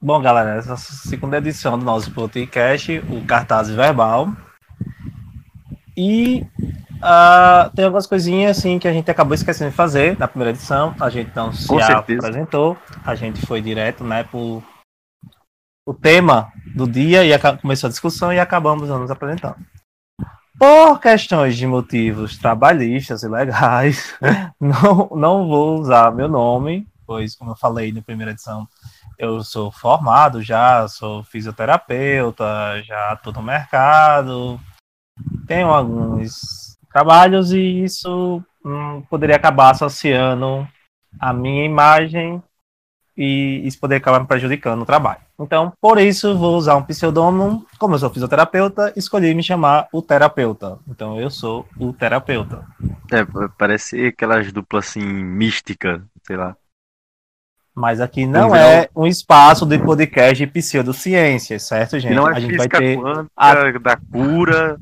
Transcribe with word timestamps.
Bom, 0.00 0.22
galera, 0.22 0.54
essa 0.54 0.76
segunda 0.76 1.38
edição 1.38 1.76
do 1.76 1.84
nosso 1.84 2.12
podcast, 2.12 3.00
o 3.10 3.26
Cartaz 3.26 3.68
Verbal. 3.68 4.28
E 5.96 6.46
uh, 6.98 7.68
tem 7.74 7.84
algumas 7.84 8.06
coisinhas 8.06 8.56
assim 8.56 8.78
que 8.78 8.86
a 8.86 8.92
gente 8.92 9.10
acabou 9.10 9.34
esquecendo 9.34 9.70
de 9.70 9.76
fazer 9.76 10.16
na 10.16 10.28
primeira 10.28 10.52
edição. 10.52 10.94
A 11.00 11.10
gente 11.10 11.34
não 11.34 11.52
se 11.52 11.66
Com 11.66 11.80
certeza. 11.80 12.20
apresentou, 12.20 12.76
a 13.04 13.16
gente 13.16 13.44
foi 13.44 13.60
direto, 13.60 14.04
né, 14.04 14.22
por 14.22 14.62
o 15.84 15.92
tema 15.92 16.52
do 16.76 16.86
dia 16.86 17.24
e 17.24 17.36
começou 17.60 17.88
a 17.88 17.90
discussão 17.90 18.32
e 18.32 18.38
acabamos 18.38 18.88
não 18.88 19.00
nos 19.00 19.10
apresentando. 19.10 19.56
Por 20.56 21.00
questões 21.00 21.56
de 21.56 21.66
motivos 21.66 22.38
trabalhistas 22.38 23.24
e 23.24 23.28
legais, 23.28 24.14
não, 24.60 25.10
não 25.16 25.48
vou 25.48 25.80
usar 25.80 26.14
meu 26.14 26.28
nome, 26.28 26.86
pois, 27.04 27.34
como 27.34 27.50
eu 27.50 27.56
falei 27.56 27.90
na 27.90 28.00
primeira 28.02 28.30
edição, 28.30 28.68
eu 29.18 29.42
sou 29.42 29.70
formado 29.72 30.42
já, 30.42 30.86
sou 30.88 31.24
fisioterapeuta, 31.24 32.44
já 32.84 33.14
estou 33.14 33.32
no 33.32 33.42
mercado, 33.42 34.60
tenho 35.46 35.68
alguns 35.68 36.78
trabalhos 36.92 37.52
e 37.52 37.84
isso 37.84 38.42
hum, 38.64 39.02
poderia 39.10 39.36
acabar 39.36 39.70
associando 39.70 40.66
a 41.18 41.32
minha 41.32 41.64
imagem 41.64 42.42
e 43.16 43.62
isso 43.64 43.80
poderia 43.80 43.98
acabar 43.98 44.20
me 44.20 44.26
prejudicando 44.26 44.78
no 44.78 44.86
trabalho. 44.86 45.20
Então, 45.40 45.72
por 45.80 45.98
isso, 45.98 46.38
vou 46.38 46.56
usar 46.56 46.76
um 46.76 46.84
pseudônimo. 46.84 47.66
Como 47.76 47.94
eu 47.94 47.98
sou 47.98 48.10
fisioterapeuta, 48.10 48.92
escolhi 48.96 49.34
me 49.34 49.42
chamar 49.42 49.88
o 49.92 50.00
terapeuta. 50.00 50.78
Então, 50.86 51.18
eu 51.20 51.28
sou 51.28 51.66
o 51.76 51.92
terapeuta. 51.92 52.64
É, 53.10 53.24
pa- 53.24 53.50
parece 53.58 54.06
aquelas 54.06 54.52
duplas 54.52 54.88
assim, 54.88 55.02
mística, 55.04 56.02
sei 56.24 56.36
lá. 56.36 56.56
Mas 57.78 58.00
aqui 58.00 58.26
não 58.26 58.56
é 58.56 58.88
um 58.94 59.06
espaço 59.06 59.64
de 59.64 59.78
podcast 59.78 60.34
de 60.34 60.50
pseudociências, 60.50 61.62
certo, 61.62 61.96
gente? 62.00 62.12
não 62.12 62.28
é 62.28 62.36
a 62.36 62.40
gente 62.40 62.56
vai 62.56 62.68
ter. 62.68 62.98
quântica, 62.98 63.78
da 63.78 63.96
cura, 63.96 64.80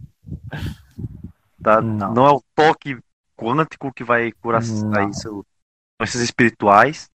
da, 1.58 1.82
Não. 1.82 2.14
não. 2.14 2.26
é 2.26 2.30
o 2.30 2.42
toque 2.54 2.96
quântico 3.36 3.92
que 3.92 4.02
vai 4.02 4.32
curar 4.40 4.62
isso, 4.62 4.82
doenças 5.98 6.22
espirituais. 6.22 7.10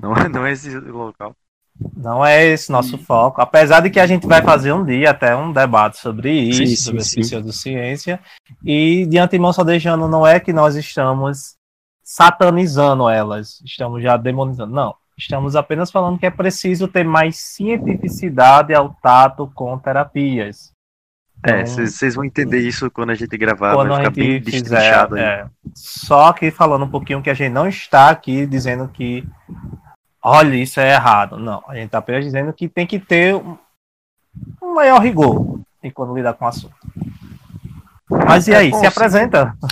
Não 0.00 0.16
é, 0.16 0.30
não 0.30 0.46
é 0.46 0.52
esse 0.52 0.74
local. 0.78 1.36
Não 1.94 2.24
é 2.24 2.46
esse 2.46 2.72
nosso 2.72 2.96
foco. 2.96 3.42
Apesar 3.42 3.80
de 3.80 3.90
que 3.90 4.00
a 4.00 4.06
gente 4.06 4.26
vai 4.26 4.40
fazer 4.40 4.72
um 4.72 4.82
dia 4.82 5.10
até 5.10 5.36
um 5.36 5.52
debate 5.52 5.98
sobre 5.98 6.32
isso, 6.32 6.58
Sim, 6.58 6.66
sim, 6.68 6.76
sobre 6.76 7.02
a 7.02 7.22
pseudociência. 7.22 8.20
E 8.64 9.04
de 9.04 9.18
antemão 9.18 9.52
só 9.52 9.62
deixando, 9.62 10.08
não 10.08 10.26
é 10.26 10.40
que 10.40 10.54
nós 10.54 10.74
estamos 10.74 11.54
satanizando 12.06 13.08
elas, 13.08 13.60
estamos 13.64 14.00
já 14.00 14.16
demonizando. 14.16 14.72
Não. 14.72 14.94
Estamos 15.18 15.56
apenas 15.56 15.90
falando 15.90 16.18
que 16.18 16.26
é 16.26 16.30
preciso 16.30 16.86
ter 16.86 17.04
mais 17.04 17.36
cientificidade 17.36 18.72
ao 18.72 18.94
tato 19.02 19.50
com 19.54 19.76
terapias. 19.76 20.72
É, 21.42 21.62
Então, 21.62 21.86
vocês 21.86 22.14
vão 22.14 22.24
entender 22.24 22.60
isso 22.60 22.90
quando 22.90 23.10
a 23.10 23.14
gente 23.14 23.36
gravar, 23.36 23.74
quando 23.74 23.88
vai 23.88 23.96
a 23.96 24.10
ficar 24.10 24.10
bem 24.10 24.32
gente 24.34 24.50
fizer. 24.50 25.08
é. 25.18 25.46
Só 25.74 26.32
que 26.32 26.50
falando 26.50 26.84
um 26.84 26.90
pouquinho 26.90 27.22
que 27.22 27.30
a 27.30 27.34
gente 27.34 27.52
não 27.52 27.66
está 27.66 28.10
aqui 28.10 28.46
dizendo 28.46 28.88
que 28.88 29.26
olha, 30.22 30.54
isso 30.54 30.78
é 30.78 30.92
errado. 30.92 31.38
Não, 31.38 31.64
a 31.66 31.74
gente 31.74 31.86
está 31.86 31.98
apenas 31.98 32.24
dizendo 32.24 32.52
que 32.52 32.68
tem 32.68 32.86
que 32.86 33.00
ter 33.00 33.34
um, 33.34 33.58
um 34.62 34.74
maior 34.74 35.00
rigor 35.00 35.60
em 35.82 35.90
quando 35.90 36.14
lidar 36.14 36.34
com 36.34 36.44
o 36.44 36.48
assunto. 36.48 36.76
Mas 38.10 38.46
e 38.48 38.52
É 38.52 38.56
aí, 38.58 38.70
bom, 38.70 38.78
se 38.80 38.86
apresenta? 38.86 39.54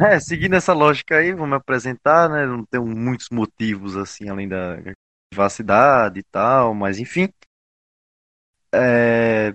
É, 0.00 0.18
seguindo 0.18 0.54
essa 0.56 0.72
lógica 0.72 1.16
aí, 1.18 1.34
vou 1.34 1.46
me 1.46 1.54
apresentar, 1.54 2.28
né? 2.28 2.46
Não 2.46 2.64
tenho 2.64 2.86
muitos 2.86 3.28
motivos 3.30 3.96
assim, 3.96 4.28
além 4.30 4.48
da 4.48 4.78
privacidade 5.30 6.20
e 6.20 6.22
tal, 6.22 6.74
mas 6.74 6.98
enfim. 6.98 7.28
É, 8.74 9.54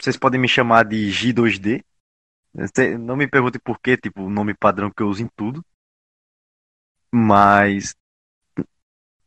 Vocês 0.00 0.16
podem 0.16 0.40
me 0.40 0.48
chamar 0.48 0.84
de 0.84 1.10
G2D. 1.10 1.84
Cê- 2.74 2.98
Não 2.98 3.16
me 3.16 3.28
perguntem 3.28 3.60
por 3.64 3.80
quê, 3.80 3.96
tipo, 3.96 4.22
o 4.24 4.30
nome 4.30 4.54
padrão 4.54 4.90
que 4.90 5.02
eu 5.02 5.08
uso 5.08 5.22
em 5.22 5.28
tudo. 5.36 5.64
Mas. 7.12 7.94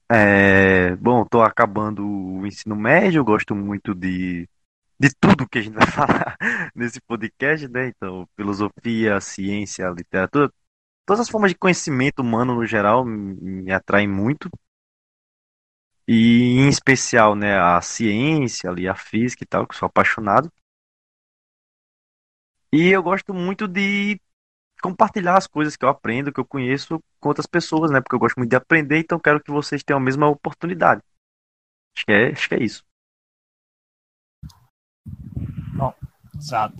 É... 0.09 0.95
Bom, 0.97 1.25
tô 1.25 1.41
acabando 1.41 2.05
o 2.05 2.45
ensino 2.45 2.75
médio, 2.75 3.23
gosto 3.23 3.55
muito 3.55 3.95
de, 3.95 4.47
de 5.01 5.09
tudo 5.19 5.49
que 5.49 5.57
a 5.59 5.61
gente 5.63 5.73
vai 5.73 5.87
falar 5.89 6.37
nesse 6.75 7.01
podcast, 7.01 7.67
né? 7.67 7.87
Então, 7.87 8.27
filosofia, 8.35 9.19
ciência, 9.19 9.89
literatura, 9.89 10.51
todas 11.05 11.21
as 11.21 11.29
formas 11.29 11.51
de 11.51 11.57
conhecimento 11.57 12.19
humano 12.21 12.55
no 12.55 12.65
geral 12.65 13.03
me 13.05 13.71
atraem 13.71 14.07
muito. 14.07 14.49
E 16.07 16.59
em 16.59 16.69
especial, 16.69 17.35
né, 17.35 17.57
a 17.57 17.81
ciência, 17.81 18.69
ali, 18.69 18.87
a 18.87 18.95
física 18.95 19.43
e 19.43 19.47
tal, 19.47 19.65
que 19.67 19.73
eu 19.73 19.79
sou 19.79 19.87
apaixonado. 19.87 20.51
E 22.71 22.89
eu 22.89 23.01
gosto 23.03 23.33
muito 23.33 23.67
de 23.67 24.19
compartilhar 24.81 25.37
as 25.37 25.47
coisas 25.47 25.75
que 25.75 25.85
eu 25.85 25.89
aprendo, 25.89 26.31
que 26.33 26.39
eu 26.39 26.45
conheço 26.45 26.99
com 27.19 27.29
outras 27.29 27.45
pessoas, 27.47 27.91
né? 27.91 28.01
Porque 28.01 28.15
eu 28.15 28.19
gosto 28.19 28.37
muito 28.37 28.49
de 28.49 28.55
aprender, 28.55 28.99
então 28.99 29.19
quero 29.19 29.41
que 29.41 29.51
vocês 29.51 29.83
tenham 29.83 29.99
a 29.99 30.03
mesma 30.03 30.27
oportunidade. 30.27 31.01
Acho 31.95 32.05
que 32.05 32.11
é, 32.11 32.31
acho 32.31 32.49
que 32.49 32.55
é 32.55 32.63
isso. 32.63 32.83
Exato. 36.41 36.75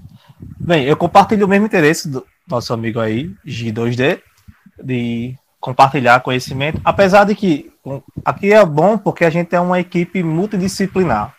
Bem, 0.60 0.86
eu 0.86 0.98
compartilho 0.98 1.46
o 1.46 1.50
mesmo 1.50 1.68
interesse 1.68 2.10
do 2.10 2.26
nosso 2.48 2.74
amigo 2.74 3.00
aí, 3.00 3.32
G2D, 3.46 4.20
de 4.84 5.38
compartilhar 5.60 6.20
conhecimento, 6.22 6.82
apesar 6.84 7.26
de 7.26 7.36
que 7.36 7.72
aqui 8.26 8.52
é 8.52 8.66
bom 8.66 8.98
porque 8.98 9.24
a 9.24 9.30
gente 9.30 9.56
é 9.56 9.60
uma 9.60 9.80
equipe 9.80 10.24
multidisciplinar. 10.24 11.36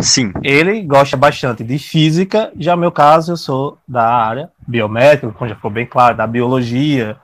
Sim, 0.00 0.32
Ele 0.42 0.82
gosta 0.82 1.16
bastante 1.16 1.62
de 1.62 1.78
física, 1.78 2.52
já 2.58 2.74
no 2.74 2.80
meu 2.80 2.92
caso 2.92 3.32
eu 3.32 3.36
sou 3.36 3.78
da 3.86 4.04
área 4.04 4.50
biomédica, 4.66 5.30
como 5.30 5.48
já 5.48 5.54
ficou 5.54 5.70
bem 5.70 5.86
claro, 5.86 6.16
da 6.16 6.26
biologia, 6.26 7.18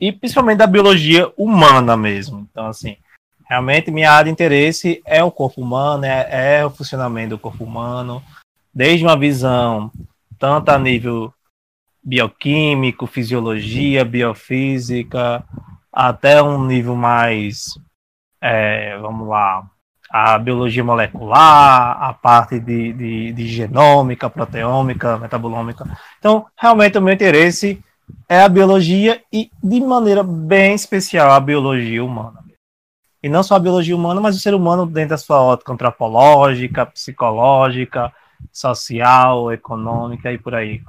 e 0.00 0.12
principalmente 0.12 0.58
da 0.58 0.66
biologia 0.66 1.30
humana 1.36 1.96
mesmo. 1.96 2.46
Então, 2.50 2.66
assim, 2.68 2.96
realmente 3.46 3.90
minha 3.90 4.12
área 4.12 4.26
de 4.26 4.30
interesse 4.30 5.02
é 5.04 5.22
o 5.22 5.30
corpo 5.30 5.60
humano, 5.60 6.04
é, 6.04 6.60
é 6.60 6.64
o 6.64 6.70
funcionamento 6.70 7.30
do 7.30 7.38
corpo 7.38 7.64
humano, 7.64 8.22
desde 8.78 9.04
uma 9.04 9.16
visão 9.16 9.90
tanto 10.38 10.68
a 10.68 10.78
nível 10.78 11.34
bioquímico, 12.00 13.08
fisiologia, 13.08 14.04
biofísica, 14.04 15.42
até 15.92 16.40
um 16.40 16.64
nível 16.64 16.94
mais, 16.94 17.76
é, 18.40 18.96
vamos 18.98 19.26
lá, 19.26 19.68
a 20.08 20.38
biologia 20.38 20.84
molecular, 20.84 22.00
a 22.00 22.12
parte 22.12 22.60
de, 22.60 22.92
de, 22.92 23.32
de 23.32 23.48
genômica, 23.48 24.30
proteômica, 24.30 25.18
metabolômica. 25.18 25.84
Então, 26.20 26.46
realmente, 26.56 26.96
o 26.96 27.02
meu 27.02 27.12
interesse 27.12 27.82
é 28.28 28.42
a 28.42 28.48
biologia 28.48 29.20
e, 29.32 29.50
de 29.60 29.80
maneira 29.80 30.22
bem 30.22 30.76
especial, 30.76 31.32
a 31.32 31.40
biologia 31.40 32.04
humana. 32.04 32.44
E 33.20 33.28
não 33.28 33.42
só 33.42 33.56
a 33.56 33.58
biologia 33.58 33.96
humana, 33.96 34.20
mas 34.20 34.36
o 34.36 34.40
ser 34.40 34.54
humano 34.54 34.86
dentro 34.86 35.10
da 35.10 35.18
sua 35.18 35.42
ótica 35.42 35.72
antropológica, 35.72 36.86
psicológica, 36.86 38.12
social, 38.52 39.52
econômica 39.52 40.32
e 40.32 40.38
por 40.38 40.54
aí. 40.54 40.82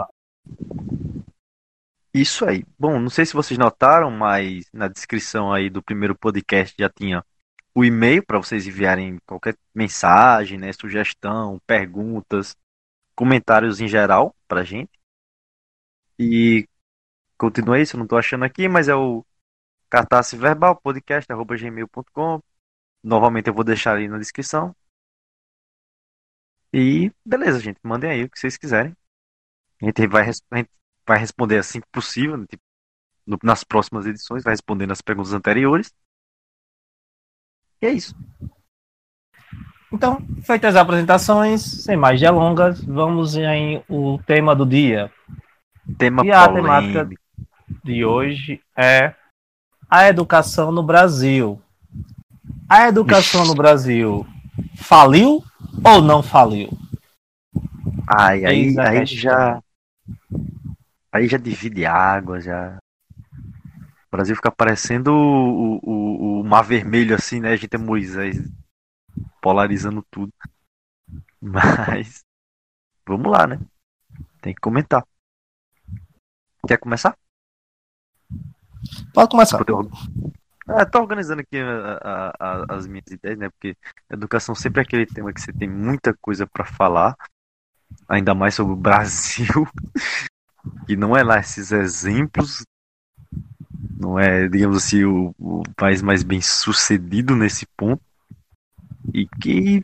isso 2.14 2.46
aí. 2.46 2.66
Bom, 2.78 3.00
não 3.00 3.10
sei 3.10 3.26
se 3.26 3.34
vocês 3.34 3.58
notaram, 3.58 4.12
mas 4.12 4.66
na 4.74 4.88
descrição 4.88 5.54
aí 5.54 5.70
do 5.70 5.82
primeiro 5.82 6.16
podcast 6.16 6.76
já 6.78 6.90
tinha 6.90 7.24
o 7.74 7.86
e-mail 7.86 8.26
para 8.26 8.38
vocês 8.38 8.68
enviarem 8.68 9.20
qualquer 9.26 9.56
mensagem, 9.74 10.58
né, 10.58 10.72
sugestão, 10.74 11.60
perguntas, 11.66 12.56
comentários 13.16 13.80
em 13.80 13.88
geral 13.88 14.36
pra 14.48 14.64
gente. 14.64 14.92
E 16.18 16.68
continua 17.38 17.80
isso, 17.80 17.96
eu 17.96 18.00
não 18.00 18.08
tô 18.08 18.18
achando 18.18 18.44
aqui, 18.44 18.68
mas 18.68 18.88
é 18.90 18.96
o 18.96 19.26
cartaz 19.90 20.34
verbal 20.34 20.76
podcast@gmail.com. 20.76 22.42
Novamente 23.04 23.48
eu 23.48 23.54
vou 23.54 23.64
deixar 23.64 23.98
aí 23.98 24.08
na 24.08 24.18
descrição. 24.18 24.76
E 26.74 27.12
beleza, 27.26 27.60
gente, 27.60 27.80
mandem 27.84 28.12
aí 28.12 28.24
o 28.24 28.30
que 28.30 28.40
vocês 28.40 28.58
quiserem. 28.58 28.96
A 29.82 29.86
gente 29.86 30.08
vai, 30.08 30.24
a 30.24 30.58
gente 30.58 30.70
vai 31.08 31.18
responder 31.18 31.58
assim 31.58 31.80
que 31.82 31.88
possível, 31.92 32.38
né, 32.38 32.46
tipo, 32.50 32.62
no- 33.26 33.40
nas 33.44 33.64
próximas 33.64 34.06
edições, 34.06 34.44
vai 34.44 34.54
respondendo 34.54 34.92
as 34.92 35.02
perguntas 35.02 35.34
anteriores. 35.34 35.94
E 37.82 37.86
é 37.88 37.92
isso. 37.92 38.16
Então, 39.92 40.20
feitas 40.44 40.76
as 40.76 40.82
apresentações, 40.82 41.62
sem 41.84 41.98
mais 41.98 42.20
delongas, 42.20 42.84
vamos 42.84 43.36
em 43.36 43.84
o 43.90 44.20
tema 44.26 44.56
do 44.56 44.66
dia. 44.66 45.12
Tema 45.98 46.24
E 46.24 46.32
a 46.32 46.48
polêmico. 46.48 46.68
temática 46.68 47.10
de 47.84 48.06
hoje 48.06 48.62
é 48.78 49.16
a 49.90 50.08
educação 50.08 50.72
no 50.72 50.84
Brasil. 50.84 51.60
A 52.70 52.88
educação 52.88 53.46
no 53.46 53.56
Brasil 53.56 54.28
faliu 54.76 55.44
ou 55.84 56.02
não 56.02 56.22
faliu? 56.24 56.70
Ai, 58.08 58.46
aí, 58.46 58.80
aí 58.80 59.00
questão. 59.00 59.06
já. 59.06 59.64
Aí 61.12 61.28
já 61.28 61.38
divide 61.38 61.86
água, 61.86 62.40
já. 62.40 62.78
O 64.08 64.12
Brasil 64.12 64.36
fica 64.36 64.52
parecendo 64.52 65.12
o, 65.12 65.78
o, 65.78 65.80
o, 65.84 66.42
o 66.42 66.44
mar 66.44 66.64
vermelho, 66.64 67.16
assim, 67.16 67.40
né? 67.40 67.52
A 67.52 67.56
gente 67.56 67.76
é 67.76 67.78
Moisés. 67.78 68.38
polarizando 69.42 70.04
tudo. 70.10 70.34
Mas 71.42 72.24
vamos 73.08 73.32
lá, 73.32 73.48
né? 73.48 73.60
Tem 74.42 74.54
que 74.54 74.62
comentar. 74.62 75.04
Quer 76.68 76.78
começar? 76.78 77.18
Pode 79.14 79.30
começar. 79.30 79.60
É, 80.78 80.86
tô 80.86 81.00
organizando 81.00 81.42
aqui 81.42 81.58
a, 81.58 81.98
a, 81.98 82.34
a, 82.40 82.76
as 82.76 82.86
minhas 82.86 83.08
ideias, 83.08 83.38
né? 83.40 83.50
Porque 83.50 83.76
educação 84.10 84.54
sempre 84.54 84.82
é 84.82 84.84
aquele 84.84 85.06
tema 85.06 85.34
que 85.34 85.42
você 85.42 85.52
tem 85.52 85.68
muita 85.68 86.14
coisa 86.22 86.46
para 86.46 86.64
falar, 86.64 87.16
ainda 88.08 88.36
mais 88.36 88.54
sobre 88.54 88.74
o 88.74 88.78
Brasil, 88.78 89.68
que 90.86 90.96
não 90.96 91.18
é 91.18 91.24
lá 91.24 91.40
esses 91.40 91.72
exemplos, 91.72 92.64
não 94.00 94.20
é, 94.20 94.48
digamos 94.48 94.78
assim, 94.78 95.04
o, 95.04 95.34
o 95.40 95.64
país 95.76 96.02
mais 96.02 96.22
bem 96.24 96.42
sucedido 96.42 97.36
nesse 97.36 97.66
ponto, 97.76 98.02
e 99.14 99.28
que 99.42 99.84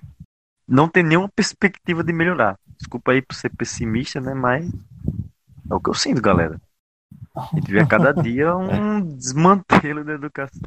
não 0.68 0.88
tem 0.88 1.04
nenhuma 1.04 1.30
perspectiva 1.30 2.04
de 2.04 2.14
melhorar. 2.14 2.60
Desculpa 2.78 3.12
aí 3.12 3.22
por 3.22 3.36
ser 3.36 3.50
pessimista, 3.50 4.22
né? 4.22 4.34
Mas 4.34 4.70
é 5.70 5.74
o 5.74 5.80
que 5.80 5.90
eu 5.90 5.94
sinto, 5.94 6.22
galera. 6.22 6.60
A 7.36 7.56
gente 7.56 7.72
vê 7.72 7.82
a 7.82 7.88
cada 7.88 8.14
dia 8.14 8.56
um 8.56 9.02
desmantelo 9.02 10.04
da 10.04 10.14
educação. 10.14 10.62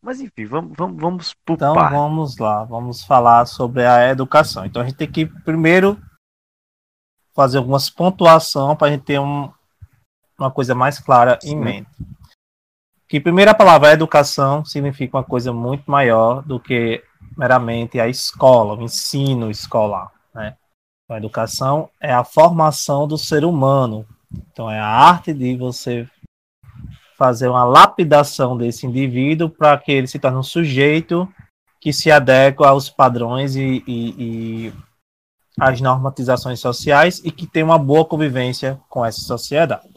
Mas 0.00 0.20
enfim, 0.20 0.46
vamos, 0.46 0.76
vamos, 0.76 1.00
vamos 1.00 1.34
por 1.44 1.54
Então 1.54 1.74
parte. 1.74 1.92
vamos 1.92 2.38
lá, 2.38 2.64
vamos 2.64 3.04
falar 3.04 3.46
sobre 3.46 3.84
a 3.84 4.08
educação. 4.08 4.64
Então 4.64 4.80
a 4.80 4.84
gente 4.84 4.96
tem 4.96 5.10
que 5.10 5.26
primeiro 5.26 6.00
fazer 7.34 7.58
algumas 7.58 7.90
pontuação 7.90 8.74
para 8.76 8.88
a 8.88 8.90
gente 8.90 9.04
ter 9.04 9.18
um, 9.18 9.50
uma 10.38 10.50
coisa 10.50 10.74
mais 10.74 10.98
clara 10.98 11.38
Sim. 11.40 11.50
em 11.50 11.56
mente. 11.56 11.90
Que 13.08 13.18
primeira 13.20 13.54
palavra 13.54 13.92
educação 13.92 14.64
significa 14.64 15.16
uma 15.16 15.24
coisa 15.24 15.52
muito 15.52 15.90
maior 15.90 16.42
do 16.42 16.60
que 16.60 17.02
meramente 17.36 17.98
a 17.98 18.06
escola, 18.06 18.74
o 18.74 18.82
ensino 18.82 19.50
escolar. 19.50 20.12
Né? 20.34 20.56
Então, 21.04 21.16
a 21.16 21.18
educação 21.18 21.88
é 22.00 22.12
a 22.12 22.22
formação 22.22 23.08
do 23.08 23.16
ser 23.16 23.44
humano. 23.44 24.06
Então 24.32 24.70
é 24.70 24.78
a 24.78 24.86
arte 24.86 25.32
de 25.32 25.56
você 25.56 26.08
fazer 27.16 27.48
uma 27.48 27.64
lapidação 27.64 28.56
desse 28.56 28.86
indivíduo 28.86 29.50
para 29.50 29.76
que 29.78 29.90
ele 29.90 30.06
se 30.06 30.18
torne 30.18 30.38
um 30.38 30.42
sujeito 30.42 31.28
que 31.80 31.92
se 31.92 32.10
adequa 32.10 32.68
aos 32.68 32.88
padrões 32.88 33.56
e, 33.56 33.82
e, 33.86 34.14
e 34.18 34.72
às 35.58 35.80
normatizações 35.80 36.60
sociais 36.60 37.20
e 37.24 37.30
que 37.30 37.46
tem 37.46 37.62
uma 37.62 37.78
boa 37.78 38.04
convivência 38.04 38.80
com 38.88 39.04
essa 39.04 39.20
sociedade. 39.20 39.88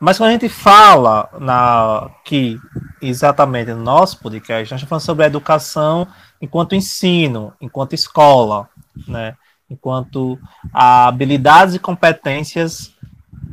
Mas 0.00 0.16
quando 0.18 0.28
a 0.28 0.32
gente 0.32 0.48
fala 0.48 1.28
na, 1.40 2.10
que 2.24 2.58
exatamente 3.02 3.72
no 3.72 3.82
nosso 3.82 4.18
podcast, 4.20 4.72
nós 4.72 4.82
falando 4.82 5.04
sobre 5.04 5.24
a 5.24 5.28
educação 5.28 6.06
enquanto 6.40 6.74
ensino, 6.74 7.52
enquanto 7.60 7.94
escola, 7.94 8.68
né? 9.06 9.36
enquanto 9.68 10.38
habilidades 10.72 11.74
e 11.74 11.78
competências 11.78 12.94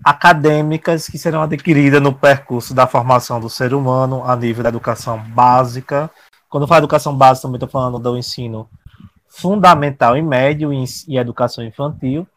acadêmicas 0.03 1.07
que 1.07 1.17
serão 1.17 1.41
adquiridas 1.41 2.01
no 2.01 2.13
percurso 2.13 2.73
da 2.73 2.87
formação 2.87 3.39
do 3.39 3.49
ser 3.49 3.73
humano 3.73 4.23
a 4.23 4.35
nível 4.35 4.63
da 4.63 4.69
educação 4.69 5.19
básica. 5.19 6.09
Quando 6.49 6.63
eu 6.63 6.67
falo 6.67 6.79
educação 6.79 7.15
básica, 7.15 7.47
também 7.47 7.57
estou 7.57 7.69
falando 7.69 7.99
do 7.99 8.17
ensino 8.17 8.69
fundamental 9.27 10.15
e 10.15 10.21
médio 10.21 10.71
e 10.73 11.17
educação 11.17 11.63
infantil. 11.63 12.27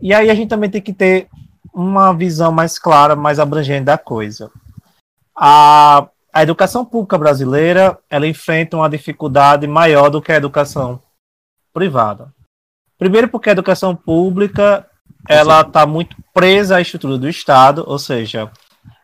E 0.00 0.12
aí 0.12 0.30
a 0.30 0.34
gente 0.34 0.48
também 0.48 0.68
tem 0.68 0.82
que 0.82 0.92
ter 0.92 1.28
uma 1.72 2.12
visão 2.12 2.52
mais 2.52 2.78
clara, 2.78 3.16
mais 3.16 3.38
abrangente 3.38 3.84
da 3.84 3.96
coisa. 3.96 4.50
A, 5.34 6.08
a 6.32 6.42
educação 6.42 6.84
pública 6.84 7.16
brasileira 7.16 7.98
ela 8.10 8.26
enfrenta 8.26 8.76
uma 8.76 8.90
dificuldade 8.90 9.66
maior 9.66 10.10
do 10.10 10.20
que 10.20 10.32
a 10.32 10.36
educação 10.36 11.00
privada. 11.72 12.32
Primeiro 12.98 13.28
porque 13.28 13.48
a 13.48 13.52
educação 13.52 13.96
pública 13.96 14.86
ela 15.28 15.60
está 15.60 15.86
muito 15.86 16.16
presa 16.32 16.76
à 16.76 16.80
estrutura 16.80 17.18
do 17.18 17.28
Estado, 17.28 17.84
ou 17.86 17.98
seja, 17.98 18.50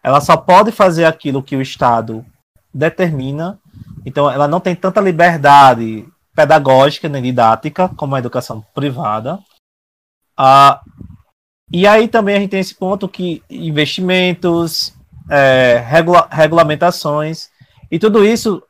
ela 0.02 0.20
só 0.20 0.36
pode 0.36 0.72
fazer 0.72 1.04
aquilo 1.04 1.42
que 1.42 1.56
o 1.56 1.62
Estado 1.62 2.24
determina, 2.72 3.58
então 4.04 4.30
ela 4.30 4.48
não 4.48 4.60
tem 4.60 4.74
tanta 4.74 5.00
liberdade 5.00 6.06
pedagógica 6.34 7.08
nem 7.08 7.22
didática 7.22 7.88
como 7.90 8.14
a 8.14 8.18
educação 8.18 8.64
privada. 8.74 9.38
Ah, 10.36 10.80
e 11.72 11.86
aí 11.86 12.08
também 12.08 12.36
a 12.36 12.40
gente 12.40 12.50
tem 12.50 12.60
esse 12.60 12.74
ponto 12.74 13.08
que 13.08 13.42
investimentos, 13.50 14.94
é, 15.28 15.84
regula 15.86 16.28
regulamentações, 16.30 17.50
e 17.90 17.98
tudo 17.98 18.24
isso 18.24 18.62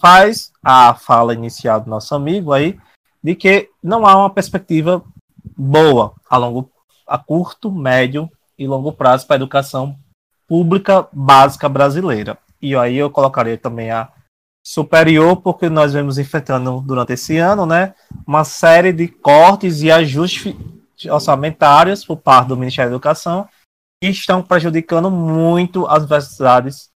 faz 0.00 0.52
a 0.62 0.94
fala 0.94 1.34
inicial 1.34 1.80
do 1.80 1.90
nosso 1.90 2.14
amigo 2.14 2.52
aí, 2.52 2.78
de 3.22 3.34
que 3.34 3.68
não 3.82 4.06
há 4.06 4.16
uma 4.16 4.30
perspectiva 4.30 5.02
boa 5.56 6.12
a 6.28 6.36
longo 6.36 6.70
a 7.12 7.18
curto, 7.18 7.70
médio 7.70 8.30
e 8.58 8.66
longo 8.66 8.90
prazo 8.90 9.26
para 9.26 9.36
a 9.36 9.40
educação 9.40 9.98
pública 10.48 11.06
básica 11.12 11.68
brasileira. 11.68 12.38
E 12.60 12.74
aí 12.74 12.96
eu 12.96 13.10
colocaria 13.10 13.58
também 13.58 13.90
a 13.90 14.10
superior, 14.64 15.36
porque 15.42 15.68
nós 15.68 15.92
vemos 15.92 16.16
enfrentando 16.16 16.80
durante 16.80 17.12
esse 17.12 17.36
ano, 17.36 17.66
né, 17.66 17.94
uma 18.26 18.44
série 18.44 18.94
de 18.94 19.08
cortes 19.08 19.82
e 19.82 19.90
ajustes 19.90 20.56
orçamentários 21.10 22.02
por 22.02 22.16
parte 22.16 22.48
do 22.48 22.56
Ministério 22.56 22.90
da 22.90 22.96
Educação 22.96 23.46
que 24.00 24.08
estão 24.08 24.42
prejudicando 24.42 25.10
muito 25.10 25.86
as 25.86 26.04
universidades 26.04 26.88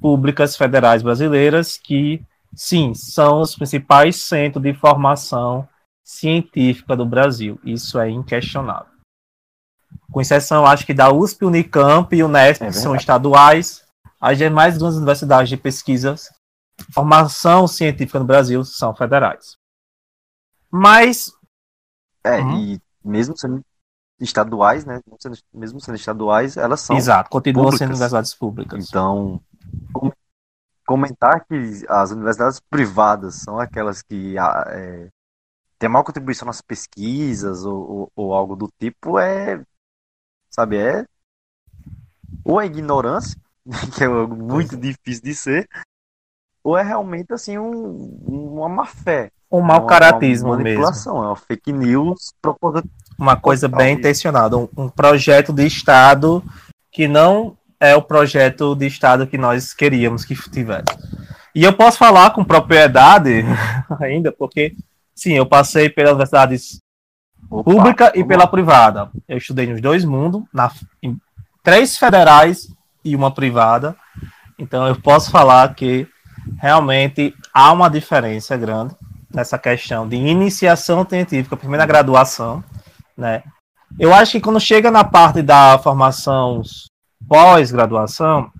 públicas 0.00 0.56
federais 0.56 1.02
brasileiras, 1.02 1.76
que 1.76 2.22
sim, 2.54 2.94
são 2.94 3.40
os 3.40 3.56
principais 3.56 4.22
centros 4.22 4.62
de 4.62 4.72
formação 4.72 5.68
científica 6.04 6.94
do 6.94 7.04
Brasil. 7.04 7.58
Isso 7.64 7.98
é 7.98 8.08
inquestionável 8.08 8.93
com 10.10 10.20
exceção, 10.20 10.64
acho 10.64 10.86
que 10.86 10.94
da 10.94 11.12
USP, 11.12 11.44
Unicamp 11.44 12.14
e 12.14 12.22
Unesp, 12.22 12.62
é 12.62 12.66
que 12.66 12.72
são 12.72 12.94
estaduais. 12.94 13.82
As 14.20 14.38
demais 14.38 14.78
duas 14.78 14.96
universidades 14.96 15.48
de 15.48 15.56
pesquisa, 15.56 16.14
formação 16.92 17.66
científica 17.66 18.18
no 18.18 18.24
Brasil, 18.24 18.64
são 18.64 18.94
federais. 18.94 19.56
Mas. 20.70 21.32
É, 22.22 22.40
uhum. 22.40 22.58
e 22.58 22.80
mesmo 23.04 23.36
sendo 23.36 23.62
estaduais, 24.20 24.84
né? 24.84 25.00
Mesmo 25.52 25.80
sendo 25.80 25.96
estaduais, 25.96 26.56
elas 26.56 26.80
são. 26.80 26.96
Exato, 26.96 27.28
continuam 27.28 27.64
públicas. 27.64 27.78
sendo 27.78 27.90
universidades 27.90 28.34
públicas. 28.34 28.88
Então, 28.88 29.40
comentar 30.86 31.44
que 31.44 31.84
as 31.88 32.10
universidades 32.10 32.60
privadas 32.60 33.36
são 33.36 33.58
aquelas 33.58 34.02
que 34.02 34.38
ah, 34.38 34.64
é, 34.68 35.08
têm 35.78 35.88
maior 35.88 36.04
contribuição 36.04 36.46
nas 36.46 36.60
pesquisas 36.60 37.64
ou, 37.64 37.90
ou, 37.90 38.12
ou, 38.14 38.34
algo 38.34 38.54
do 38.54 38.68
tipo 38.78 39.18
é 39.18 39.62
sabe? 40.54 40.76
É 40.76 41.04
ou 42.44 42.60
é 42.60 42.66
ignorância, 42.66 43.38
que 43.96 44.04
é 44.04 44.06
algo 44.06 44.36
muito 44.36 44.76
difícil 44.76 45.22
de 45.22 45.34
ser, 45.34 45.68
ou 46.62 46.76
é 46.76 46.82
realmente 46.82 47.32
assim 47.32 47.58
um, 47.58 48.20
uma 48.26 48.68
má 48.68 48.86
fé. 48.86 49.30
Um 49.50 49.60
mau 49.60 49.86
caratismo 49.86 50.48
uma 50.48 50.56
manipulação, 50.56 51.14
mesmo. 51.14 51.24
É 51.24 51.28
uma 51.28 51.36
fake 51.36 51.72
news 51.72 52.32
proposta. 52.42 52.82
Uma 53.16 53.36
coisa 53.36 53.68
bem 53.68 53.94
intencionada, 53.94 54.58
um, 54.58 54.68
um 54.76 54.88
projeto 54.88 55.52
de 55.52 55.64
Estado 55.64 56.42
que 56.90 57.06
não 57.06 57.56
é 57.78 57.94
o 57.94 58.02
projeto 58.02 58.74
de 58.74 58.86
Estado 58.86 59.26
que 59.26 59.38
nós 59.38 59.72
queríamos 59.72 60.24
que 60.24 60.34
tivesse. 60.50 60.84
E 61.54 61.62
eu 61.62 61.72
posso 61.72 61.98
falar 61.98 62.30
com 62.30 62.44
propriedade 62.44 63.44
ainda, 64.00 64.32
porque 64.32 64.74
sim, 65.14 65.34
eu 65.34 65.46
passei 65.46 65.88
pelas 65.88 66.14
universidades 66.14 66.80
Opa, 67.54 67.70
pública 67.70 68.12
e 68.16 68.24
pela 68.24 68.44
lá. 68.44 68.48
privada. 68.48 69.10
Eu 69.28 69.38
estudei 69.38 69.66
nos 69.66 69.80
dois 69.80 70.04
mundos, 70.04 70.42
na, 70.52 70.70
em 71.00 71.16
três 71.62 71.96
federais 71.96 72.68
e 73.04 73.14
uma 73.14 73.30
privada. 73.30 73.96
Então 74.58 74.86
eu 74.88 74.96
posso 75.00 75.30
falar 75.30 75.72
que 75.74 76.06
realmente 76.60 77.32
há 77.52 77.72
uma 77.72 77.88
diferença 77.88 78.56
grande 78.56 78.96
nessa 79.32 79.56
questão 79.56 80.08
de 80.08 80.16
iniciação 80.16 81.06
científica, 81.08 81.56
primeira 81.56 81.86
graduação, 81.86 82.62
né? 83.16 83.42
Eu 83.98 84.12
acho 84.12 84.32
que 84.32 84.40
quando 84.40 84.58
chega 84.58 84.90
na 84.90 85.04
parte 85.04 85.40
da 85.40 85.78
formação 85.78 86.60
pós-graduação, 87.28 88.50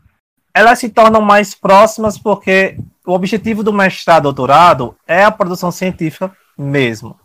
elas 0.55 0.79
se 0.79 0.89
tornam 0.89 1.21
mais 1.21 1.53
próximas 1.55 2.17
porque 2.17 2.79
o 3.05 3.13
objetivo 3.13 3.65
do 3.65 3.73
mestrado 3.73 4.23
doutorado 4.23 4.97
é 5.07 5.25
a 5.25 5.33
produção 5.33 5.73
científica 5.73 6.33
mesmo 6.57 7.17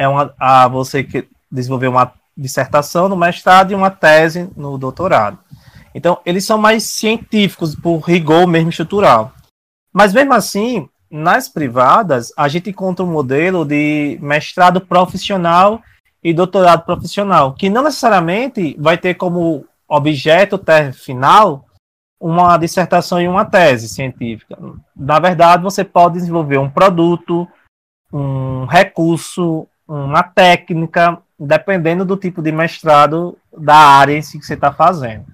é 0.00 0.08
uma, 0.08 0.34
a 0.40 0.66
você 0.66 1.04
que 1.04 1.28
desenvolver 1.52 1.88
uma 1.88 2.10
dissertação 2.34 3.06
no 3.06 3.14
mestrado 3.14 3.70
e 3.70 3.74
uma 3.74 3.90
tese 3.90 4.50
no 4.56 4.78
doutorado. 4.78 5.38
Então, 5.94 6.18
eles 6.24 6.46
são 6.46 6.56
mais 6.56 6.84
científicos 6.84 7.74
por 7.74 7.98
rigor 7.98 8.46
mesmo 8.46 8.70
estrutural. 8.70 9.30
Mas 9.92 10.14
mesmo 10.14 10.32
assim, 10.32 10.88
nas 11.10 11.50
privadas, 11.50 12.32
a 12.34 12.48
gente 12.48 12.70
encontra 12.70 13.04
um 13.04 13.12
modelo 13.12 13.62
de 13.62 14.18
mestrado 14.22 14.80
profissional 14.80 15.82
e 16.24 16.32
doutorado 16.32 16.86
profissional, 16.86 17.52
que 17.52 17.68
não 17.68 17.82
necessariamente 17.82 18.74
vai 18.78 18.96
ter 18.96 19.14
como 19.14 19.66
objeto 19.86 20.58
final 20.94 21.66
uma 22.18 22.56
dissertação 22.56 23.20
e 23.20 23.28
uma 23.28 23.44
tese 23.44 23.86
científica. 23.86 24.56
Na 24.96 25.18
verdade, 25.18 25.62
você 25.62 25.84
pode 25.84 26.14
desenvolver 26.14 26.56
um 26.56 26.70
produto, 26.70 27.46
um 28.10 28.64
recurso, 28.64 29.66
uma 29.92 30.22
técnica, 30.22 31.18
dependendo 31.38 32.04
do 32.04 32.16
tipo 32.16 32.40
de 32.40 32.52
mestrado 32.52 33.36
da 33.56 33.74
área 33.74 34.16
em 34.16 34.22
si 34.22 34.38
que 34.38 34.46
você 34.46 34.54
está 34.54 34.72
fazendo. 34.72 35.26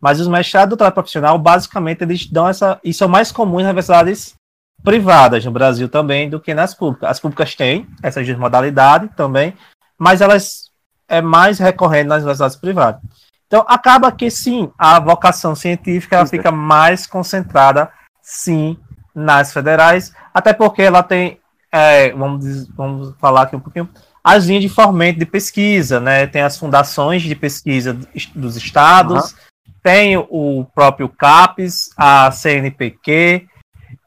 Mas 0.00 0.20
os 0.20 0.28
mestrados 0.28 0.70
do 0.70 0.76
trabalho 0.76 0.94
profissional, 0.94 1.38
basicamente, 1.38 2.02
eles 2.02 2.26
dão 2.26 2.48
essa. 2.48 2.78
Isso 2.84 3.04
é 3.04 3.06
mais 3.06 3.32
comum 3.32 3.56
nas 3.56 3.64
universidades 3.64 4.34
privadas 4.82 5.44
no 5.44 5.52
Brasil 5.52 5.88
também 5.88 6.28
do 6.28 6.40
que 6.40 6.52
nas 6.52 6.74
públicas. 6.74 7.08
As 7.08 7.20
públicas 7.20 7.54
têm 7.54 7.86
essa 8.02 8.20
modalidade 8.36 9.08
também, 9.16 9.54
mas 9.96 10.20
elas 10.20 10.70
é 11.08 11.22
mais 11.22 11.58
recorrente 11.58 12.08
nas 12.08 12.22
universidades 12.22 12.56
privadas. 12.56 13.00
Então, 13.46 13.64
acaba 13.68 14.10
que 14.10 14.30
sim, 14.30 14.70
a 14.78 14.98
vocação 14.98 15.54
científica 15.54 16.16
ela 16.16 16.26
fica 16.26 16.50
mais 16.50 17.06
concentrada, 17.06 17.90
sim, 18.20 18.78
nas 19.14 19.52
federais, 19.52 20.12
até 20.32 20.54
porque 20.54 20.82
ela 20.82 21.02
tem, 21.02 21.38
é, 21.72 22.12
vamos, 22.12 22.68
vamos 22.68 23.14
falar 23.18 23.42
aqui 23.42 23.56
um 23.56 23.60
pouquinho, 23.60 23.88
as 24.22 24.44
linhas 24.46 24.62
de 24.62 24.68
fomento 24.68 25.18
de 25.18 25.26
pesquisa, 25.26 25.98
né? 25.98 26.26
Tem 26.26 26.42
as 26.42 26.58
fundações 26.58 27.22
de 27.22 27.34
pesquisa 27.34 27.98
dos 28.34 28.56
estados, 28.56 29.32
uhum. 29.32 29.38
tem 29.82 30.16
o 30.16 30.66
próprio 30.74 31.08
CAPES, 31.08 31.90
a 31.96 32.30
CNPq 32.30 33.46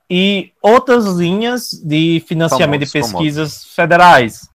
e 0.10 0.52
outras 0.62 1.06
linhas 1.06 1.70
de 1.84 2.24
financiamento 2.28 2.88
famosos, 2.88 2.94
de 2.94 3.00
pesquisas 3.00 3.54
famosos. 3.54 3.76
federais. 3.76 4.50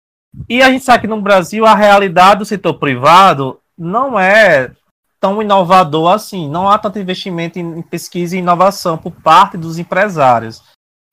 E 0.47 0.61
a 0.61 0.69
gente 0.69 0.85
sabe 0.85 1.01
que 1.01 1.07
no 1.07 1.21
Brasil 1.21 1.65
a 1.65 1.73
realidade 1.73 2.39
do 2.39 2.45
setor 2.45 2.75
privado 2.75 3.59
não 3.77 4.19
é 4.19 4.71
tão 5.19 5.41
inovador 5.41 6.13
assim. 6.13 6.47
Não 6.47 6.69
há 6.69 6.77
tanto 6.77 6.99
investimento 6.99 7.59
em 7.59 7.81
pesquisa 7.81 8.35
e 8.35 8.39
inovação 8.39 8.97
por 8.97 9.11
parte 9.11 9.57
dos 9.57 9.79
empresários. 9.79 10.61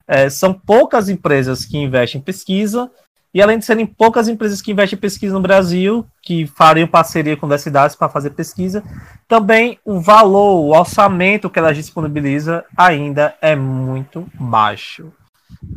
É, 0.07 0.29
são 0.29 0.53
poucas 0.53 1.09
empresas 1.09 1.65
que 1.65 1.77
investem 1.77 2.19
em 2.19 2.23
pesquisa 2.23 2.89
e 3.33 3.41
além 3.41 3.59
de 3.59 3.65
serem 3.65 3.85
poucas 3.85 4.27
empresas 4.27 4.61
que 4.61 4.71
investem 4.71 4.97
em 4.97 4.99
pesquisa 4.99 5.33
no 5.33 5.41
Brasil, 5.41 6.07
que 6.23 6.47
fariam 6.47 6.87
parceria 6.87 7.35
com 7.35 7.45
universidades 7.45 7.95
para 7.95 8.09
fazer 8.09 8.31
pesquisa, 8.31 8.83
também 9.27 9.77
o 9.85 9.99
valor, 9.99 10.61
o 10.61 10.69
orçamento 10.69 11.49
que 11.49 11.59
elas 11.59 11.75
disponibiliza 11.75 12.65
ainda 12.75 13.37
é 13.41 13.55
muito 13.55 14.27
baixo. 14.33 15.11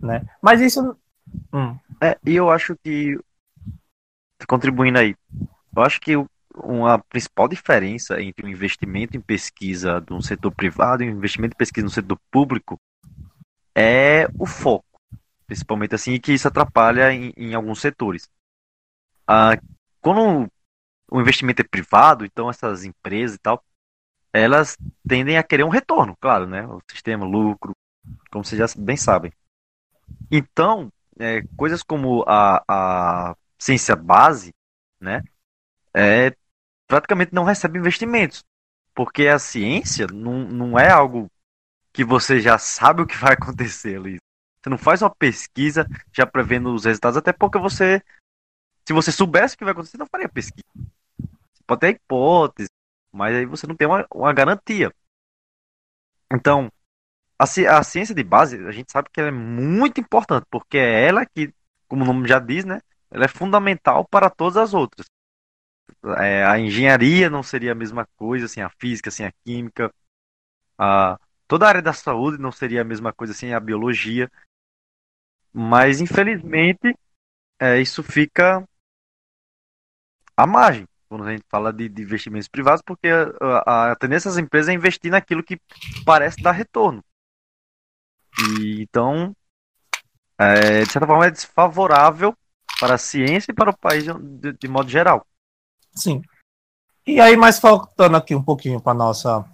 Né? 0.02 0.22
Mas 0.40 0.60
isso. 0.60 0.96
Hum. 1.52 1.76
É, 2.00 2.16
e 2.24 2.34
eu 2.34 2.50
acho 2.50 2.76
que. 2.82 3.18
Contribuindo 4.48 4.98
aí, 4.98 5.14
eu 5.76 5.82
acho 5.82 6.00
que 6.00 6.12
uma 6.54 6.98
principal 6.98 7.46
diferença 7.46 8.22
entre 8.22 8.46
o 8.46 8.48
investimento 8.48 9.16
em 9.16 9.20
pesquisa 9.20 10.02
no 10.08 10.22
setor 10.22 10.50
privado 10.50 11.02
e 11.02 11.08
o 11.08 11.12
investimento 11.12 11.54
em 11.54 11.58
pesquisa 11.58 11.84
no 11.84 11.90
setor 11.90 12.18
público 12.30 12.78
é 13.74 14.26
o 14.38 14.46
foco 14.46 14.90
principalmente 15.50 15.96
assim, 15.96 16.20
que 16.20 16.32
isso 16.32 16.46
atrapalha 16.46 17.12
em, 17.12 17.32
em 17.36 17.54
alguns 17.54 17.80
setores. 17.80 18.30
Ah, 19.26 19.58
quando 20.00 20.48
o 21.10 21.20
investimento 21.20 21.60
é 21.60 21.64
privado, 21.64 22.24
então 22.24 22.48
essas 22.48 22.84
empresas 22.84 23.34
e 23.34 23.38
tal, 23.40 23.60
elas 24.32 24.78
tendem 25.08 25.36
a 25.36 25.42
querer 25.42 25.64
um 25.64 25.68
retorno, 25.68 26.16
claro, 26.20 26.46
né? 26.46 26.64
O 26.68 26.80
sistema, 26.88 27.26
lucro, 27.26 27.72
como 28.30 28.44
vocês 28.44 28.60
já 28.60 28.80
bem 28.80 28.96
sabem. 28.96 29.32
Então, 30.30 30.88
é, 31.18 31.42
coisas 31.56 31.82
como 31.82 32.22
a, 32.28 32.62
a 32.68 33.36
ciência 33.58 33.96
base, 33.96 34.54
né? 35.00 35.20
É, 35.92 36.32
praticamente 36.86 37.34
não 37.34 37.42
recebe 37.42 37.76
investimentos. 37.76 38.44
Porque 38.94 39.26
a 39.26 39.38
ciência 39.40 40.06
não, 40.06 40.44
não 40.44 40.78
é 40.78 40.88
algo 40.90 41.28
que 42.00 42.04
você 42.04 42.40
já 42.40 42.56
sabe 42.56 43.02
o 43.02 43.06
que 43.06 43.16
vai 43.18 43.34
acontecer 43.36 43.98
ali. 43.98 44.16
Você 44.62 44.70
não 44.70 44.78
faz 44.78 45.02
uma 45.02 45.14
pesquisa 45.14 45.86
já 46.10 46.26
prevendo 46.26 46.72
os 46.72 46.86
resultados, 46.86 47.18
até 47.18 47.30
porque 47.30 47.58
você, 47.58 48.02
se 48.86 48.94
você 48.94 49.12
soubesse 49.12 49.54
o 49.54 49.58
que 49.58 49.64
vai 49.64 49.72
acontecer, 49.72 49.98
não 49.98 50.06
faria 50.06 50.28
pesquisa. 50.28 50.64
Você 51.18 51.62
pode 51.66 51.80
ter 51.80 51.90
hipótese, 51.90 52.70
mas 53.12 53.36
aí 53.36 53.44
você 53.44 53.66
não 53.66 53.76
tem 53.76 53.86
uma, 53.86 54.06
uma 54.14 54.32
garantia. 54.32 54.90
Então, 56.32 56.72
a, 57.38 57.44
a 57.44 57.82
ciência 57.82 58.14
de 58.14 58.24
base, 58.24 58.56
a 58.66 58.72
gente 58.72 58.90
sabe 58.90 59.10
que 59.12 59.20
ela 59.20 59.28
é 59.28 59.32
muito 59.32 60.00
importante, 60.00 60.46
porque 60.50 60.78
é 60.78 61.06
ela 61.06 61.26
que, 61.26 61.52
como 61.86 62.02
o 62.02 62.06
nome 62.06 62.26
já 62.26 62.38
diz, 62.38 62.64
né, 62.64 62.80
ela 63.10 63.26
é 63.26 63.28
fundamental 63.28 64.06
para 64.06 64.30
todas 64.30 64.56
as 64.56 64.72
outras. 64.72 65.04
É, 66.16 66.44
a 66.46 66.58
engenharia 66.58 67.28
não 67.28 67.42
seria 67.42 67.72
a 67.72 67.74
mesma 67.74 68.06
coisa 68.16 68.48
sem 68.48 68.62
a 68.62 68.70
física, 68.70 69.10
sem 69.10 69.26
a 69.26 69.32
química. 69.44 69.92
A, 70.78 71.18
toda 71.50 71.66
a 71.66 71.68
área 71.68 71.82
da 71.82 71.92
saúde 71.92 72.40
não 72.40 72.52
seria 72.52 72.82
a 72.82 72.84
mesma 72.84 73.12
coisa 73.12 73.34
sem 73.34 73.52
a 73.52 73.58
biologia. 73.58 74.30
Mas, 75.52 76.00
infelizmente, 76.00 76.96
é, 77.58 77.80
isso 77.80 78.04
fica 78.04 78.64
à 80.36 80.46
margem 80.46 80.86
quando 81.08 81.24
a 81.24 81.32
gente 81.32 81.44
fala 81.50 81.72
de, 81.72 81.88
de 81.88 82.02
investimentos 82.02 82.46
privados, 82.46 82.82
porque 82.86 83.08
a, 83.08 83.90
a, 83.90 83.96
tendência 83.96 84.30
das 84.30 84.38
empresas 84.38 84.68
é 84.68 84.72
investir 84.72 85.10
naquilo 85.10 85.42
que 85.42 85.60
parece 86.06 86.40
dar 86.40 86.52
retorno. 86.52 87.02
E, 88.60 88.82
então, 88.82 89.34
é, 90.38 90.84
de 90.84 90.92
certa 90.92 91.04
forma, 91.04 91.26
é 91.26 91.32
desfavorável 91.32 92.32
para 92.78 92.94
a 92.94 92.98
ciência 92.98 93.50
e 93.50 93.54
para 93.54 93.70
o 93.70 93.76
país 93.76 94.04
de, 94.04 94.52
de 94.52 94.68
modo 94.68 94.88
geral. 94.88 95.26
Sim. 95.96 96.22
E 97.04 97.20
aí, 97.20 97.36
mais 97.36 97.58
faltando 97.58 98.16
aqui 98.16 98.36
um 98.36 98.44
pouquinho 98.44 98.80
para 98.80 98.94
nossa 98.94 99.44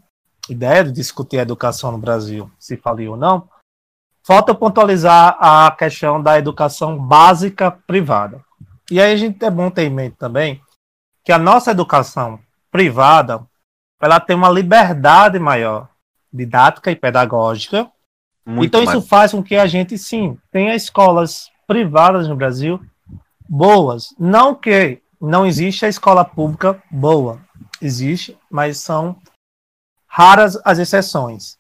ideia 0.49 0.85
de 0.85 0.93
discutir 0.93 1.39
a 1.39 1.43
educação 1.43 1.93
no 1.93 1.99
Brasil, 1.99 2.51
se 2.59 2.77
faliu 2.77 3.13
ou 3.13 3.17
não, 3.17 3.49
Falta 4.27 4.53
pontualizar 4.53 5.37
a 5.39 5.71
questão 5.71 6.21
da 6.21 6.37
educação 6.37 6.99
básica 6.99 7.71
privada. 7.71 8.41
E 8.91 9.01
aí 9.01 9.13
a 9.13 9.17
gente 9.17 9.45
é 9.45 9.49
bom 9.49 9.71
ter 9.71 9.85
em 9.85 9.91
mente 9.91 10.17
também 10.17 10.61
que 11.25 11.31
a 11.31 11.39
nossa 11.39 11.71
educação 11.71 12.41
privada 12.69 13.47
ela 14.03 14.19
tem 14.19 14.35
uma 14.35 14.49
liberdade 14.49 15.39
maior 15.39 15.89
didática 16.33 16.91
e 16.91 16.97
pedagógica. 16.97 17.89
Muito 18.45 18.67
então 18.67 18.85
mais. 18.85 18.99
isso 18.99 19.07
faz 19.07 19.31
com 19.31 19.45
que 19.45 19.55
a 19.55 19.69
gente 19.69 19.97
sim 19.97 20.37
tenha 20.51 20.75
escolas 20.75 21.49
privadas 21.65 22.27
no 22.27 22.35
Brasil 22.35 22.81
boas. 23.49 24.13
Não 24.19 24.57
que 24.57 25.01
não 25.21 25.47
existe 25.47 25.87
a 25.87 25.89
escola 25.89 26.25
pública 26.25 26.83
boa, 26.91 27.41
existe, 27.81 28.37
mas 28.51 28.79
são 28.79 29.17
raras 30.17 30.59
as 30.65 30.79
exceções. 30.79 31.59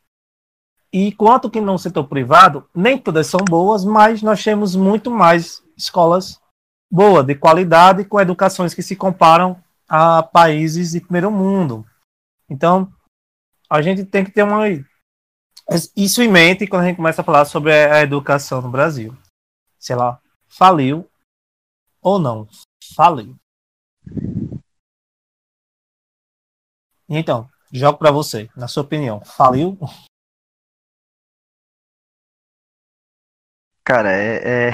E 0.90 1.12
quanto 1.12 1.50
que 1.50 1.60
no 1.60 1.78
setor 1.78 2.08
privado, 2.08 2.66
nem 2.74 2.96
todas 2.96 3.26
são 3.26 3.40
boas, 3.44 3.84
mas 3.84 4.22
nós 4.22 4.42
temos 4.42 4.74
muito 4.74 5.10
mais 5.10 5.62
escolas 5.76 6.40
boas, 6.90 7.26
de 7.26 7.34
qualidade, 7.34 8.06
com 8.06 8.18
educações 8.18 8.72
que 8.72 8.82
se 8.82 8.96
comparam 8.96 9.62
a 9.86 10.22
países 10.22 10.92
de 10.92 11.02
primeiro 11.02 11.30
mundo. 11.30 11.84
Então, 12.48 12.90
a 13.68 13.82
gente 13.82 14.06
tem 14.06 14.24
que 14.24 14.30
ter 14.30 14.42
uma, 14.42 14.62
isso 15.94 16.22
em 16.22 16.28
mente 16.28 16.66
quando 16.66 16.84
a 16.84 16.86
gente 16.86 16.96
começa 16.96 17.20
a 17.20 17.24
falar 17.24 17.44
sobre 17.44 17.74
a 17.74 18.00
educação 18.00 18.62
no 18.62 18.70
Brasil. 18.70 19.14
Se 19.78 19.92
ela 19.92 20.18
faliu 20.48 21.06
ou 22.00 22.18
não 22.18 22.48
faliu. 22.94 23.36
Então, 27.06 27.50
jogo 27.78 27.98
para 27.98 28.10
você, 28.10 28.48
na 28.56 28.68
sua 28.68 28.82
opinião, 28.82 29.20
faliu 29.24 29.78
Cara, 33.84 34.10
é, 34.12 34.68
é... 34.68 34.70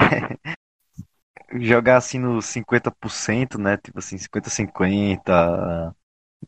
jogar 1.61 1.97
assim 1.97 2.19
no 2.19 2.41
50%, 2.41 3.57
né? 3.59 3.77
Tipo 3.77 3.99
assim, 3.99 4.17
50-50, 4.17 5.93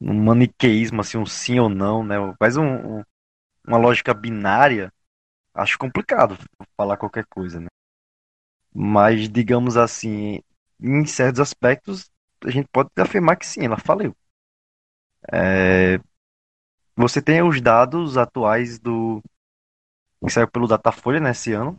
um 0.02 0.14
maniqueísmo, 0.24 1.02
assim, 1.02 1.18
um 1.18 1.26
sim 1.26 1.60
ou 1.60 1.70
não, 1.70 2.04
né? 2.04 2.16
Faz 2.40 2.58
um, 2.58 3.00
um, 3.00 3.04
uma 3.68 3.78
lógica 3.78 4.14
binária, 4.14 4.92
acho 5.54 5.78
complicado 5.80 6.38
falar 6.78 6.98
qualquer 6.98 7.26
coisa, 7.28 7.60
né? 7.60 7.68
Mas, 8.74 9.28
digamos 9.30 9.78
assim, 9.78 10.42
em 10.80 11.06
certos 11.06 11.40
aspectos, 11.40 12.12
a 12.44 12.52
gente 12.52 12.68
pode 12.72 12.90
afirmar 12.98 13.38
que 13.38 13.46
sim, 13.46 13.66
ela 13.66 13.78
faliu. 13.78 14.16
É... 15.32 16.00
Você 16.98 17.22
tem 17.22 17.42
os 17.42 17.60
dados 17.62 18.18
atuais 18.18 18.80
do 18.80 19.22
que 20.26 20.32
saiu 20.32 20.48
pelo 20.48 20.68
Datafolha 20.68 21.20
nesse 21.20 21.54
ano, 21.54 21.78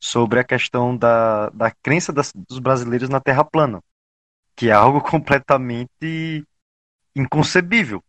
sobre 0.00 0.40
a 0.40 0.44
questão 0.44 0.96
da, 0.96 1.50
da 1.50 1.70
crença 1.70 2.12
das, 2.12 2.32
dos 2.32 2.58
brasileiros 2.58 3.08
na 3.08 3.20
Terra 3.20 3.44
plana, 3.44 3.82
que 4.54 4.68
é 4.68 4.72
algo 4.72 5.00
completamente 5.02 6.44
inconcebível, 7.14 8.02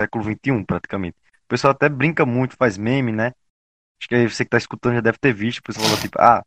século 0.00 0.24
XXI 0.24 0.64
praticamente. 0.66 1.16
O 1.44 1.48
pessoal 1.48 1.72
até 1.72 1.88
brinca 1.88 2.26
muito, 2.26 2.56
faz 2.56 2.76
meme, 2.76 3.12
né? 3.12 3.32
Acho 4.00 4.08
que 4.08 4.28
você 4.28 4.44
que 4.44 4.48
está 4.48 4.58
escutando 4.58 4.94
já 4.94 5.00
deve 5.00 5.18
ter 5.18 5.32
visto, 5.32 5.58
o 5.58 5.62
pessoal 5.62 5.86
fala 5.86 6.00
tipo, 6.00 6.20
ah, 6.20 6.44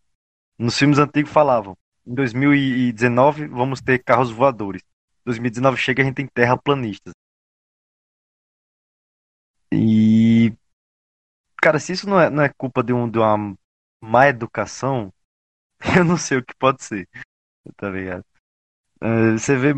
nos 0.58 0.78
filmes 0.78 0.98
antigos 0.98 1.32
falavam, 1.32 1.78
em 2.06 2.14
2019 2.14 3.48
vamos 3.48 3.82
ter 3.82 4.04
carros 4.04 4.32
voadores. 4.32 4.82
2019 5.26 5.78
chega 5.78 6.02
a 6.02 6.06
gente 6.06 6.16
tem 6.16 6.28
terraplanistas. 6.28 7.14
E 9.74 10.56
cara, 11.64 11.80
se 11.80 11.94
isso 11.94 12.10
não 12.10 12.20
é, 12.20 12.30
não 12.30 12.44
é 12.44 12.50
culpa 12.50 12.84
de, 12.84 12.92
um, 12.94 13.10
de 13.10 13.20
uma 13.20 13.58
má 14.02 14.28
educação, 14.28 15.14
eu 15.98 16.04
não 16.04 16.18
sei 16.18 16.38
o 16.40 16.46
que 16.46 16.54
pode 16.56 16.84
ser. 16.84 17.08
Tá 17.78 17.90
ligado? 17.90 18.26
Uh, 19.02 19.38
você 19.38 19.56
vê. 19.58 19.72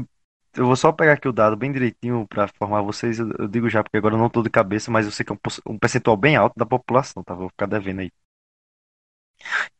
Eu 0.55 0.65
vou 0.67 0.75
só 0.75 0.91
pegar 0.91 1.13
aqui 1.13 1.27
o 1.27 1.33
dado 1.33 1.57
bem 1.57 1.71
direitinho 1.71 2.27
para 2.27 2.47
formar 2.47 2.81
vocês. 2.81 3.19
Eu, 3.19 3.31
eu, 3.39 3.47
digo 3.47 3.69
já, 3.69 3.83
porque 3.83 3.97
agora 3.97 4.15
eu 4.15 4.19
não 4.19 4.29
tô 4.29 4.41
de 4.41 4.49
cabeça, 4.49 4.89
mas 4.91 5.05
eu 5.05 5.11
sei 5.11 5.25
que 5.25 5.31
é 5.33 5.35
um, 5.35 5.73
um 5.73 5.79
percentual 5.79 6.17
bem 6.17 6.35
alto 6.35 6.55
da 6.57 6.65
população, 6.65 7.23
tá? 7.23 7.33
Vou 7.35 7.49
ficar 7.49 7.67
devendo 7.67 8.01
aí. 8.01 8.11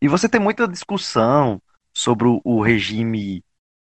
E 0.01 0.07
você 0.07 0.27
tem 0.29 0.39
muita 0.39 0.67
discussão 0.67 1.61
sobre 1.93 2.27
o, 2.27 2.41
o 2.43 2.61
regime 2.61 3.43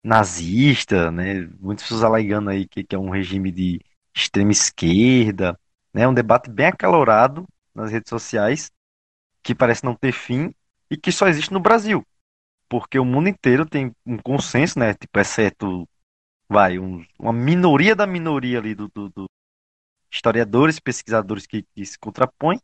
nazista, 0.03 1.11
né? 1.11 1.47
Muitas 1.59 1.83
pessoas 1.85 2.03
alegando 2.03 2.49
aí 2.49 2.67
que, 2.67 2.83
que 2.83 2.95
é 2.95 2.99
um 2.99 3.09
regime 3.09 3.51
de 3.51 3.79
extrema 4.15 4.51
esquerda, 4.51 5.59
né? 5.93 6.07
Um 6.07 6.13
debate 6.13 6.49
bem 6.49 6.67
acalorado 6.67 7.45
nas 7.73 7.91
redes 7.91 8.09
sociais, 8.09 8.71
que 9.43 9.55
parece 9.55 9.83
não 9.83 9.95
ter 9.95 10.11
fim 10.11 10.53
e 10.89 10.97
que 10.97 11.11
só 11.11 11.27
existe 11.27 11.53
no 11.53 11.59
Brasil. 11.59 12.05
Porque 12.69 12.99
o 12.99 13.05
mundo 13.05 13.29
inteiro 13.29 13.65
tem 13.65 13.93
um 14.05 14.17
consenso, 14.17 14.79
né? 14.79 14.93
Tipo, 14.93 15.19
exceto, 15.19 15.87
vai, 16.47 16.79
um, 16.79 17.05
uma 17.19 17.33
minoria 17.33 17.95
da 17.95 18.07
minoria 18.07 18.59
ali 18.59 18.75
do, 18.75 18.87
do, 18.89 19.09
do 19.09 19.25
historiadores, 20.11 20.79
pesquisadores 20.79 21.45
que, 21.45 21.63
que 21.63 21.85
se 21.85 21.97
contrapõem. 21.97 22.59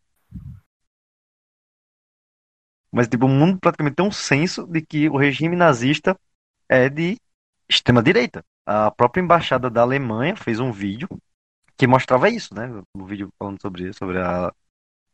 Mas, 2.92 3.08
tipo, 3.08 3.26
o 3.26 3.30
mundo 3.30 3.60
praticamente 3.60 3.96
tem 3.96 4.06
um 4.06 4.12
senso 4.12 4.66
de 4.66 4.82
que 4.82 5.10
o 5.10 5.18
regime 5.18 5.56
nazista 5.56 6.18
é 6.70 6.90
de 6.90 7.18
extrema-direita. 7.70 8.44
A 8.66 8.92
própria 8.92 9.22
embaixada 9.22 9.70
da 9.70 9.82
Alemanha 9.82 10.36
fez 10.36 10.60
um 10.60 10.72
vídeo 10.72 11.08
que 11.78 11.88
mostrava 11.88 12.30
isso, 12.30 12.54
né? 12.56 12.68
Um 12.96 13.06
vídeo 13.06 13.30
falando 13.38 13.62
sobre 13.62 13.90
isso, 13.90 14.00
sobre 14.00 14.20
a, 14.20 14.52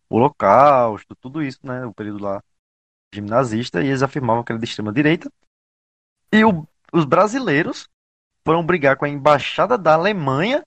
o 0.10 0.16
Holocausto, 0.16 1.16
tudo 1.16 1.44
isso, 1.44 1.60
né? 1.64 1.86
O 1.86 1.94
período 1.94 2.24
lá 2.24 2.42
regime 3.14 3.30
nazista, 3.30 3.82
e 3.82 3.88
eles 3.88 4.02
afirmavam 4.02 4.44
que 4.44 4.52
era 4.52 4.60
de 4.60 4.66
extrema-direita. 4.66 5.32
E 6.32 6.44
o, 6.44 6.68
os 6.92 7.06
brasileiros 7.06 7.88
foram 8.44 8.66
brigar 8.66 8.98
com 8.98 9.06
a 9.06 9.10
embaixada 9.10 9.78
da 9.78 9.94
Alemanha 9.94 10.66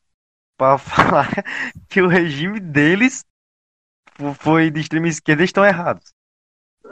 para 0.57 0.79
falar 0.79 1.29
que 1.89 2.01
o 2.01 2.09
regime 2.09 2.61
deles 2.61 3.25
foi 4.39 4.71
de 4.71 4.81
extrema 4.81 5.09
esquerda 5.09 5.43
e 5.43 5.45
estão 5.45 5.65
errados. 5.65 6.15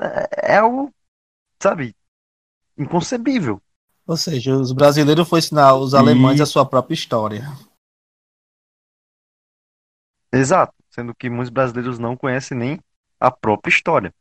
É, 0.00 0.54
é 0.54 0.56
algo, 0.56 0.92
sabe, 1.62 1.94
inconcebível. 2.76 3.60
Ou 4.06 4.16
seja, 4.16 4.54
os 4.54 4.72
brasileiros 4.72 5.26
foram 5.28 5.38
ensinar 5.38 5.74
os 5.76 5.94
alemães 5.94 6.38
e... 6.38 6.42
a 6.42 6.46
sua 6.46 6.66
própria 6.66 6.94
história. 6.94 7.46
Exato, 10.34 10.74
sendo 10.90 11.14
que 11.14 11.30
muitos 11.30 11.50
brasileiros 11.50 11.98
não 11.98 12.16
conhecem 12.16 12.58
nem 12.58 12.80
a 13.20 13.30
própria 13.30 13.70
história. 13.70 14.12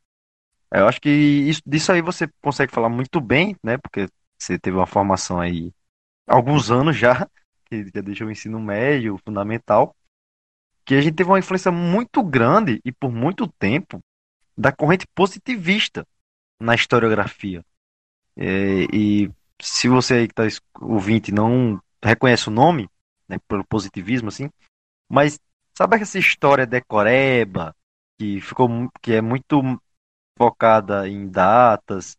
Eu 0.71 0.87
acho 0.87 1.01
que 1.01 1.09
isso, 1.09 1.61
disso 1.65 1.91
aí 1.91 2.01
você 2.01 2.27
consegue 2.41 2.71
falar 2.71 2.89
muito 2.89 3.19
bem, 3.19 3.55
né? 3.63 3.77
Porque 3.77 4.07
você 4.37 4.59
teve 4.59 4.77
uma 4.77 4.85
formação 4.85 5.39
aí 5.39 5.73
há 6.27 6.35
alguns 6.35 6.69
anos 6.69 6.95
já, 6.95 7.27
que 7.65 7.85
já 7.93 8.01
deixou 8.01 8.27
o 8.27 8.31
ensino 8.31 8.59
médio, 8.59 9.19
fundamental, 9.25 9.95
que 10.85 10.95
a 10.95 11.01
gente 11.01 11.15
teve 11.15 11.29
uma 11.29 11.39
influência 11.39 11.71
muito 11.71 12.23
grande 12.23 12.79
e 12.85 12.91
por 12.91 13.11
muito 13.11 13.47
tempo 13.47 13.99
da 14.55 14.71
corrente 14.71 15.07
positivista 15.15 16.05
na 16.59 16.75
historiografia. 16.75 17.63
É, 18.37 18.85
e 18.93 19.31
se 19.59 19.87
você 19.87 20.15
aí 20.15 20.27
que 20.27 20.39
está 20.39 20.61
ouvinte 20.79 21.31
não 21.31 21.81
reconhece 22.03 22.49
o 22.49 22.51
nome, 22.51 22.87
né, 23.27 23.37
pelo 23.47 23.65
positivismo, 23.65 24.29
assim, 24.29 24.49
mas 25.09 25.39
sabe 25.73 25.97
essa 25.97 26.19
história 26.19 26.65
decoreba, 26.65 27.75
que 28.17 28.39
ficou 28.41 28.89
que 29.01 29.13
é 29.13 29.21
muito 29.21 29.61
focada 30.37 31.07
em 31.07 31.27
datas, 31.27 32.17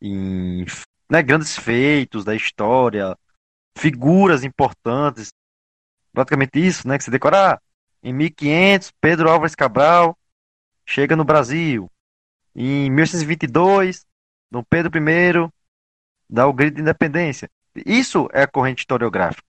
em 0.00 0.64
né, 1.10 1.22
grandes 1.22 1.56
feitos 1.56 2.24
da 2.24 2.34
história, 2.34 3.16
figuras 3.76 4.44
importantes, 4.44 5.32
praticamente 6.12 6.58
isso, 6.58 6.86
né, 6.86 6.98
que 6.98 7.04
se 7.04 7.10
decorar. 7.10 7.56
Ah, 7.56 7.62
em 8.02 8.12
1500, 8.12 8.92
Pedro 9.00 9.30
Álvares 9.30 9.54
Cabral 9.54 10.16
chega 10.84 11.14
no 11.14 11.24
Brasil. 11.24 11.90
Em 12.54 12.90
1822, 12.90 14.04
Dom 14.50 14.62
Pedro 14.62 14.90
I 14.98 15.50
dá 16.28 16.46
o 16.46 16.52
grito 16.52 16.76
de 16.76 16.82
independência. 16.82 17.48
Isso 17.74 18.28
é 18.32 18.42
a 18.42 18.48
corrente 18.48 18.80
historiográfica. 18.80 19.42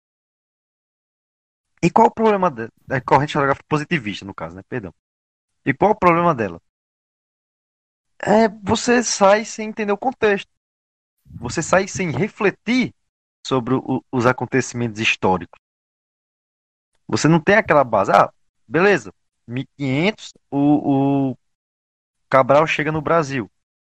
E 1.85 1.89
qual 1.91 2.07
o 2.07 2.11
problema 2.11 2.49
dela? 2.49 2.69
É 2.89 3.01
corrente 3.01 3.31
historiográfica 3.31 3.67
positivista, 3.67 4.25
no 4.25 4.33
caso, 4.33 4.55
né? 4.55 4.63
Perdão. 4.69 4.93
E 5.65 5.73
qual 5.73 5.91
o 5.91 5.99
problema 5.99 6.33
dela? 6.33 6.61
É 8.21 8.47
você 8.47 9.03
sai 9.03 9.43
sem 9.43 9.67
entender 9.69 9.91
o 9.91 9.97
contexto. 9.97 10.49
Você 11.39 11.61
sai 11.61 11.87
sem 11.87 12.09
refletir 12.09 12.93
sobre 13.45 13.75
o, 13.75 14.03
os 14.09 14.25
acontecimentos 14.25 15.01
históricos. 15.01 15.59
Você 17.07 17.27
não 17.27 17.41
tem 17.41 17.55
aquela 17.55 17.83
base. 17.83 18.11
Ah, 18.11 18.31
beleza. 18.65 19.13
1500, 19.45 20.33
o, 20.49 21.31
o 21.31 21.37
Cabral 22.29 22.65
chega 22.65 22.91
no 22.93 23.01
Brasil. 23.01 23.51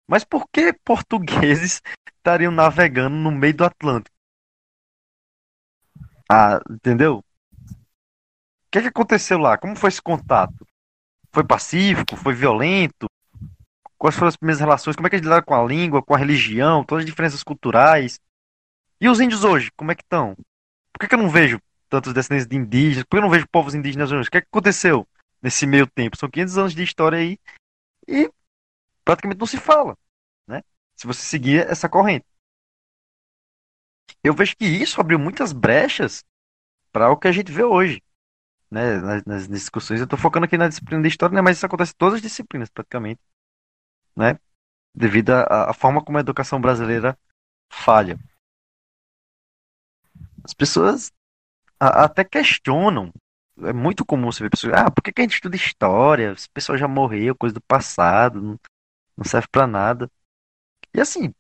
Mas 0.08 0.26
por 0.26 0.46
que 0.50 0.74
portugueses 0.74 1.82
estariam 2.18 2.52
navegando 2.52 3.16
no 3.16 3.32
meio 3.32 3.56
do 3.56 3.64
Atlântico? 3.66 4.16
Ah, 6.30 6.60
entendeu? 6.70 7.24
O 8.68 8.70
que, 8.70 8.80
é 8.80 8.82
que 8.82 8.88
aconteceu 8.90 9.38
lá? 9.38 9.58
Como 9.58 9.78
foi 9.78 9.88
esse 9.88 10.02
contato? 10.02 10.68
Foi 11.32 11.44
pacífico? 11.44 12.18
Foi 12.18 12.34
violento? 12.34 13.10
Quais 13.98 14.14
foram 14.14 14.28
as 14.28 14.36
primeiras 14.36 14.60
relações? 14.60 14.96
Como 14.96 15.08
é 15.08 15.10
que 15.10 15.16
eles 15.16 15.24
lidaram 15.24 15.44
com 15.44 15.56
a 15.56 15.64
língua, 15.64 16.04
com 16.04 16.14
a 16.14 16.18
religião, 16.18 16.84
todas 16.84 17.04
as 17.04 17.10
diferenças 17.10 17.44
culturais? 17.44 18.20
E 19.00 19.08
os 19.08 19.22
índios 19.22 19.46
hoje, 19.46 19.72
como 19.72 19.92
é 19.92 19.96
que 19.96 20.04
estão? 20.04 20.36
Por 20.92 21.00
que, 21.00 21.08
que 21.08 21.16
eu 21.16 21.20
não 21.20 21.30
vejo 21.30 21.62
tantos 21.88 22.14
descendentes 22.14 22.48
de 22.48 22.58
indígenas? 22.58 23.04
Por 23.06 23.12
que 23.12 23.18
eu 23.18 23.22
não 23.22 23.30
vejo 23.30 23.48
povos 23.48 23.74
indígenas 23.74 24.12
hoje? 24.12 24.28
O 24.28 24.32
que, 24.32 24.38
é 24.38 24.42
que 24.42 24.48
aconteceu 24.52 25.08
nesse 25.42 25.66
meio 25.66 25.88
tempo? 25.88 26.18
São 26.18 26.30
500 26.30 26.58
anos 26.58 26.76
de 26.76 26.84
história 26.84 27.20
aí 27.20 27.40
e 28.06 28.30
praticamente 29.06 29.40
não 29.40 29.48
se 29.48 29.58
fala, 29.58 29.98
né? 30.46 30.62
Se 30.96 31.08
você 31.08 31.22
seguir 31.22 31.66
essa 31.70 31.88
corrente. 31.88 32.26
Eu 34.24 34.34
vejo 34.34 34.58
que 34.58 34.66
isso 34.66 35.00
abriu 35.00 35.18
muitas 35.18 35.54
brechas 35.54 36.24
para 36.92 37.10
o 37.10 37.18
que 37.18 37.28
a 37.28 37.32
gente 37.32 37.52
vê 37.52 37.64
hoje, 37.64 38.02
né? 38.70 38.98
Nas, 38.98 39.26
nas 39.26 39.48
discussões. 39.48 40.00
Eu 40.00 40.06
estou 40.06 40.20
focando 40.20 40.46
aqui 40.46 40.58
na 40.58 40.68
disciplina 40.68 41.02
de 41.02 41.08
história, 41.08 41.36
né? 41.36 41.42
mas 41.42 41.58
isso 41.58 41.66
acontece 41.66 41.94
em 41.94 41.98
todas 41.98 42.16
as 42.16 42.22
disciplinas, 42.22 42.70
praticamente, 42.70 43.22
né? 44.16 44.40
Devido 44.94 45.32
à, 45.32 45.70
à 45.72 45.74
forma 45.74 46.04
como 46.04 46.18
a 46.18 46.22
educação 46.22 46.60
brasileira 46.60 47.18
falha. 47.72 48.20
As 50.44 50.54
pessoas 50.54 51.12
a, 51.80 52.06
até 52.06 52.24
questionam 52.24 53.12
é 53.64 53.74
muito 53.74 54.06
comum 54.06 54.32
você 54.32 54.44
ver 54.44 54.50
pessoas, 54.50 54.74
ah, 54.74 54.92
por 54.92 55.02
que, 55.02 55.12
que 55.12 55.22
a 55.22 55.24
gente 55.24 55.34
estuda 55.34 55.56
história? 55.56 56.34
Esse 56.34 56.50
pessoal 56.50 56.78
já 56.78 56.88
morreu, 56.88 57.36
coisa 57.36 57.56
do 57.56 57.62
passado, 57.62 58.42
não, 58.42 58.60
não 59.16 59.26
serve 59.26 59.48
para 59.52 59.66
nada. 59.66 60.12
E 60.94 61.02
assim, 61.02 61.34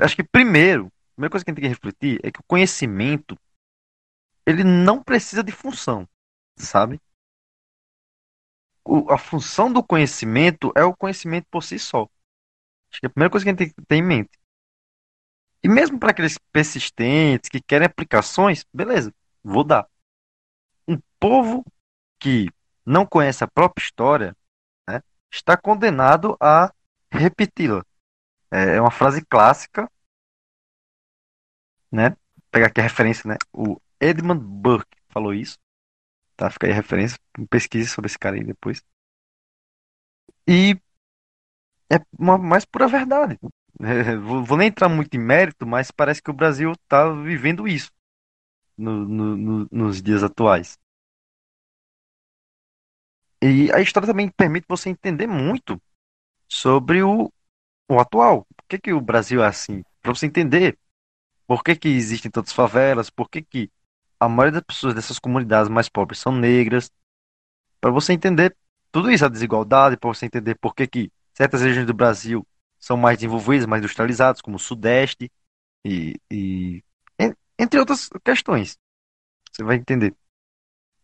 acho 0.00 0.16
que 0.16 0.24
primeiro, 0.24 0.86
a 0.86 1.14
primeira 1.14 1.30
coisa 1.30 1.44
que 1.44 1.50
a 1.50 1.52
gente 1.52 1.60
tem 1.60 1.70
que 1.70 1.74
refletir 1.74 2.20
é 2.24 2.30
que 2.30 2.40
o 2.40 2.44
conhecimento 2.44 3.38
ele 4.44 4.64
não 4.64 5.02
precisa 5.02 5.44
de 5.44 5.52
função, 5.52 6.08
sabe? 6.56 7.00
O, 8.84 9.12
a 9.12 9.18
função 9.18 9.72
do 9.72 9.82
conhecimento 9.82 10.72
é 10.76 10.84
o 10.84 10.96
conhecimento 10.96 11.46
por 11.50 11.62
si 11.62 11.78
só. 11.78 12.08
Acho 12.90 13.00
que 13.00 13.06
é 13.06 13.08
a 13.08 13.10
primeira 13.10 13.30
coisa 13.30 13.44
que 13.44 13.50
a 13.50 13.52
gente 13.52 13.58
tem 13.58 13.70
que 13.70 13.86
ter 13.86 13.96
em 13.96 14.02
mente. 14.02 14.38
E 15.62 15.68
mesmo 15.68 15.98
para 15.98 16.10
aqueles 16.10 16.38
persistentes 16.52 17.48
que 17.48 17.60
querem 17.60 17.86
aplicações, 17.86 18.64
beleza, 18.72 19.14
vou 19.42 19.62
dar 19.62 19.88
um 20.88 20.98
povo 21.20 21.64
que 22.18 22.48
não 22.84 23.06
conhece 23.06 23.44
a 23.44 23.48
própria 23.48 23.84
história 23.84 24.36
né, 24.88 25.00
está 25.32 25.56
condenado 25.56 26.36
a 26.40 26.72
repeti-la. 27.10 27.84
É, 28.50 28.76
é 28.76 28.80
uma 28.80 28.90
frase 28.90 29.24
clássica, 29.24 29.88
né? 31.90 32.10
Vou 32.10 32.44
pegar 32.50 32.66
aqui 32.66 32.80
a 32.80 32.84
referência, 32.84 33.28
né? 33.28 33.36
O 33.52 33.80
Edmund 34.00 34.42
Burke 34.44 34.96
falou 35.08 35.32
isso. 35.32 35.58
Tá? 36.42 36.50
Fica 36.50 36.66
aí 36.66 36.72
a 36.72 36.74
referência. 36.74 37.16
Pesquise 37.48 37.88
sobre 37.88 38.08
esse 38.08 38.18
cara 38.18 38.34
aí 38.34 38.42
depois. 38.42 38.82
E 40.48 40.76
é 41.88 42.00
uma 42.18 42.36
mais 42.36 42.64
pura 42.64 42.88
verdade. 42.88 43.38
É, 43.80 44.16
vou, 44.18 44.44
vou, 44.44 44.58
nem 44.58 44.66
entrar 44.66 44.88
muito 44.88 45.14
em 45.14 45.20
mérito, 45.20 45.64
mas 45.64 45.92
parece 45.92 46.20
que 46.20 46.30
o 46.30 46.34
Brasil 46.34 46.72
está 46.72 47.08
vivendo 47.12 47.68
isso 47.68 47.92
no, 48.76 49.06
no, 49.06 49.36
no, 49.36 49.68
nos 49.70 50.02
dias 50.02 50.24
atuais. 50.24 50.76
E 53.40 53.70
a 53.72 53.80
história 53.80 54.08
também 54.08 54.28
permite 54.28 54.66
você 54.68 54.90
entender 54.90 55.28
muito 55.28 55.80
sobre 56.48 57.04
o, 57.04 57.32
o 57.88 58.00
atual. 58.00 58.44
Por 58.56 58.66
que, 58.68 58.78
que 58.80 58.92
o 58.92 59.00
Brasil 59.00 59.44
é 59.44 59.46
assim? 59.46 59.84
Para 60.00 60.12
você 60.12 60.26
entender 60.26 60.76
por 61.46 61.62
que, 61.62 61.76
que 61.76 61.88
existem 61.88 62.32
tantas 62.32 62.52
favelas, 62.52 63.10
por 63.10 63.30
que, 63.30 63.42
que 63.42 63.70
a 64.24 64.28
maioria 64.28 64.60
das 64.60 64.62
pessoas 64.62 64.94
dessas 64.94 65.18
comunidades 65.18 65.68
mais 65.68 65.88
pobres 65.88 66.20
são 66.20 66.32
negras. 66.32 66.92
Para 67.80 67.90
você 67.90 68.12
entender 68.12 68.56
tudo 68.92 69.10
isso, 69.10 69.24
a 69.24 69.28
desigualdade, 69.28 69.96
para 69.96 70.08
você 70.08 70.26
entender 70.26 70.54
por 70.54 70.76
que, 70.76 70.86
que 70.86 71.12
certas 71.34 71.60
regiões 71.60 71.86
do 71.86 71.94
Brasil 71.94 72.46
são 72.78 72.96
mais 72.96 73.18
desenvolvidos, 73.18 73.66
mais 73.66 73.80
industrializados, 73.80 74.40
como 74.40 74.56
o 74.56 74.60
Sudeste, 74.60 75.28
e, 75.84 76.20
e 76.30 76.84
entre 77.58 77.80
outras 77.80 78.08
questões. 78.24 78.78
Você 79.50 79.64
vai 79.64 79.74
entender. 79.76 80.14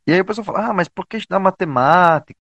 E 0.07 0.13
aí 0.13 0.21
o 0.21 0.25
pessoal 0.25 0.45
fala, 0.45 0.69
ah, 0.69 0.73
mas 0.73 0.89
por 0.89 1.05
que 1.05 1.17
estudar 1.17 1.41
matemática? 1.41 2.39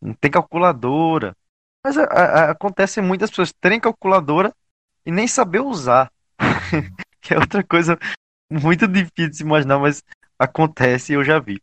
Não 0.00 0.12
tem 0.14 0.30
calculadora. 0.30 1.36
Mas 1.84 1.96
a, 1.96 2.02
a, 2.02 2.50
acontece 2.50 3.00
muitas 3.00 3.30
pessoas 3.30 3.52
terem 3.52 3.78
calculadora 3.78 4.52
e 5.04 5.12
nem 5.12 5.28
saber 5.28 5.60
usar. 5.60 6.10
que 7.22 7.32
é 7.32 7.38
outra 7.38 7.62
coisa 7.62 7.96
muito 8.50 8.86
difícil 8.86 9.30
de 9.30 9.36
se 9.36 9.42
imaginar, 9.42 9.78
mas 9.78 10.02
acontece 10.38 11.12
e 11.12 11.16
eu 11.16 11.24
já 11.24 11.38
vi. 11.38 11.60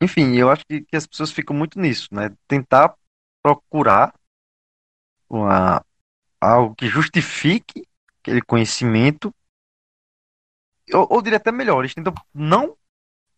Enfim, 0.00 0.36
eu 0.36 0.50
acho 0.50 0.64
que, 0.66 0.82
que 0.82 0.96
as 0.96 1.06
pessoas 1.06 1.32
ficam 1.32 1.56
muito 1.56 1.80
nisso, 1.80 2.08
né? 2.12 2.34
Tentar 2.46 2.94
procurar 3.42 4.14
uma, 5.28 5.84
algo 6.40 6.74
que 6.74 6.86
justifique 6.86 7.86
aquele 8.20 8.42
conhecimento, 8.42 9.34
ou, 10.92 11.06
ou 11.10 11.22
diria 11.22 11.38
até 11.38 11.50
melhor, 11.50 11.80
eles 11.80 11.94
tentam 11.94 12.12
não, 12.34 12.76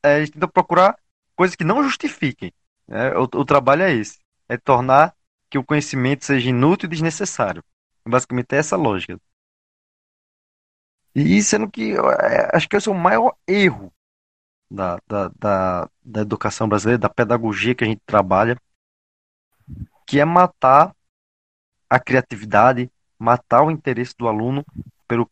é, 0.03 0.19
eles 0.19 0.31
tentam 0.31 0.49
procurar 0.49 0.99
coisas 1.37 1.55
que 1.55 1.65
não 1.65 1.83
justifiquem. 1.83 2.53
Né? 2.87 3.15
O, 3.17 3.23
o 3.23 3.45
trabalho 3.45 3.83
é 3.83 3.93
esse, 3.95 4.19
é 4.49 4.57
tornar 4.57 5.15
que 5.51 5.59
o 5.59 5.65
conhecimento 5.65 6.25
seja 6.25 6.49
inútil 6.51 6.87
e 6.87 6.91
desnecessário. 6.91 7.63
Basicamente 8.07 8.55
é 8.55 8.59
essa 8.59 8.77
lógica. 8.77 9.19
E 11.21 11.43
sendo 11.43 11.71
que 11.71 11.95
é, 11.95 12.57
acho 12.57 12.69
que 12.69 12.77
esse 12.77 12.89
é 12.89 12.93
o 12.93 12.95
maior 12.95 13.35
erro 13.47 13.93
da, 14.71 14.99
da, 15.07 15.29
da, 15.39 15.91
da 16.05 16.21
educação 16.21 16.69
brasileira, 16.69 16.99
da 16.99 17.09
pedagogia 17.09 17.75
que 17.75 17.85
a 17.85 17.87
gente 17.87 18.01
trabalha, 18.07 18.57
que 20.07 20.21
é 20.21 20.25
matar 20.25 20.95
a 21.91 21.99
criatividade, 21.99 22.91
matar 23.19 23.63
o 23.63 23.71
interesse 23.71 24.15
do 24.17 24.29
aluno 24.29 24.65
pelo, 25.07 25.31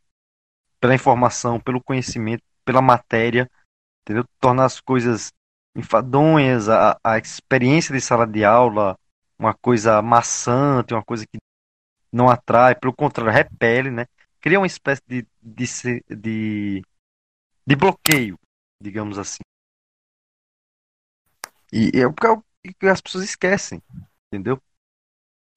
pela 0.80 0.94
informação, 0.94 1.60
pelo 1.60 1.82
conhecimento, 1.82 2.42
pela 2.64 2.82
matéria, 2.82 3.48
entendeu? 4.02 4.24
Tornar 4.40 4.64
as 4.64 4.80
coisas 4.80 5.32
enfadonhas, 5.74 6.68
a, 6.68 6.98
a 7.04 7.18
experiência 7.18 7.94
de 7.94 8.00
sala 8.00 8.26
de 8.26 8.44
aula 8.44 8.98
uma 9.38 9.54
coisa 9.54 10.00
maçante, 10.00 10.94
uma 10.94 11.04
coisa 11.04 11.26
que 11.26 11.38
não 12.10 12.28
atrai, 12.28 12.74
pelo 12.74 12.94
contrário, 12.94 13.32
repele, 13.32 13.90
né? 13.90 14.06
Cria 14.40 14.58
uma 14.60 14.66
espécie 14.66 15.02
de, 15.06 15.26
de, 15.42 15.66
de, 16.16 16.82
de 17.66 17.76
bloqueio, 17.76 18.38
digamos 18.80 19.18
assim. 19.18 19.42
E 21.72 21.90
é 21.94 22.06
o 22.06 22.14
que 22.14 22.86
as 22.86 23.00
pessoas 23.00 23.24
esquecem, 23.24 23.82
entendeu? 24.32 24.60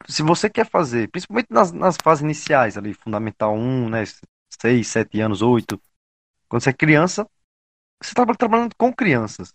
se 0.08 0.24
você 0.24 0.50
quer 0.50 0.68
fazer, 0.70 1.10
principalmente 1.10 1.48
nas, 1.50 1.72
nas 1.72 1.98
fases 2.02 2.24
iniciais, 2.24 2.78
ali, 2.78 2.94
Fundamental 2.94 3.56
1, 3.56 3.89
né, 3.89 4.04
6, 4.62 4.88
7 4.88 5.20
anos, 5.22 5.42
8, 5.42 5.82
quando 6.48 6.63
você 6.63 6.70
é 6.70 6.74
criança, 6.74 7.30
você 8.02 8.12
está 8.12 8.26
trabalhando 8.36 8.76
com 8.76 8.94
crianças. 8.94 9.54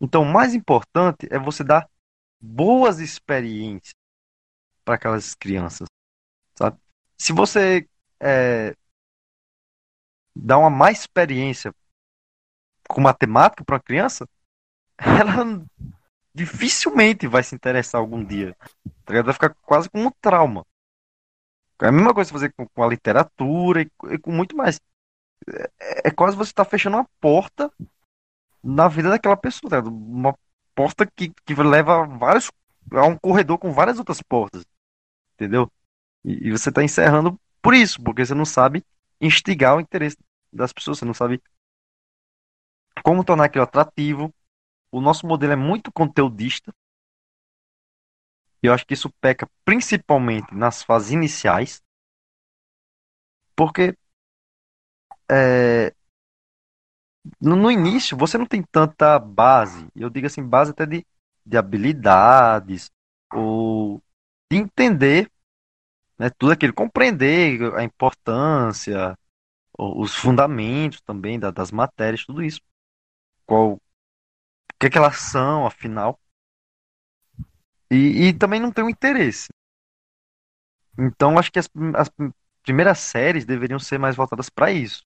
Então, 0.00 0.22
o 0.22 0.32
mais 0.32 0.54
importante 0.54 1.26
é 1.30 1.38
você 1.38 1.62
dar 1.64 1.88
boas 2.40 2.98
experiências 2.98 3.94
para 4.84 4.94
aquelas 4.94 5.34
crianças, 5.34 5.88
sabe? 6.54 6.78
Se 7.16 7.32
você 7.32 7.88
é, 8.20 8.74
dá 10.34 10.58
uma 10.58 10.70
má 10.70 10.90
experiência 10.90 11.74
com 12.88 13.00
matemática 13.00 13.64
para 13.64 13.76
uma 13.76 13.82
criança, 13.82 14.26
ela 14.98 15.64
dificilmente 16.34 17.26
vai 17.26 17.42
se 17.42 17.54
interessar 17.54 18.00
algum 18.00 18.24
dia. 18.24 18.56
Tá 19.04 19.22
Vai 19.22 19.32
ficar 19.32 19.54
quase 19.62 19.90
como 19.90 20.08
um 20.08 20.12
trauma. 20.20 20.64
É 21.80 21.88
a 21.88 21.92
mesma 21.92 22.14
coisa 22.14 22.32
fazer 22.32 22.52
com, 22.52 22.82
a 22.82 22.88
literatura 22.88 23.82
e, 23.82 23.90
e, 24.10 24.18
com 24.18 24.32
muito 24.32 24.56
mais. 24.56 24.80
É, 25.80 26.08
é 26.08 26.10
quase 26.10 26.36
você 26.36 26.50
estar 26.50 26.64
tá 26.64 26.70
fechando 26.70 26.96
uma 26.96 27.08
porta 27.20 27.72
na 28.62 28.88
vida 28.88 29.10
daquela 29.10 29.36
pessoa. 29.36 29.70
Tá? 29.70 29.80
Uma 29.80 30.36
porta 30.74 31.06
que, 31.06 31.30
que 31.44 31.54
leva 31.54 32.04
vários. 32.06 32.50
a 32.92 33.04
um 33.04 33.16
corredor 33.16 33.58
com 33.58 33.72
várias 33.72 33.98
outras 33.98 34.20
portas. 34.22 34.64
Entendeu? 35.34 35.70
E, 36.24 36.48
e 36.48 36.50
você 36.50 36.68
está 36.68 36.82
encerrando 36.82 37.38
por 37.62 37.74
isso, 37.74 38.02
porque 38.02 38.24
você 38.24 38.34
não 38.34 38.44
sabe 38.44 38.84
instigar 39.20 39.76
o 39.76 39.80
interesse 39.80 40.16
das 40.52 40.72
pessoas, 40.72 40.98
você 40.98 41.04
não 41.04 41.14
sabe 41.14 41.42
como 43.04 43.24
tornar 43.24 43.44
aquilo 43.44 43.64
atrativo, 43.64 44.32
o 44.90 45.00
nosso 45.00 45.26
modelo 45.26 45.52
é 45.52 45.56
muito 45.56 45.92
conteudista. 45.92 46.72
E 48.62 48.66
eu 48.66 48.72
acho 48.72 48.86
que 48.86 48.94
isso 48.94 49.10
peca 49.20 49.48
principalmente 49.64 50.52
nas 50.52 50.82
fases 50.82 51.12
iniciais. 51.12 51.82
Porque 53.54 53.96
é, 55.30 55.94
no, 57.40 57.70
início 57.70 58.16
você 58.16 58.38
não 58.38 58.46
tem 58.46 58.62
tanta 58.62 59.18
base. 59.18 59.86
Eu 59.94 60.10
digo 60.10 60.26
assim, 60.26 60.42
base 60.42 60.70
até 60.70 60.86
de, 60.86 61.06
de 61.44 61.56
habilidades 61.56 62.90
ou 63.32 64.02
de 64.50 64.58
entender 64.58 65.30
né, 66.18 66.30
tudo 66.30 66.52
aquilo, 66.52 66.74
compreender 66.74 67.74
a 67.74 67.84
importância, 67.84 69.16
os 69.78 70.14
fundamentos 70.14 71.00
também 71.00 71.38
da, 71.38 71.50
das 71.50 71.70
matérias, 71.70 72.24
tudo 72.24 72.42
isso. 72.42 72.60
Qual, 73.46 73.80
que, 74.78 74.86
é 74.86 74.90
que 74.90 74.98
elas 74.98 75.16
são, 75.16 75.66
afinal. 75.66 76.18
E, 77.90 78.28
e 78.28 78.32
também 78.34 78.60
não 78.60 78.72
tem 78.72 78.84
um 78.84 78.90
interesse. 78.90 79.48
Então 80.98 81.38
acho 81.38 81.50
que 81.52 81.58
as, 81.58 81.68
as 81.96 82.10
primeiras 82.62 82.98
séries 82.98 83.44
deveriam 83.44 83.78
ser 83.78 83.98
mais 83.98 84.16
voltadas 84.16 84.50
para 84.50 84.72
isso. 84.72 85.02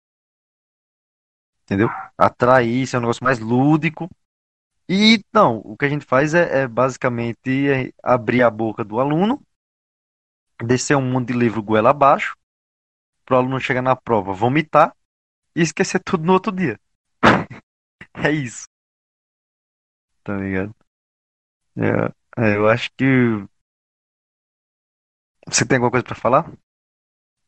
Entendeu? 1.65 1.89
Atrair, 2.17 2.87
ser 2.87 2.97
um 2.99 3.01
negócio 3.01 3.25
mais 3.25 3.39
lúdico. 3.39 4.09
E 4.89 5.25
não, 5.33 5.59
o 5.59 5.77
que 5.77 5.85
a 5.85 5.89
gente 5.89 6.05
faz 6.05 6.35
é, 6.35 6.63
é 6.63 6.69
basicamente 6.69 7.69
é 7.69 7.93
abrir 8.03 8.43
a 8.43 8.51
boca 8.51 8.85
do 8.85 8.99
aluno, 8.99 9.41
descer 10.65 10.97
um 10.97 11.03
mundo 11.03 11.27
de 11.27 11.33
livro 11.33 11.63
goela 11.63 11.91
abaixo, 11.91 12.37
para 13.25 13.37
o 13.37 13.39
aluno 13.39 13.61
chegar 13.61 13.83
na 13.83 13.97
prova, 13.97 14.33
vomitar 14.33 14.95
e 15.55 15.63
esquecer 15.63 16.01
tudo 16.01 16.25
no 16.25 16.33
outro 16.33 16.53
dia. 16.53 16.79
é 18.15 18.31
isso 18.31 18.65
tá 20.31 20.37
ligado? 20.37 20.75
É, 21.77 22.45
é, 22.45 22.57
eu 22.57 22.69
acho 22.69 22.91
que. 22.97 23.05
Você 25.49 25.65
tem 25.67 25.77
alguma 25.77 25.91
coisa 25.91 26.05
pra 26.05 26.15
falar? 26.15 26.51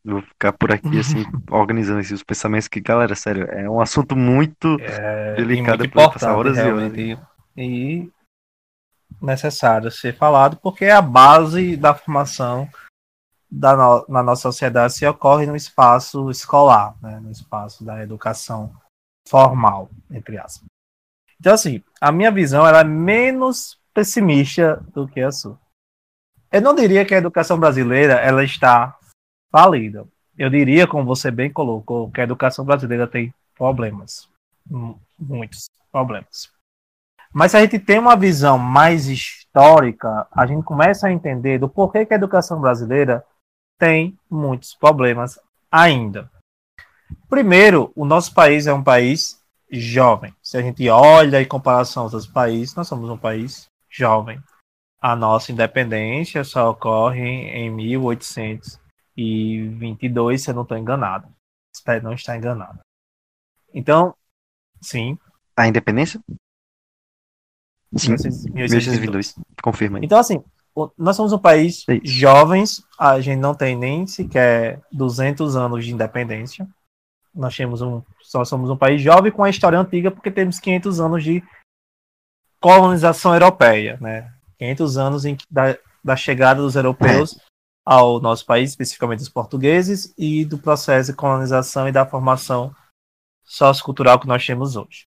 Eu 0.05 0.14
vou 0.14 0.22
ficar 0.22 0.53
por 0.53 0.72
aqui, 0.72 0.98
assim, 0.98 1.22
organizando 1.51 2.01
esses 2.01 2.12
os 2.12 2.22
pensamentos, 2.25 2.66
que, 2.66 2.81
galera, 2.81 3.14
sério, 3.14 3.44
é 3.44 3.68
um 3.70 3.81
assunto 3.81 4.16
muito 4.16 4.77
é, 4.81 5.35
delicado 5.37 5.88
pra 5.88 6.11
passar 6.11 6.37
horas 6.37 6.59
e 6.59 6.62
horas. 6.62 6.92
E 7.57 8.11
necessário 9.20 9.90
ser 9.90 10.16
falado, 10.16 10.57
porque 10.57 10.87
é 10.87 10.92
a 10.92 11.03
base 11.03 11.77
da 11.77 11.94
formação 11.94 12.68
da 13.52 13.76
no, 13.76 14.06
na 14.08 14.22
nossa 14.22 14.42
sociedade 14.42 14.94
se 14.94 15.06
ocorre 15.06 15.44
no 15.44 15.54
espaço 15.54 16.30
escolar, 16.30 16.96
né, 17.02 17.20
no 17.20 17.30
espaço 17.30 17.84
da 17.84 18.02
educação 18.02 18.74
formal, 19.28 19.90
entre 20.10 20.38
aspas. 20.38 20.64
Então, 21.38 21.52
assim, 21.52 21.82
a 22.00 22.10
minha 22.10 22.30
visão 22.30 22.66
era 22.66 22.80
é 22.80 22.84
menos 22.84 23.78
pessimista 23.92 24.82
do 24.94 25.06
que 25.06 25.20
a 25.20 25.30
sua. 25.30 25.60
Eu 26.50 26.62
não 26.62 26.74
diria 26.74 27.04
que 27.04 27.14
a 27.14 27.18
educação 27.18 27.58
brasileira 27.58 28.14
ela 28.14 28.42
está 28.42 28.98
falida. 29.50 30.06
Eu 30.38 30.48
diria, 30.48 30.86
como 30.86 31.04
você 31.04 31.30
bem 31.30 31.52
colocou, 31.52 32.10
que 32.10 32.20
a 32.20 32.24
educação 32.24 32.64
brasileira 32.64 33.06
tem 33.06 33.34
problemas. 33.54 34.28
Muitos 35.18 35.68
problemas. 35.90 36.50
Mas 37.32 37.50
se 37.50 37.56
a 37.56 37.60
gente 37.60 37.78
tem 37.78 37.98
uma 37.98 38.16
visão 38.16 38.58
mais 38.58 39.08
histórica, 39.08 40.26
a 40.30 40.46
gente 40.46 40.62
começa 40.62 41.06
a 41.06 41.12
entender 41.12 41.58
do 41.58 41.68
porquê 41.68 42.06
que 42.06 42.12
a 42.12 42.16
educação 42.16 42.60
brasileira 42.60 43.24
tem 43.83 44.16
muitos 44.31 44.75
problemas 44.77 45.40
ainda. 45.68 46.31
Primeiro, 47.29 47.90
o 47.97 48.05
nosso 48.05 48.33
país 48.33 48.68
é 48.68 48.73
um 48.73 48.85
país 48.85 49.42
jovem. 49.68 50.33
Se 50.40 50.57
a 50.57 50.62
gente 50.62 50.88
olha 50.88 51.42
em 51.42 51.49
comparação 51.49 52.05
aos 52.05 52.14
outros 52.14 52.31
países, 52.31 52.77
nós 52.77 52.87
somos 52.87 53.11
um 53.11 53.18
país 53.18 53.66
jovem. 53.90 54.40
A 55.01 55.16
nossa 55.16 55.51
independência 55.51 56.45
só 56.45 56.71
ocorre 56.71 57.27
em 57.27 57.71
1822, 57.71 60.40
se 60.40 60.51
eu 60.51 60.55
não 60.55 60.62
estou 60.62 60.79
enganado. 60.79 61.27
Espero 61.75 62.05
não 62.05 62.12
estar 62.12 62.37
enganado. 62.37 62.79
Então, 63.75 64.14
sim. 64.81 65.18
A 65.57 65.66
independência? 65.66 66.21
Sim, 67.97 68.14
1822. 68.55 69.35
Confirma 69.61 69.99
aí. 69.99 70.05
Então, 70.05 70.21
assim, 70.21 70.40
nós 70.96 71.16
somos 71.16 71.32
um 71.32 71.38
país 71.38 71.85
Sim. 71.85 72.00
jovens, 72.02 72.82
a 72.98 73.20
gente 73.20 73.38
não 73.38 73.54
tem 73.54 73.76
nem 73.76 74.06
sequer 74.06 74.80
200 74.90 75.56
anos 75.56 75.85
de 75.85 75.92
independência. 75.92 76.66
Nós 77.35 77.56
temos 77.56 77.82
um, 77.82 78.02
só 78.20 78.44
somos 78.44 78.70
um 78.70 78.76
país 78.76 79.00
jovem 79.00 79.32
com 79.32 79.44
a 79.44 79.50
história 79.50 79.78
antiga 79.78 80.11
porque 80.11 80.30
temos 80.30 80.58
500 80.58 81.00
anos 81.00 81.24
de 81.24 81.42
colonização 82.61 83.35
europeia, 83.35 83.98
né? 84.00 84.32
500 84.58 84.96
anos 84.96 85.24
em, 85.24 85.37
da, 85.50 85.76
da 86.02 86.16
chegada 86.16 86.62
dos 86.62 86.76
europeus 86.76 87.38
ao 87.85 88.20
nosso 88.20 88.46
país, 88.46 88.70
especificamente 88.70 89.18
dos 89.18 89.28
portugueses, 89.28 90.14
e 90.16 90.44
do 90.44 90.56
processo 90.56 91.11
de 91.11 91.16
colonização 91.16 91.88
e 91.88 91.92
da 91.92 92.06
formação 92.06 92.74
sociocultural 93.42 94.20
que 94.20 94.26
nós 94.26 94.46
temos 94.46 94.76
hoje. 94.76 95.06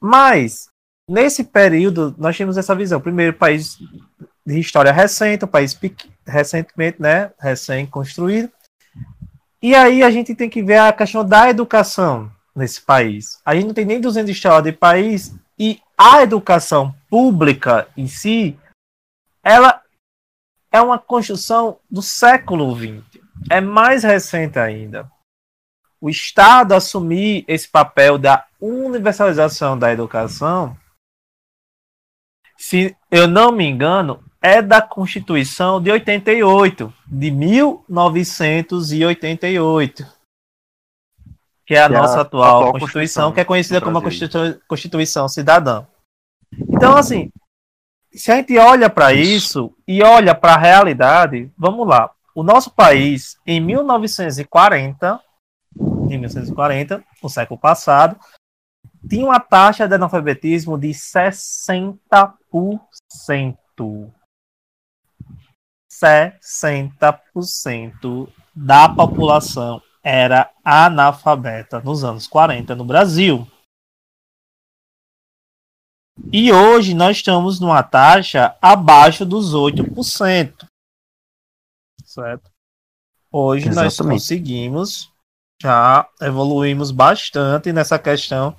Mas, 0.00 0.70
nesse 1.10 1.42
período, 1.42 2.14
nós 2.16 2.36
tínhamos 2.36 2.56
essa 2.56 2.74
visão. 2.74 3.00
Primeiro, 3.00 3.34
país 3.34 3.78
de 4.46 4.58
história 4.58 4.92
recente, 4.92 5.44
um 5.44 5.48
país 5.48 5.78
recentemente, 6.26 7.02
né, 7.02 7.32
recém-construído. 7.38 8.50
E 9.60 9.74
aí 9.74 10.02
a 10.02 10.10
gente 10.10 10.34
tem 10.34 10.48
que 10.48 10.62
ver 10.62 10.78
a 10.78 10.92
questão 10.92 11.24
da 11.24 11.50
educação 11.50 12.30
nesse 12.54 12.80
país. 12.80 13.40
A 13.44 13.54
gente 13.54 13.66
não 13.66 13.74
tem 13.74 13.84
nem 13.84 14.00
200 14.00 14.30
histórias 14.30 14.62
de 14.62 14.72
país 14.72 15.34
e 15.58 15.80
a 15.98 16.22
educação 16.22 16.94
pública 17.10 17.88
em 17.96 18.06
si, 18.06 18.58
ela 19.42 19.82
é 20.72 20.80
uma 20.80 20.98
construção 20.98 21.78
do 21.90 22.00
século 22.00 22.74
XX. 22.74 23.20
É 23.50 23.60
mais 23.60 24.04
recente 24.04 24.58
ainda. 24.58 25.10
O 26.00 26.08
Estado 26.08 26.72
assumir 26.72 27.44
esse 27.46 27.68
papel 27.68 28.16
da 28.16 28.46
universalização 28.58 29.78
da 29.78 29.92
educação, 29.92 30.74
se 32.60 32.94
eu 33.10 33.26
não 33.26 33.50
me 33.50 33.64
engano, 33.64 34.22
é 34.42 34.60
da 34.60 34.82
Constituição 34.82 35.80
de 35.80 35.90
88, 35.90 36.92
de 37.06 37.30
1988, 37.30 40.06
que 41.64 41.74
é 41.74 41.82
a 41.82 41.88
que 41.88 41.94
nossa 41.94 42.16
é 42.16 42.18
a 42.18 42.20
atual, 42.20 42.44
atual 42.44 42.72
Constituição, 42.72 42.90
Constituição, 42.90 43.32
que 43.32 43.40
é 43.40 43.44
conhecida 43.44 43.80
como 43.80 43.96
a 43.96 44.02
Constituição, 44.02 44.60
Constituição 44.68 45.26
Cidadã. 45.26 45.86
Então, 46.68 46.94
assim, 46.96 47.32
se 48.12 48.30
a 48.30 48.36
gente 48.36 48.58
olha 48.58 48.90
para 48.90 49.14
isso 49.14 49.74
e 49.88 50.02
olha 50.02 50.34
para 50.34 50.52
a 50.52 50.58
realidade, 50.58 51.50
vamos 51.56 51.88
lá. 51.88 52.10
O 52.34 52.42
nosso 52.42 52.70
país, 52.70 53.38
em 53.46 53.58
1940, 53.58 55.18
em 56.10 56.18
1940, 56.18 57.02
no 57.22 57.30
século 57.30 57.58
passado, 57.58 58.20
tinha 59.10 59.26
uma 59.26 59.38
taxa 59.40 59.88
de 59.88 59.96
analfabetismo 59.96 60.78
de 60.78 60.90
60%. 60.90 61.98
60% 65.92 68.32
da 68.54 68.88
população 68.88 69.82
era 70.02 70.50
analfabeta 70.64 71.80
nos 71.80 72.02
anos 72.04 72.28
40 72.28 72.76
no 72.76 72.84
Brasil. 72.84 73.44
E 76.32 76.52
hoje 76.52 76.94
nós 76.94 77.16
estamos 77.16 77.58
numa 77.58 77.82
taxa 77.82 78.56
abaixo 78.62 79.26
dos 79.26 79.52
8%. 79.52 80.68
Certo? 82.04 82.48
Hoje 83.32 83.68
Exatamente. 83.68 83.98
nós 83.98 84.06
conseguimos, 84.06 85.12
já 85.60 86.08
evoluímos 86.20 86.92
bastante 86.92 87.72
nessa 87.72 87.98
questão 87.98 88.56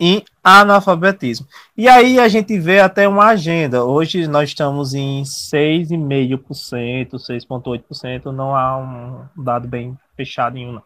em 0.00 0.24
analfabetismo. 0.44 1.46
E 1.76 1.88
aí 1.88 2.20
a 2.20 2.28
gente 2.28 2.58
vê 2.58 2.80
até 2.80 3.08
uma 3.08 3.26
agenda. 3.26 3.84
Hoje 3.84 4.28
nós 4.28 4.50
estamos 4.50 4.94
em 4.94 5.22
6,5%, 5.22 7.14
6,8%, 7.16 8.26
não 8.26 8.54
há 8.54 8.76
um 8.76 9.26
dado 9.36 9.66
bem 9.66 9.98
fechado 10.16 10.56
em. 10.56 10.72
Não. 10.72 10.82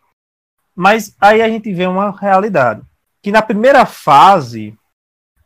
Mas 0.75 1.14
aí 1.20 1.42
a 1.42 1.48
gente 1.48 1.72
vê 1.72 1.87
uma 1.87 2.11
realidade. 2.11 2.83
Que 3.22 3.31
na 3.31 3.42
primeira 3.42 3.85
fase, 3.85 4.77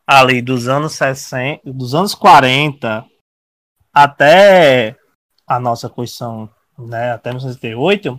ali 0.06 0.40
dos 0.40 0.68
anos 0.68 0.92
60, 0.92 1.62
dos 1.72 1.94
anos 1.94 2.14
40 2.14 3.04
até 3.92 4.96
a 5.46 5.58
nossa 5.58 5.88
Constituição, 5.88 6.48
né, 6.78 7.12
até 7.12 7.30
1968, 7.30 8.18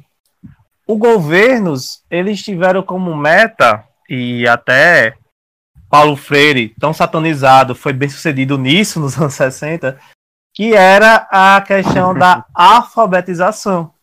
os 0.87 0.97
governos 0.97 2.03
eles 2.09 2.41
tiveram 2.41 2.81
como 2.81 3.15
meta 3.15 3.83
e 4.09 4.47
até 4.47 5.17
Paulo 5.89 6.17
Freire, 6.17 6.75
tão 6.79 6.93
satanizado, 6.93 7.73
foi 7.73 7.93
bem 7.93 8.09
sucedido 8.09 8.57
nisso 8.57 8.99
nos 8.99 9.15
anos 9.19 9.33
60, 9.33 9.99
que 10.53 10.73
era 10.73 11.27
a 11.31 11.61
questão 11.61 12.13
da 12.13 12.45
alfabetização. 12.53 13.93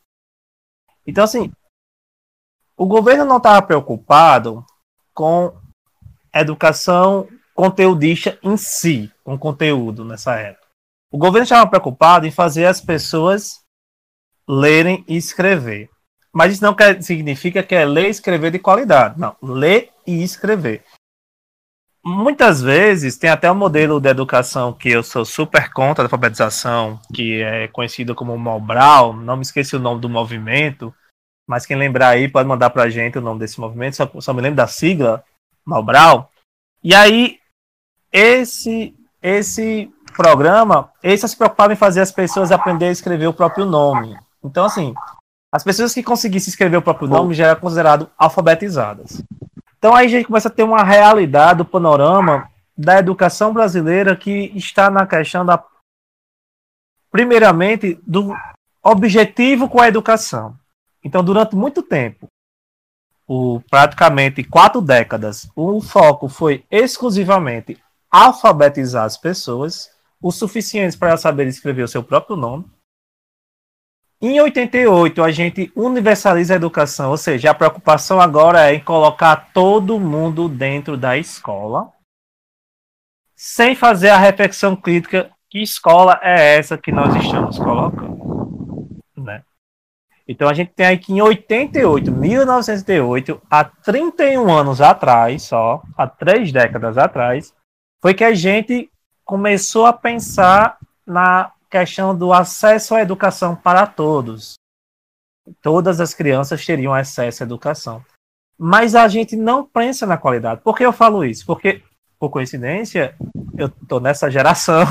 Então, 1.07 1.25
assim, 1.25 1.53
o 2.77 2.87
governo 2.87 3.25
não 3.25 3.37
estava 3.37 3.61
preocupado 3.63 4.65
com 5.13 5.55
educação 6.35 7.29
conteudista 7.55 8.39
em 8.43 8.57
si, 8.57 9.13
com 9.23 9.39
conteúdo 9.39 10.05
nessa 10.05 10.35
época. 10.37 10.65
O 11.13 11.19
governo 11.19 11.45
estava 11.45 11.69
preocupado 11.69 12.27
em 12.27 12.31
fazer 12.31 12.65
as 12.67 12.81
pessoas 12.81 13.61
lerem 14.49 15.05
e 15.07 15.17
escrever. 15.17 15.89
Mas 16.33 16.55
isso 16.55 16.65
não 16.65 16.75
quer, 16.75 17.01
significa 17.01 17.63
que 17.63 17.75
é 17.75 17.85
ler 17.85 18.07
e 18.07 18.11
escrever 18.11 18.51
de 18.51 18.59
qualidade. 18.59 19.21
Não, 19.21 19.37
ler 19.41 19.93
e 20.05 20.25
escrever 20.25 20.83
muitas 22.05 22.61
vezes 22.61 23.17
tem 23.17 23.31
até 23.31 23.51
um 23.51 23.55
modelo 23.55 23.99
de 23.99 24.09
educação 24.09 24.73
que 24.73 24.91
eu 24.91 25.03
sou 25.03 25.25
super 25.25 25.73
contra 25.73 26.05
da 26.05 26.07
alfabetização, 26.07 27.01
que 27.15 27.41
é 27.41 27.69
conhecido 27.69 28.15
como 28.15 28.37
Mobral, 28.37 29.15
não 29.15 29.37
me 29.37 29.43
esqueci 29.43 29.75
o 29.75 29.81
nome 29.81 30.01
do 30.01 30.09
movimento, 30.09 30.95
mas 31.47 31.65
quem 31.65 31.77
lembrar 31.77 32.09
aí 32.09 32.29
pode 32.29 32.49
mandar 32.49 32.71
pra 32.71 32.91
gente 32.91 33.19
o 33.19 33.23
nome 33.23 33.41
desse 33.41 33.59
movimento, 33.59 33.97
só, 33.97 34.11
só 34.21 34.35
me 34.35 34.43
lembro 34.43 34.57
da 34.57 34.67
sigla, 34.67 35.25
Mobral. 35.67 36.31
E 36.83 36.95
aí, 36.95 37.39
esse, 38.13 38.95
esse 39.23 39.91
programa, 40.15 40.93
esse 41.03 41.27
se 41.27 41.37
preocupava 41.37 41.73
em 41.73 41.77
fazer 41.77 42.03
as 42.03 42.13
pessoas 42.13 42.53
aprender 42.53 42.87
a 42.87 42.93
escrever 42.93 43.27
o 43.27 43.33
próprio 43.33 43.65
nome. 43.65 44.17
Então, 44.43 44.67
assim, 44.67 44.95
as 45.51 45.65
pessoas 45.65 45.95
que 45.95 46.03
conseguissem 46.03 46.51
escrever 46.51 46.77
o 46.77 46.83
próprio 46.83 47.09
nome 47.09 47.35
já 47.35 47.47
eram 47.47 47.61
consideradas 47.61 48.09
alfabetizadas. 48.19 49.23
Então 49.85 49.95
aí 49.95 50.07
a 50.07 50.09
gente 50.09 50.25
começa 50.25 50.49
a 50.49 50.51
ter 50.51 50.63
uma 50.63 50.83
realidade, 50.83 51.61
o 51.61 51.65
panorama 51.67 52.51
da 52.75 52.99
educação 52.99 53.53
brasileira 53.53 54.17
que 54.17 54.51
está 54.57 54.89
na 54.89 55.07
questão 55.07 55.45
da 55.45 55.63
primeiramente 57.11 58.01
do 58.07 58.35
objetivo 58.83 59.69
com 59.69 59.83
a 59.83 59.87
educação. 59.87 60.57
Então, 61.05 61.23
durante 61.23 61.55
muito 61.55 61.83
tempo, 61.83 62.29
o 63.29 63.61
praticamente 63.69 64.43
quatro 64.43 64.81
décadas, 64.81 65.51
o 65.55 65.83
foco 65.83 66.31
foi 66.31 66.65
exclusivamente 66.71 67.79
alfabetizar 68.11 69.05
as 69.05 69.19
pessoas, 69.19 69.91
o 70.19 70.33
suficiente 70.33 70.97
para 70.97 71.15
saber 71.19 71.47
escrever 71.47 71.83
o 71.83 71.89
seu 71.89 72.03
próprio 72.03 72.37
nome, 72.37 72.65
em 74.29 74.41
88, 74.41 75.23
a 75.23 75.31
gente 75.31 75.73
universaliza 75.75 76.55
a 76.55 76.57
educação, 76.57 77.11
ou 77.11 77.17
seja, 77.17 77.51
a 77.51 77.55
preocupação 77.55 78.21
agora 78.21 78.71
é 78.71 78.75
em 78.75 78.81
colocar 78.81 79.51
todo 79.53 80.01
mundo 80.01 80.49
dentro 80.49 80.97
da 80.97 81.17
escola, 81.17 81.93
sem 83.35 83.75
fazer 83.75 84.11
a 84.11 84.19
reflexão 84.19 84.77
crítica 84.77 85.31
que 85.51 85.63
escola 85.63 86.19
é 86.23 86.57
essa 86.57 86.79
que 86.79 86.91
nós 86.91 87.15
estamos 87.17 87.59
colocando, 87.59 88.89
né? 89.17 89.43
Então 90.27 90.49
a 90.49 90.55
gente 90.55 90.73
tem 90.73 90.87
aqui 90.87 91.13
em 91.13 91.21
88, 91.21 92.11
1988, 92.11 93.43
há 93.51 93.65
31 93.65 94.51
anos 94.51 94.81
atrás, 94.81 95.43
só, 95.43 95.83
há 95.97 96.07
três 96.07 96.51
décadas 96.51 96.97
atrás, 96.97 97.55
foi 98.01 98.15
que 98.15 98.25
a 98.25 98.35
gente 98.35 98.91
começou 99.25 99.87
a 99.87 99.93
pensar 99.93 100.79
na 101.07 101.53
questão 101.75 102.17
do 102.17 102.33
acesso 102.33 102.95
à 102.95 103.01
educação 103.01 103.57
para 103.57 103.85
todos. 103.85 104.55
Todas 105.61 106.01
as 106.01 106.15
crianças 106.15 106.65
teriam 106.65 106.95
acesso 106.95 107.43
à 107.43 107.47
educação. 107.47 108.05
Mas 108.57 108.95
a 108.95 109.09
gente 109.09 109.35
não 109.35 109.67
pensa 109.67 110.07
na 110.07 110.17
qualidade. 110.17 110.61
Por 110.61 110.77
que 110.77 110.87
eu 110.87 110.93
falo 110.93 111.25
isso? 111.25 111.45
Porque, 111.45 111.83
por 112.17 112.31
coincidência, 112.31 113.17
eu 113.59 113.67
estou 113.67 113.99
nessa 113.99 114.31
geração. 114.31 114.85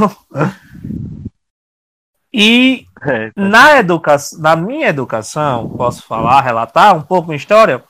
e 2.34 2.86
é, 3.02 3.32
na, 3.34 3.78
educação, 3.78 4.40
na 4.42 4.58
minha 4.58 4.90
educação, 4.90 5.70
posso 5.78 6.06
falar, 6.06 6.42
relatar 6.42 6.98
um 6.98 7.02
pouco 7.02 7.32
a 7.32 7.36
história. 7.36 7.82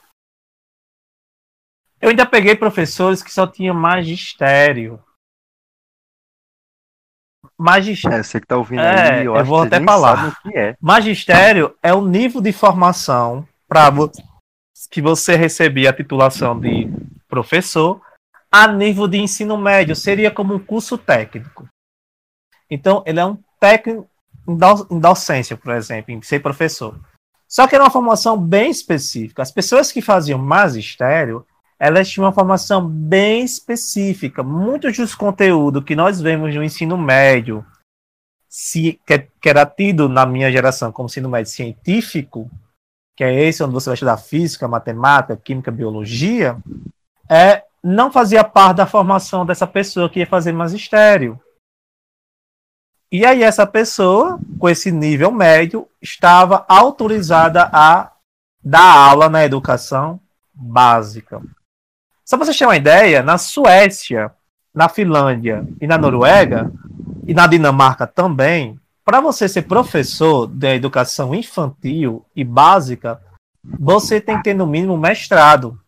Eu 2.00 2.10
ainda 2.10 2.24
peguei 2.24 2.54
professores 2.54 3.24
que 3.24 3.32
só 3.32 3.44
tinham 3.44 3.74
magistério. 3.74 5.03
Magistério. 7.58 8.18
É, 8.18 8.22
você 8.22 8.40
que 8.40 8.46
tá 8.46 8.56
ouvindo 8.56 8.80
é, 8.80 9.18
aí, 9.18 9.24
eu, 9.24 9.36
eu 9.36 9.44
vou 9.44 9.62
até 9.62 9.80
falar. 9.80 10.36
É. 10.54 10.74
Magistério 10.80 11.74
é 11.82 11.92
o 11.92 12.04
nível 12.04 12.40
de 12.40 12.52
formação 12.52 13.46
para 13.68 13.90
que 14.90 15.00
você 15.00 15.36
recebia 15.36 15.90
a 15.90 15.92
titulação 15.92 16.58
de 16.58 16.88
professor 17.28 18.00
a 18.50 18.68
nível 18.68 19.08
de 19.08 19.18
ensino 19.18 19.56
médio, 19.58 19.96
seria 19.96 20.30
como 20.30 20.54
um 20.54 20.60
curso 20.60 20.96
técnico. 20.96 21.68
Então, 22.70 23.02
ele 23.04 23.18
é 23.18 23.24
um 23.24 23.36
técnico 23.58 24.08
em 24.46 25.00
docência, 25.00 25.56
por 25.56 25.74
exemplo, 25.74 26.12
em 26.12 26.22
ser 26.22 26.38
professor. 26.38 26.96
Só 27.48 27.66
que 27.66 27.74
era 27.74 27.82
uma 27.82 27.90
formação 27.90 28.38
bem 28.38 28.70
específica. 28.70 29.42
As 29.42 29.50
pessoas 29.50 29.90
que 29.90 30.00
faziam 30.00 30.38
magistério, 30.38 31.44
elas 31.78 32.08
tinham 32.08 32.26
uma 32.26 32.32
formação 32.32 32.86
bem 32.86 33.44
específica. 33.44 34.42
Muitos 34.42 34.96
dos 34.96 35.14
conteúdos 35.14 35.84
que 35.84 35.96
nós 35.96 36.20
vemos 36.20 36.54
no 36.54 36.62
ensino 36.62 36.96
médio 36.96 37.64
se, 38.48 39.00
que, 39.06 39.18
que, 39.40 39.48
era 39.48 39.66
tido 39.66 40.08
na 40.08 40.24
minha 40.24 40.50
geração 40.50 40.92
como 40.92 41.06
ensino 41.06 41.28
médio 41.28 41.50
científico, 41.50 42.48
que 43.16 43.24
é 43.24 43.44
esse 43.44 43.62
onde 43.62 43.72
você 43.72 43.90
vai 43.90 43.94
estudar 43.94 44.16
física, 44.16 44.68
matemática, 44.68 45.36
química, 45.36 45.70
biologia, 45.70 46.56
é, 47.28 47.64
não 47.82 48.12
fazia 48.12 48.44
parte 48.44 48.76
da 48.76 48.86
formação 48.86 49.44
dessa 49.44 49.66
pessoa 49.66 50.08
que 50.08 50.20
ia 50.20 50.26
fazer 50.26 50.52
magistério. 50.52 51.40
E 53.10 53.24
aí 53.26 53.42
essa 53.42 53.66
pessoa, 53.66 54.38
com 54.58 54.68
esse 54.68 54.90
nível 54.90 55.30
médio, 55.30 55.88
estava 56.00 56.64
autorizada 56.68 57.68
a 57.72 58.12
dar 58.62 59.08
aula 59.08 59.28
na 59.28 59.44
educação 59.44 60.20
básica. 60.52 61.42
Só 62.24 62.36
para 62.36 62.46
você 62.46 62.58
ter 62.58 62.64
uma 62.64 62.76
ideia, 62.76 63.22
na 63.22 63.36
Suécia, 63.36 64.32
na 64.74 64.88
Finlândia 64.88 65.66
e 65.80 65.86
na 65.86 65.98
Noruega, 65.98 66.72
e 67.26 67.34
na 67.34 67.46
Dinamarca 67.46 68.06
também, 68.06 68.78
para 69.04 69.20
você 69.20 69.48
ser 69.48 69.62
professor 69.62 70.46
da 70.46 70.74
educação 70.74 71.34
infantil 71.34 72.24
e 72.34 72.42
básica, 72.42 73.20
você 73.62 74.20
tem 74.20 74.36
que 74.38 74.44
ter 74.44 74.54
no 74.54 74.66
mínimo 74.66 74.96
mestrado. 74.96 75.78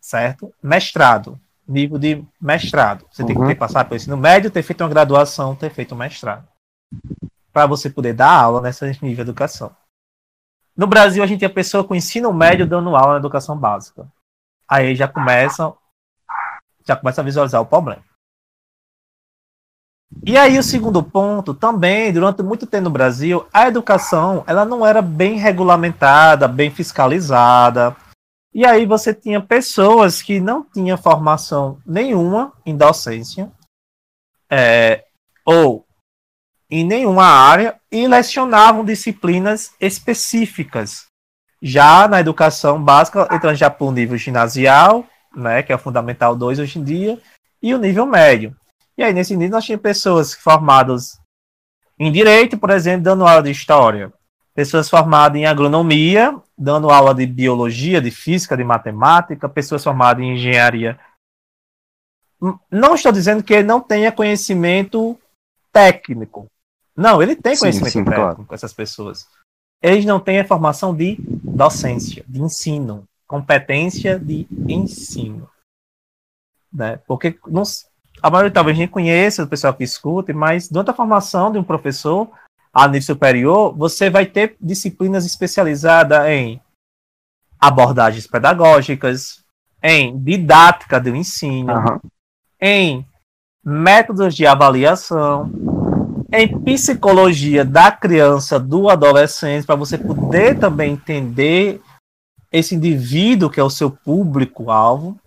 Certo? 0.00 0.52
Mestrado. 0.62 1.40
Nível 1.66 1.98
de 1.98 2.24
mestrado. 2.40 3.06
Você 3.10 3.22
uhum. 3.22 3.28
tem 3.28 3.40
que 3.40 3.46
ter 3.46 3.54
passado 3.54 3.86
pelo 3.88 3.96
ensino 3.96 4.16
médio, 4.16 4.50
ter 4.50 4.62
feito 4.62 4.82
uma 4.82 4.90
graduação, 4.90 5.54
ter 5.54 5.70
feito 5.70 5.94
um 5.94 5.98
mestrado. 5.98 6.46
Para 7.52 7.66
você 7.66 7.88
poder 7.88 8.12
dar 8.12 8.32
aula 8.32 8.60
nessa 8.60 8.86
nível 8.86 9.14
de 9.14 9.20
educação. 9.20 9.74
No 10.76 10.86
Brasil, 10.86 11.22
a 11.22 11.26
gente 11.26 11.40
tem 11.40 11.46
a 11.46 11.52
pessoa 11.52 11.84
com 11.84 11.94
ensino 11.94 12.32
médio 12.32 12.66
dando 12.66 12.96
aula 12.96 13.12
na 13.12 13.18
educação 13.18 13.56
básica. 13.56 14.06
Aí 14.66 14.94
já 14.94 15.06
começa, 15.06 15.72
já 16.86 16.96
começa 16.96 17.20
a 17.20 17.24
visualizar 17.24 17.60
o 17.60 17.66
problema. 17.66 18.02
E 20.24 20.36
aí 20.36 20.58
o 20.58 20.62
segundo 20.62 21.02
ponto, 21.02 21.54
também, 21.54 22.12
durante 22.12 22.42
muito 22.42 22.66
tempo 22.66 22.84
no 22.84 22.90
Brasil, 22.90 23.46
a 23.52 23.66
educação, 23.68 24.44
ela 24.46 24.64
não 24.64 24.86
era 24.86 25.02
bem 25.02 25.36
regulamentada, 25.36 26.46
bem 26.46 26.70
fiscalizada. 26.70 27.96
E 28.54 28.64
aí 28.64 28.84
você 28.84 29.14
tinha 29.14 29.40
pessoas 29.40 30.20
que 30.20 30.38
não 30.38 30.62
tinham 30.62 30.98
formação 30.98 31.78
nenhuma 31.84 32.52
em 32.64 32.76
docência, 32.76 33.50
é, 34.50 35.04
ou 35.44 35.86
em 36.74 36.84
nenhuma 36.84 37.26
área, 37.26 37.78
e 37.90 38.08
lecionavam 38.08 38.82
disciplinas 38.82 39.74
específicas. 39.78 41.04
Já 41.60 42.08
na 42.08 42.18
educação 42.18 42.82
básica, 42.82 43.28
entrando 43.30 43.56
já 43.56 43.68
para 43.68 43.86
o 43.86 43.92
nível 43.92 44.16
ginasial, 44.16 45.06
né, 45.36 45.62
que 45.62 45.70
é 45.70 45.74
o 45.76 45.78
Fundamental 45.78 46.34
2 46.34 46.58
hoje 46.58 46.78
em 46.78 46.82
dia, 46.82 47.20
e 47.62 47.74
o 47.74 47.78
nível 47.78 48.06
médio. 48.06 48.56
E 48.96 49.02
aí, 49.02 49.12
nesse 49.12 49.36
nível, 49.36 49.56
nós 49.56 49.66
tínhamos 49.66 49.82
pessoas 49.82 50.32
formadas 50.32 51.20
em 51.98 52.10
direito, 52.10 52.56
por 52.56 52.70
exemplo, 52.70 53.04
dando 53.04 53.26
aula 53.26 53.42
de 53.42 53.50
história. 53.50 54.10
Pessoas 54.54 54.88
formadas 54.88 55.38
em 55.38 55.44
agronomia, 55.44 56.34
dando 56.56 56.90
aula 56.90 57.14
de 57.14 57.26
biologia, 57.26 58.00
de 58.00 58.10
física, 58.10 58.56
de 58.56 58.64
matemática. 58.64 59.48
Pessoas 59.48 59.84
formadas 59.84 60.22
em 60.22 60.34
engenharia. 60.34 60.98
Não 62.70 62.94
estou 62.94 63.12
dizendo 63.12 63.42
que 63.42 63.62
não 63.62 63.80
tenha 63.80 64.10
conhecimento 64.10 65.18
técnico. 65.72 66.46
Não, 66.96 67.22
ele 67.22 67.34
tem 67.34 67.56
conhecimento 67.56 67.92
sim, 67.92 68.00
sim, 68.00 68.04
técnico, 68.04 68.34
claro. 68.34 68.46
essas 68.50 68.72
pessoas. 68.72 69.26
Eles 69.80 70.04
não 70.04 70.20
têm 70.20 70.40
a 70.40 70.46
formação 70.46 70.94
de 70.94 71.16
docência, 71.18 72.24
de 72.28 72.40
ensino, 72.40 73.04
competência 73.26 74.18
de 74.18 74.46
ensino. 74.68 75.48
Né? 76.72 76.98
Porque 77.06 77.38
não, 77.46 77.62
a 78.22 78.30
maioria 78.30 78.52
talvez 78.52 78.78
nem 78.78 78.86
conheça 78.86 79.42
o 79.42 79.48
pessoal 79.48 79.74
que 79.74 79.84
escuta, 79.84 80.32
mas 80.32 80.68
durante 80.68 80.90
a 80.90 80.94
formação 80.94 81.50
de 81.50 81.58
um 81.58 81.64
professor 81.64 82.30
a 82.72 82.86
nível 82.86 83.02
superior, 83.02 83.74
você 83.76 84.08
vai 84.08 84.24
ter 84.24 84.56
disciplinas 84.60 85.26
especializadas 85.26 86.26
em 86.28 86.60
abordagens 87.60 88.26
pedagógicas, 88.26 89.44
em 89.82 90.18
didática 90.18 91.00
do 91.00 91.14
ensino, 91.14 91.72
uhum. 91.72 92.00
em 92.60 93.06
métodos 93.64 94.34
de 94.34 94.46
avaliação, 94.46 95.50
em 96.32 96.58
psicologia 96.62 97.64
da 97.64 97.92
criança, 97.92 98.58
do 98.58 98.88
adolescente, 98.88 99.66
para 99.66 99.76
você 99.76 99.98
poder 99.98 100.58
também 100.58 100.94
entender 100.94 101.80
esse 102.50 102.74
indivíduo 102.74 103.50
que 103.50 103.60
é 103.60 103.62
o 103.62 103.70
seu 103.70 103.90
público-alvo, 103.90 105.18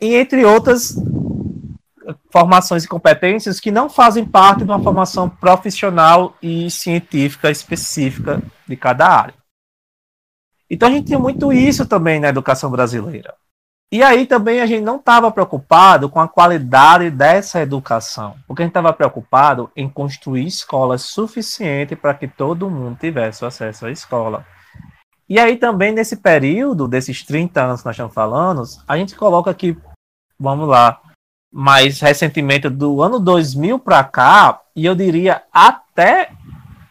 e 0.00 0.14
entre 0.14 0.44
outras 0.44 0.94
formações 2.32 2.84
e 2.84 2.88
competências 2.88 3.60
que 3.60 3.70
não 3.70 3.90
fazem 3.90 4.24
parte 4.24 4.64
de 4.64 4.70
uma 4.70 4.82
formação 4.82 5.28
profissional 5.28 6.36
e 6.40 6.70
científica 6.70 7.50
específica 7.50 8.42
de 8.66 8.76
cada 8.76 9.06
área. 9.06 9.34
Então 10.68 10.88
a 10.88 10.92
gente 10.92 11.06
tinha 11.06 11.18
muito 11.18 11.52
isso 11.52 11.84
também 11.86 12.20
na 12.20 12.28
educação 12.28 12.70
brasileira. 12.70 13.34
E 13.92 14.04
aí 14.04 14.24
também 14.24 14.60
a 14.60 14.66
gente 14.66 14.84
não 14.84 14.96
estava 14.96 15.32
preocupado 15.32 16.08
com 16.08 16.20
a 16.20 16.28
qualidade 16.28 17.10
dessa 17.10 17.60
educação, 17.60 18.36
porque 18.46 18.62
a 18.62 18.64
gente 18.64 18.70
estava 18.70 18.92
preocupado 18.92 19.68
em 19.74 19.88
construir 19.88 20.46
escolas 20.46 21.02
suficientes 21.02 21.98
para 21.98 22.14
que 22.14 22.28
todo 22.28 22.70
mundo 22.70 22.96
tivesse 23.00 23.44
acesso 23.44 23.86
à 23.86 23.90
escola. 23.90 24.46
E 25.28 25.40
aí 25.40 25.56
também 25.56 25.92
nesse 25.92 26.16
período, 26.18 26.86
desses 26.86 27.24
30 27.24 27.62
anos 27.62 27.80
que 27.80 27.86
nós 27.86 27.94
estamos 27.94 28.14
falando, 28.14 28.62
a 28.86 28.96
gente 28.96 29.16
coloca 29.16 29.52
que, 29.52 29.76
vamos 30.38 30.68
lá, 30.68 31.00
mais 31.52 32.00
recentemente 32.00 32.68
do 32.68 33.02
ano 33.02 33.18
2000 33.18 33.76
para 33.80 34.04
cá, 34.04 34.60
e 34.74 34.86
eu 34.86 34.94
diria 34.94 35.42
até 35.52 36.30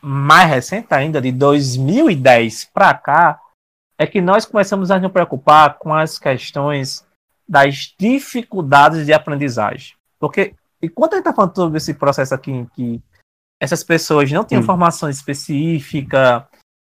mais 0.02 0.50
recente 0.50 0.88
ainda, 0.94 1.22
de 1.22 1.32
2010 1.32 2.70
para 2.74 2.94
cá, 2.94 3.40
é 4.00 4.08
que 4.08 4.22
nós 4.22 4.46
começamos 4.46 4.90
a 4.90 4.98
nos 4.98 5.12
preocupar 5.12 5.78
com 5.78 5.94
as 5.94 6.18
questões 6.18 7.06
das 7.46 7.94
dificuldades 8.00 9.06
de 9.06 9.12
aprendizagem. 9.12 9.96
Porque 10.18 10.56
enquanto 10.82 11.14
a 11.14 11.16
gente 11.18 11.28
está 11.28 11.34
falando 11.34 11.54
sobre 11.54 11.78
esse 11.78 11.94
processo 11.94 12.34
aqui 12.34 12.50
em 12.50 12.66
que 12.66 13.04
essas 13.60 13.84
pessoas 13.84 14.32
não 14.32 14.46
tinham 14.46 14.64
hum. 14.64 14.66
formação 14.66 15.10
específica 15.10 16.48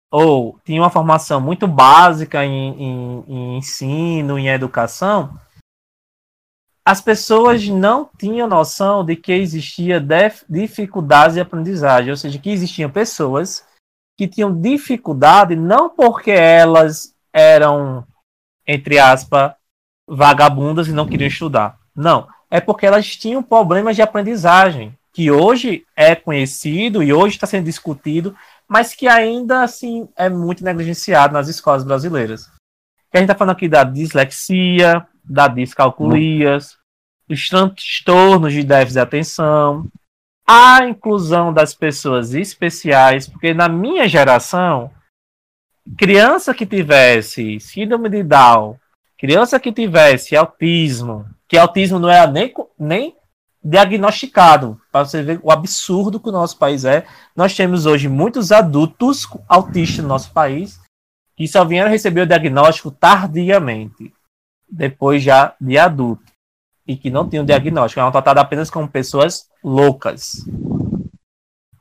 ou 0.08 0.60
tinham 0.64 0.84
uma 0.84 0.90
formação 0.90 1.40
muito 1.40 1.66
básica 1.66 2.44
em, 2.44 2.80
em, 2.80 3.24
em 3.26 3.56
ensino, 3.58 4.38
em 4.38 4.48
educação, 4.48 5.36
as 6.84 7.00
pessoas 7.00 7.66
não 7.68 8.08
tinham 8.18 8.48
noção 8.48 9.04
de 9.04 9.16
que 9.16 9.32
existia 9.32 10.04
dificuldades 10.48 11.34
de 11.34 11.40
aprendizagem, 11.40 12.10
ou 12.10 12.16
seja, 12.16 12.38
que 12.38 12.50
existiam 12.50 12.90
pessoas 12.90 13.64
que 14.20 14.28
tinham 14.28 14.60
dificuldade 14.60 15.56
não 15.56 15.88
porque 15.88 16.30
elas 16.30 17.14
eram, 17.32 18.06
entre 18.66 18.98
aspas, 18.98 19.54
vagabundas 20.06 20.88
e 20.88 20.92
não 20.92 21.08
queriam 21.08 21.28
estudar. 21.28 21.78
Não, 21.96 22.28
é 22.50 22.60
porque 22.60 22.84
elas 22.84 23.16
tinham 23.16 23.42
problemas 23.42 23.96
de 23.96 24.02
aprendizagem, 24.02 24.94
que 25.10 25.30
hoje 25.30 25.86
é 25.96 26.14
conhecido 26.14 27.02
e 27.02 27.14
hoje 27.14 27.36
está 27.36 27.46
sendo 27.46 27.64
discutido, 27.64 28.36
mas 28.68 28.94
que 28.94 29.08
ainda 29.08 29.62
assim 29.62 30.06
é 30.14 30.28
muito 30.28 30.62
negligenciado 30.62 31.32
nas 31.32 31.48
escolas 31.48 31.82
brasileiras. 31.82 32.50
a 33.10 33.16
gente 33.16 33.24
está 33.24 33.34
falando 33.34 33.56
aqui 33.56 33.70
da 33.70 33.84
dislexia, 33.84 35.06
da 35.24 35.48
discalculias, 35.48 36.76
os 37.26 37.48
transtornos 37.48 38.52
de 38.52 38.64
déficit 38.64 38.92
de 38.92 39.00
atenção, 39.00 39.86
a 40.52 40.84
inclusão 40.84 41.52
das 41.52 41.72
pessoas 41.72 42.34
especiais, 42.34 43.28
porque 43.28 43.54
na 43.54 43.68
minha 43.68 44.08
geração, 44.08 44.90
criança 45.96 46.52
que 46.52 46.66
tivesse 46.66 47.60
síndrome 47.60 48.08
de 48.08 48.24
Down, 48.24 48.76
criança 49.16 49.60
que 49.60 49.70
tivesse 49.70 50.34
autismo, 50.34 51.24
que 51.46 51.56
autismo 51.56 52.00
não 52.00 52.10
era 52.10 52.28
nem, 52.28 52.52
nem 52.76 53.14
diagnosticado, 53.62 54.80
para 54.90 55.04
você 55.04 55.22
ver 55.22 55.38
o 55.40 55.52
absurdo 55.52 56.18
que 56.18 56.30
o 56.30 56.32
nosso 56.32 56.58
país 56.58 56.84
é. 56.84 57.06
Nós 57.36 57.54
temos 57.54 57.86
hoje 57.86 58.08
muitos 58.08 58.50
adultos 58.50 59.28
autistas 59.48 60.02
no 60.02 60.08
nosso 60.08 60.32
país 60.32 60.80
que 61.36 61.46
só 61.46 61.64
vieram 61.64 61.92
receber 61.92 62.22
o 62.22 62.26
diagnóstico 62.26 62.90
tardiamente, 62.90 64.12
depois 64.68 65.22
já 65.22 65.54
de 65.60 65.78
adulto 65.78 66.24
e 66.84 66.96
que 66.96 67.08
não 67.08 67.28
tinham 67.28 67.44
diagnóstico, 67.44 68.00
eram 68.00 68.10
tratadas 68.10 68.42
apenas 68.42 68.68
como 68.68 68.88
pessoas 68.88 69.48
loucas. 69.62 70.44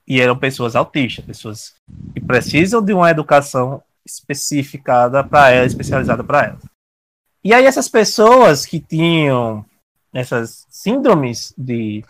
E 0.08 0.20
eram 0.20 0.38
pessoas 0.38 0.76
autistas, 0.76 1.24
pessoas 1.24 1.76
que 2.14 2.22
precisam 2.22 2.82
de 2.82 2.94
uma 2.94 3.12
educação 3.12 3.84
especificada 4.06 5.24
para 5.24 5.52
elas, 5.52 5.72
especializada 5.72 6.24
para 6.24 6.46
elas. 6.46 6.64
E 7.44 7.54
aí 7.54 7.66
essas 7.66 7.88
pessoas 7.88 8.66
que 8.66 8.80
tinham 8.80 9.64
essas 10.14 10.66
síndromes 10.70 11.54
de 11.58 12.04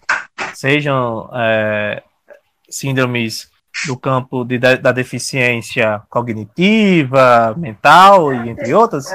sejam 0.54 1.30
é, 1.34 2.02
síndromes 2.70 3.50
do 3.86 3.98
campo 3.98 4.44
de, 4.44 4.58
da 4.58 4.92
deficiência 4.92 6.02
cognitiva, 6.10 7.54
mental 7.58 8.34
e 8.34 8.50
entre 8.50 8.74
outras, 8.74 9.06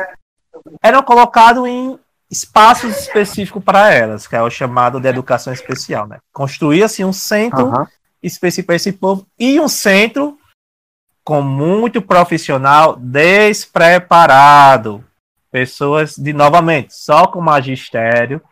eram 0.82 1.02
colocados 1.02 1.66
em 1.66 1.98
espaços 2.34 2.98
específicos 2.98 3.62
para 3.62 3.92
elas, 3.92 4.26
que 4.26 4.34
é 4.34 4.42
o 4.42 4.50
chamado 4.50 4.98
de 4.98 5.08
educação 5.08 5.52
especial, 5.52 6.08
né? 6.08 6.18
Construir 6.32 6.82
assim 6.82 7.04
um 7.04 7.12
centro 7.12 7.66
uhum. 7.66 7.86
específico 8.20 8.66
para 8.66 8.76
esse 8.76 8.92
povo 8.92 9.24
e 9.38 9.60
um 9.60 9.68
centro 9.68 10.36
com 11.22 11.40
muito 11.40 12.02
profissional 12.02 12.96
despreparado, 12.96 15.04
pessoas 15.50 16.16
de 16.16 16.32
novamente 16.32 16.92
só 16.92 17.28
com 17.28 17.40
magistério 17.40 18.42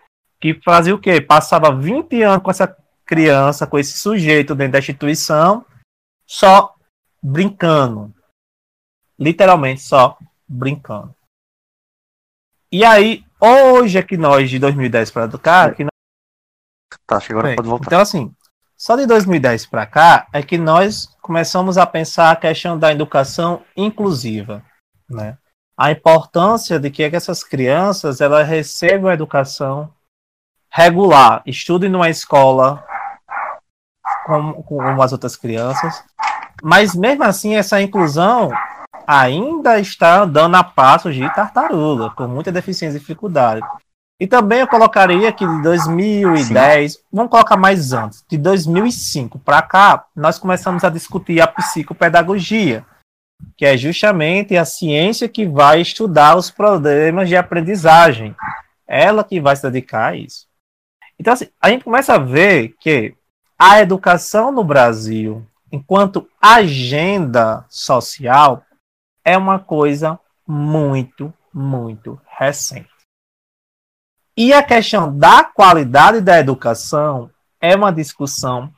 que 0.41 0.55
fazia 0.65 0.95
o 0.95 0.99
quê? 0.99 1.21
Passava 1.21 1.75
20 1.75 2.23
anos 2.23 2.43
com 2.43 2.51
essa 2.51 2.77
criança, 3.05 3.67
com 3.67 3.79
esse 3.79 3.99
sujeito 3.99 4.55
dentro 4.55 4.73
da 4.73 4.79
instituição, 4.79 5.67
só 6.27 6.75
brincando. 7.23 8.13
Literalmente 9.19 9.83
só 9.83 10.19
brincando. 10.49 11.15
E 12.73 12.85
aí, 12.85 13.25
hoje 13.43 13.99
é 13.99 14.03
que 14.03 14.17
nós, 14.17 14.49
de 14.49 14.59
2010 14.59 15.11
para 15.11 15.29
cá, 15.39 15.71
que 15.71 15.85
nós... 15.85 15.91
Tá, 17.07 17.19
agora 17.29 17.49
Bem, 17.49 17.57
pode 17.57 17.69
voltar. 17.69 17.87
Então, 17.87 18.01
assim, 18.01 18.35
só 18.77 18.97
de 18.97 19.07
2010 19.07 19.67
para 19.67 19.87
cá 19.87 20.27
é 20.33 20.43
que 20.43 20.59
nós 20.59 21.07
começamos 21.21 21.79
a 21.79 21.87
pensar 21.87 22.33
a 22.33 22.37
questão 22.37 22.79
da 22.79 22.91
educação 22.91 23.63
inclusiva, 23.77 24.63
né? 25.09 25.39
A 25.77 25.91
importância 25.91 26.81
de 26.81 26.91
que 26.91 27.03
essas 27.03 27.45
crianças 27.45 28.21
elas 28.21 28.47
recebam 28.47 29.13
educação 29.13 29.93
regular, 30.69 31.43
estudem 31.47 31.89
numa 31.89 32.11
escola 32.11 32.85
como, 34.27 34.63
como 34.65 35.03
as 35.03 35.13
outras 35.13 35.37
crianças, 35.37 36.03
mas 36.63 36.95
mesmo 36.95 37.23
assim 37.23 37.55
essa 37.55 37.81
inclusão 37.81 38.51
ainda 39.07 39.79
está 39.79 40.23
andando 40.23 40.55
a 40.55 40.65
passos 40.65 41.15
de 41.15 41.35
tartaruga, 41.35 42.11
com 42.11 42.27
muita 42.27 42.53
deficiência 42.53 42.97
e 42.97 43.01
dificuldade. 43.01 43.67
E 44.21 44.27
também 44.27 44.61
eu 44.61 44.69
colocaria 44.69 45.33
que 45.33 45.45
de 45.45 45.63
2010, 45.63 46.93
Sim. 46.93 46.99
vamos 47.13 47.31
colocar 47.31 47.57
mais 47.57 47.93
antes, 47.93 48.25
de 48.29 48.39
2005 48.39 49.39
para 49.39 49.61
cá, 49.63 50.05
nós 50.15 50.39
começamos 50.39 50.85
a 50.85 50.89
discutir 50.89 51.41
a 51.41 51.47
psicopedagogia, 51.47 52.87
que 53.57 53.65
é 53.65 53.77
justamente 53.77 54.57
a 54.57 54.65
ciência 54.65 55.29
que 55.29 55.45
vai 55.45 55.81
estudar 55.81 56.37
os 56.37 56.51
problemas 56.51 57.29
de 57.29 57.37
aprendizagem. 57.37 58.37
Ela 58.87 59.25
que 59.25 59.41
vai 59.41 59.57
se 59.57 59.63
dedicar 59.63 60.13
a 60.13 60.17
isso. 60.17 60.47
Então, 61.19 61.33
assim, 61.33 61.49
a 61.61 61.71
gente 61.71 61.85
começa 61.85 62.15
a 62.15 62.19
ver 62.19 62.77
que 62.79 63.15
a 63.59 63.81
educação 63.81 64.53
no 64.53 64.63
Brasil, 64.63 65.45
enquanto 65.71 66.29
agenda 66.41 67.65
social, 67.69 68.65
é 69.25 69.37
uma 69.37 69.59
coisa 69.59 70.19
muito, 70.47 71.33
muito 71.53 72.21
recente. 72.27 72.91
E 74.37 74.53
a 74.53 74.63
questão 74.63 75.17
da 75.17 75.45
qualidade 75.45 76.21
da 76.21 76.39
educação 76.39 77.31
é 77.61 77.77
uma 77.77 77.93
discussão 77.93 78.73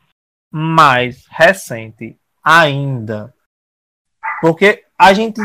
mais 0.52 1.24
recente 1.28 2.18
ainda. 2.42 3.32
Porque 4.40 4.84
a 4.98 5.12
gente, 5.12 5.40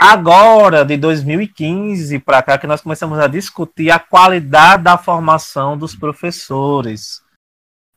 agora, 0.00 0.84
de 0.84 0.96
2015 0.96 2.18
para 2.20 2.42
cá, 2.42 2.58
que 2.58 2.66
nós 2.66 2.82
começamos 2.82 3.18
a 3.18 3.26
discutir 3.26 3.90
a 3.90 3.98
qualidade 3.98 4.84
da 4.84 4.98
formação 4.98 5.76
dos 5.76 5.96
professores. 5.96 7.22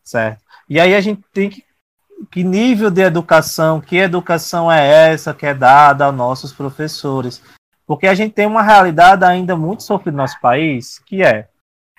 Certo? 0.04 0.42
E 0.70 0.80
aí 0.80 0.96
a 0.96 1.02
gente 1.02 1.22
tem 1.34 1.50
que 1.50 1.67
que 2.32 2.44
nível 2.44 2.90
de 2.90 3.02
educação, 3.02 3.80
que 3.80 3.98
educação 3.98 4.72
é 4.72 5.12
essa 5.12 5.34
que 5.34 5.46
é 5.46 5.54
dada 5.54 6.06
aos 6.06 6.16
nossos 6.16 6.52
professores? 6.52 7.42
Porque 7.86 8.08
a 8.08 8.14
gente 8.14 8.34
tem 8.34 8.46
uma 8.46 8.62
realidade 8.62 9.24
ainda 9.24 9.56
muito 9.56 9.84
sofrida 9.84 10.12
no 10.12 10.24
nosso 10.24 10.40
país, 10.42 11.00
que 11.00 11.24
é 11.24 11.50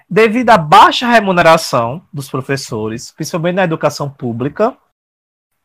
devido 0.09 0.51
à 0.51 0.59
baixa 0.59 1.07
remuneração 1.07 2.03
dos 2.13 2.31
professores, 2.31 3.11
principalmente 3.13 3.57
na 3.57 3.65
educação 3.65 4.09
pública 4.09 4.77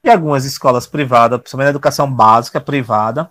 e 0.03 0.09
algumas 0.09 0.45
escolas 0.45 0.85
privadas, 0.85 1.39
principalmente 1.39 1.65
na 1.67 1.71
educação 1.71 2.11
básica 2.11 2.59
privada, 2.59 3.29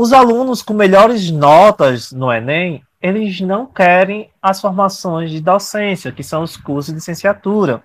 os 0.00 0.12
alunos 0.12 0.62
com 0.62 0.74
melhores 0.74 1.28
notas 1.28 2.12
no 2.12 2.32
Enem, 2.32 2.84
eles 3.00 3.40
não 3.40 3.66
querem 3.66 4.30
as 4.40 4.60
formações 4.60 5.28
de 5.30 5.40
docência, 5.40 6.12
que 6.12 6.22
são 6.22 6.44
os 6.44 6.56
cursos 6.56 6.92
de 6.92 7.00
licenciatura. 7.00 7.82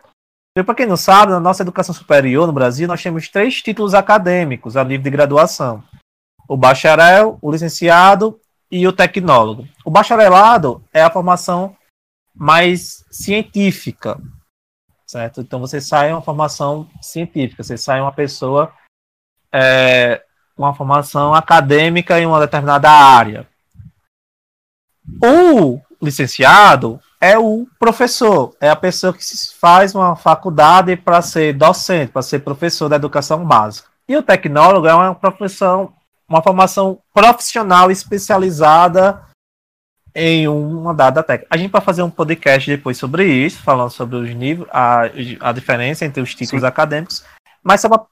Para 0.56 0.76
quem 0.76 0.86
não 0.86 0.95
sabe, 0.95 1.32
na 1.32 1.39
nossa 1.39 1.64
educação 1.64 1.95
superior 1.95 2.45
no 2.45 2.54
Brasil, 2.54 2.88
nós 2.88 3.01
temos 3.01 3.28
três 3.28 3.60
títulos 3.60 3.95
acadêmicos 3.95 4.78
a 4.78 4.84
nível 4.84 5.04
de 5.04 5.10
graduação: 5.10 5.84
o 6.47 6.56
bacharel, 6.56 7.39
o 7.41 7.51
licenciado 7.51 8.39
e 8.70 8.88
o 8.88 8.93
tecnólogo. 8.93 9.68
O 9.84 9.89
bacharelado 9.89 10.84
é 10.93 11.01
a 11.01 11.10
formação 11.10 11.76
mais 12.36 13.04
científica, 13.12 14.20
certo? 15.08 15.41
Então 15.41 15.60
você 15.60 15.82
sai 15.82 16.12
uma 16.12 16.22
formação 16.22 16.88
científica, 17.01 17.64
você 17.64 17.76
sai 17.76 17.99
uma 17.99 18.12
pessoa 18.12 18.72
é, 19.51 20.24
com 20.56 20.62
uma 20.62 20.76
formação 20.76 21.34
acadêmica 21.34 22.20
em 22.20 22.28
uma 22.28 22.39
determinada 22.39 22.91
área. 22.91 23.47
O 25.24 25.82
licenciado 25.99 26.99
é 27.24 27.39
o 27.39 27.65
professor, 27.80 28.53
é 28.59 28.69
a 28.69 28.76
pessoa 28.76 29.13
que 29.13 29.24
faz 29.57 29.95
uma 29.95 30.13
faculdade 30.13 30.97
para 30.97 31.21
ser 31.21 31.53
docente, 31.53 32.11
para 32.11 32.21
ser 32.21 32.39
professor 32.39 32.89
da 32.89 32.97
educação 32.97 33.45
básica. 33.45 33.88
E 34.05 34.17
o 34.17 34.21
tecnólogo 34.21 34.88
é 34.88 34.93
uma 34.93 35.15
profissão, 35.15 35.93
uma 36.28 36.43
formação 36.43 36.99
profissional 37.13 37.89
especializada 37.89 39.26
em 40.13 40.49
uma 40.49 40.93
dada 40.93 41.24
técnica. 41.24 41.47
A 41.49 41.57
gente 41.57 41.71
vai 41.71 41.80
fazer 41.80 42.03
um 42.03 42.09
podcast 42.09 42.69
depois 42.69 42.97
sobre 42.97 43.26
isso, 43.26 43.63
falando 43.63 43.91
sobre 43.91 44.17
os 44.17 44.36
níveis, 44.36 44.67
a, 44.69 45.03
a 45.39 45.51
diferença 45.53 46.03
entre 46.03 46.21
os 46.21 46.36
títulos 46.36 46.63
Sim. 46.63 46.67
acadêmicos, 46.67 47.26
mas 47.63 47.80
só 47.80 47.88
para 47.88 48.05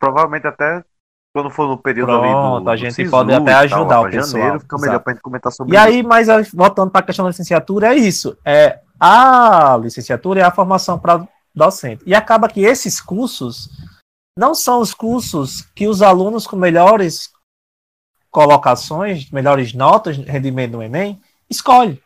provavelmente 0.00 0.48
até 0.48 0.84
quando 1.34 1.50
for 1.50 1.66
no 1.66 1.76
período 1.76 2.12
Pronto, 2.12 2.56
ali 2.56 2.64
do, 2.64 2.70
a 2.70 2.76
gente 2.76 2.94
Cisu 2.94 3.10
pode 3.10 3.34
até 3.34 3.52
ajudar 3.54 3.88
tal, 3.88 4.04
o 4.04 4.10
pessoal. 4.10 4.40
Janeiro, 4.40 4.60
fica 4.60 4.78
melhor 4.78 5.00
para 5.00 5.12
gente 5.12 5.22
comentar 5.22 5.50
sobre 5.50 5.74
e 5.74 5.76
isso. 5.76 5.84
E 5.84 5.88
aí, 5.88 6.02
mas 6.04 6.28
voltando 6.52 6.92
para 6.92 7.00
a 7.00 7.04
questão 7.04 7.24
da 7.24 7.30
licenciatura, 7.30 7.92
é 7.92 7.96
isso. 7.96 8.38
É, 8.44 8.78
a 9.00 9.76
licenciatura 9.82 10.40
é 10.40 10.44
a 10.44 10.52
formação 10.52 10.96
para 10.96 11.26
docente. 11.52 12.04
E 12.06 12.14
acaba 12.14 12.48
que 12.48 12.60
esses 12.60 13.00
cursos 13.00 13.68
não 14.38 14.54
são 14.54 14.80
os 14.80 14.94
cursos 14.94 15.62
que 15.74 15.88
os 15.88 16.02
alunos 16.02 16.46
com 16.46 16.54
melhores 16.54 17.32
colocações, 18.30 19.28
melhores 19.32 19.74
notas, 19.74 20.16
rendimento 20.16 20.74
no 20.74 20.82
Enem, 20.84 21.20
escolhem. 21.50 22.00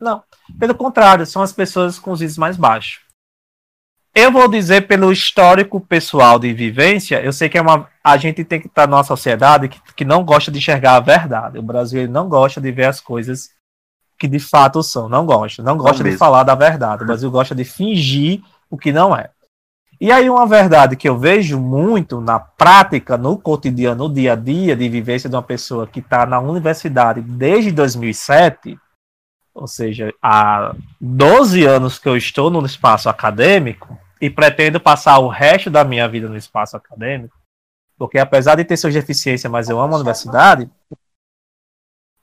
Não. 0.00 0.24
Pelo 0.58 0.74
contrário, 0.74 1.24
são 1.24 1.42
as 1.42 1.52
pessoas 1.52 1.96
com 1.96 2.10
os 2.10 2.20
índices 2.20 2.38
mais 2.38 2.56
baixos. 2.56 3.03
Eu 4.14 4.30
vou 4.30 4.46
dizer 4.46 4.86
pelo 4.86 5.10
histórico 5.10 5.80
pessoal 5.80 6.38
de 6.38 6.52
vivência, 6.52 7.20
eu 7.20 7.32
sei 7.32 7.48
que 7.48 7.58
é 7.58 7.60
uma, 7.60 7.88
a 8.02 8.16
gente 8.16 8.44
tem 8.44 8.60
que 8.60 8.68
estar 8.68 8.86
numa 8.86 9.02
sociedade 9.02 9.68
que, 9.68 9.80
que 9.96 10.04
não 10.04 10.24
gosta 10.24 10.52
de 10.52 10.58
enxergar 10.58 10.94
a 10.94 11.00
verdade. 11.00 11.58
O 11.58 11.62
Brasil 11.62 12.08
não 12.08 12.28
gosta 12.28 12.60
de 12.60 12.70
ver 12.70 12.84
as 12.84 13.00
coisas 13.00 13.50
que 14.16 14.28
de 14.28 14.38
fato 14.38 14.80
são, 14.84 15.08
não 15.08 15.26
gosta, 15.26 15.64
não 15.64 15.76
gosta 15.76 16.04
não 16.04 16.10
de 16.10 16.16
falar 16.16 16.44
da 16.44 16.54
verdade. 16.54 17.02
O 17.02 17.06
Brasil 17.06 17.28
gosta 17.28 17.56
de 17.56 17.64
fingir 17.64 18.40
o 18.70 18.78
que 18.78 18.92
não 18.92 19.16
é. 19.16 19.30
E 20.00 20.12
aí 20.12 20.30
uma 20.30 20.46
verdade 20.46 20.94
que 20.94 21.08
eu 21.08 21.18
vejo 21.18 21.58
muito 21.58 22.20
na 22.20 22.38
prática, 22.38 23.16
no 23.16 23.36
cotidiano, 23.36 24.06
no 24.06 24.14
dia 24.14 24.34
a 24.34 24.36
dia 24.36 24.76
de 24.76 24.88
vivência 24.88 25.28
de 25.28 25.34
uma 25.34 25.42
pessoa 25.42 25.88
que 25.88 25.98
está 25.98 26.24
na 26.24 26.38
universidade 26.38 27.20
desde 27.20 27.72
2007, 27.72 28.78
ou 29.52 29.66
seja, 29.66 30.12
há 30.22 30.72
12 31.00 31.64
anos 31.64 31.98
que 31.98 32.08
eu 32.08 32.16
estou 32.16 32.48
no 32.48 32.64
espaço 32.64 33.08
acadêmico, 33.08 33.98
e 34.24 34.30
pretendo 34.30 34.80
passar 34.80 35.18
o 35.18 35.28
resto 35.28 35.68
da 35.68 35.84
minha 35.84 36.08
vida 36.08 36.26
no 36.30 36.36
espaço 36.38 36.78
acadêmico, 36.78 37.36
porque 37.98 38.18
apesar 38.18 38.54
de 38.54 38.64
ter 38.64 38.74
suas 38.78 38.94
deficiências, 38.94 39.52
mas 39.52 39.68
eu 39.68 39.78
amo 39.78 39.92
a 39.92 39.96
universidade, 39.96 40.70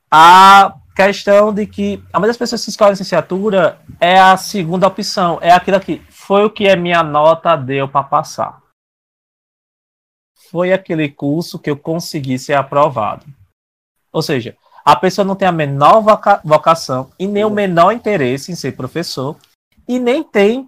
a 0.10 0.76
questão 0.96 1.54
de 1.54 1.68
que 1.68 2.04
a 2.12 2.18
maioria 2.18 2.32
das 2.32 2.38
pessoas 2.38 2.64
que 2.64 2.72
escolhem 2.72 2.94
licenciatura 2.94 3.80
é 4.00 4.20
a 4.20 4.36
segunda 4.36 4.88
opção, 4.88 5.38
é 5.44 5.52
aquilo 5.52 5.80
que 5.80 6.00
foi 6.10 6.44
o 6.44 6.50
que 6.50 6.68
a 6.68 6.76
minha 6.76 7.04
nota 7.04 7.56
deu 7.56 7.88
para 7.88 8.04
passar. 8.04 8.60
Foi 10.50 10.74
aquele 10.74 11.08
curso 11.08 11.60
que 11.60 11.70
eu 11.70 11.78
consegui 11.78 12.40
ser 12.40 12.54
aprovado. 12.54 13.28
Ou 14.12 14.24
seja, 14.24 14.58
a 14.84 14.96
pessoa 14.96 15.24
não 15.24 15.36
tem 15.36 15.48
a 15.48 15.52
menor 15.52 16.04
vocação 16.44 17.12
e 17.20 17.28
nem 17.28 17.46
o 17.46 17.50
menor 17.52 17.92
interesse 17.92 18.52
em 18.52 18.56
ser 18.56 18.72
professor 18.76 19.38
e 19.88 20.00
nem 20.00 20.24
tem 20.24 20.68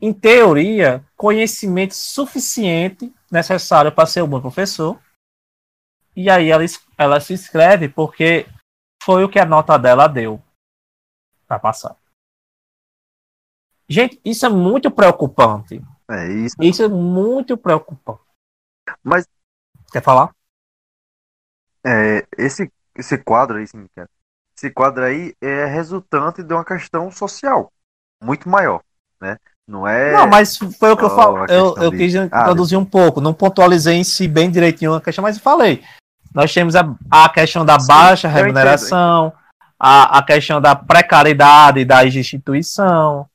em 0.00 0.12
teoria, 0.12 1.04
conhecimento 1.16 1.94
suficiente 1.94 3.14
necessário 3.30 3.92
para 3.92 4.06
ser 4.06 4.22
um 4.22 4.28
bom 4.28 4.40
professor. 4.40 5.00
E 6.14 6.30
aí 6.30 6.50
ela, 6.50 6.64
ela 6.96 7.20
se 7.20 7.32
inscreve 7.32 7.88
porque 7.88 8.46
foi 9.02 9.24
o 9.24 9.28
que 9.28 9.38
a 9.38 9.44
nota 9.44 9.78
dela 9.78 10.06
deu 10.06 10.42
para 11.46 11.58
passar. 11.58 11.96
Gente, 13.88 14.20
isso 14.24 14.44
é 14.44 14.48
muito 14.48 14.90
preocupante. 14.90 15.80
É 16.10 16.28
isso. 16.32 16.56
Isso 16.60 16.82
é 16.82 16.88
muito 16.88 17.56
preocupante. 17.56 18.22
Mas 19.02 19.26
quer 19.92 20.02
falar? 20.02 20.34
É, 21.84 22.26
esse 22.36 22.70
esse 22.98 23.18
quadro 23.18 23.58
aí, 23.58 23.64
assim, 23.64 23.86
esse 24.56 24.70
quadro 24.70 25.04
aí 25.04 25.36
é 25.40 25.66
resultante 25.66 26.42
de 26.42 26.52
uma 26.52 26.64
questão 26.64 27.10
social 27.10 27.70
muito 28.22 28.48
maior, 28.48 28.82
né? 29.20 29.38
Não 29.68 29.86
é. 29.86 30.12
Não, 30.12 30.26
mas 30.26 30.56
foi 30.56 30.92
o 30.92 30.96
que 30.96 31.04
eu 31.04 31.10
falo. 31.10 31.44
Eu, 31.46 31.76
eu 31.76 31.90
quis 31.90 32.14
ah, 32.14 32.24
introduzir 32.24 32.78
um 32.78 32.84
pouco. 32.84 33.20
Não 33.20 33.34
pontualizei 33.34 33.96
em 33.96 34.04
si 34.04 34.28
bem 34.28 34.50
direitinho 34.50 34.94
a 34.94 35.00
questão, 35.00 35.22
mas 35.22 35.36
eu 35.36 35.42
falei. 35.42 35.82
Nós 36.32 36.52
temos 36.52 36.76
a, 36.76 36.88
a 37.10 37.28
questão 37.28 37.64
da 37.64 37.78
Sim, 37.80 37.88
baixa 37.88 38.28
remuneração, 38.28 39.32
a, 39.78 40.18
a 40.18 40.22
questão 40.22 40.60
da 40.60 40.76
precariedade 40.76 41.84
da 41.84 42.04
instituição 42.04 43.26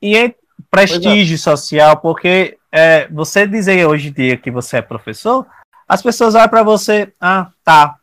e 0.00 0.16
em 0.16 0.34
prestígio 0.70 1.34
é. 1.34 1.38
social, 1.38 1.96
porque 1.96 2.58
é, 2.70 3.08
você 3.08 3.46
dizer 3.46 3.86
hoje 3.86 4.08
em 4.08 4.12
dia 4.12 4.36
que 4.36 4.50
você 4.50 4.76
é 4.76 4.82
professor, 4.82 5.46
as 5.88 6.02
pessoas 6.02 6.34
olham 6.34 6.48
para 6.48 6.62
você, 6.62 7.12
ah, 7.20 7.48
tá, 7.64 7.96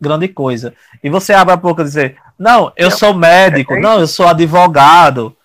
grande 0.00 0.28
coisa. 0.28 0.72
E 1.02 1.10
você 1.10 1.34
abre 1.34 1.52
a 1.52 1.56
boca 1.56 1.82
e 1.82 1.84
dizer, 1.84 2.16
não, 2.38 2.72
eu 2.76 2.90
sou 2.90 3.12
médico, 3.12 3.74
é, 3.74 3.78
é 3.78 3.80
não, 3.80 4.00
eu 4.00 4.06
sou 4.06 4.26
advogado, 4.26 5.36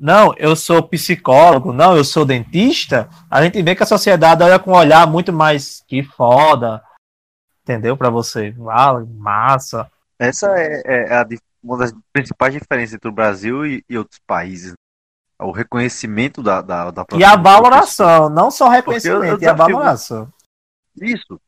não, 0.00 0.34
eu 0.38 0.56
sou 0.56 0.82
psicólogo, 0.82 1.72
não, 1.72 1.94
eu 1.94 2.02
sou 2.02 2.24
dentista, 2.24 3.08
a 3.30 3.42
gente 3.42 3.62
vê 3.62 3.76
que 3.76 3.82
a 3.82 3.86
sociedade 3.86 4.42
olha 4.42 4.58
com 4.58 4.70
um 4.70 4.76
olhar 4.76 5.06
muito 5.06 5.30
mais 5.30 5.84
que 5.86 6.02
foda, 6.02 6.82
entendeu? 7.62 7.96
Para 7.96 8.08
você, 8.08 8.54
ah, 8.70 8.98
massa. 9.18 9.90
Essa 10.18 10.54
é, 10.56 10.82
é 10.86 11.14
a, 11.14 11.26
uma 11.62 11.76
das 11.76 11.92
principais 12.12 12.54
diferenças 12.54 12.94
entre 12.94 13.08
o 13.08 13.12
Brasil 13.12 13.66
e, 13.66 13.84
e 13.88 13.98
outros 13.98 14.18
países. 14.26 14.72
O 15.38 15.52
reconhecimento 15.52 16.42
da, 16.42 16.60
da, 16.62 16.90
da 16.90 17.06
E 17.14 17.24
a 17.24 17.36
valoração, 17.36 18.28
não 18.30 18.50
só 18.50 18.68
reconhecimento, 18.68 19.24
eu, 19.24 19.32
eu 19.34 19.40
e 19.40 19.46
a 19.46 19.52
valoração. 19.52 20.32
Isso. 21.00 21.40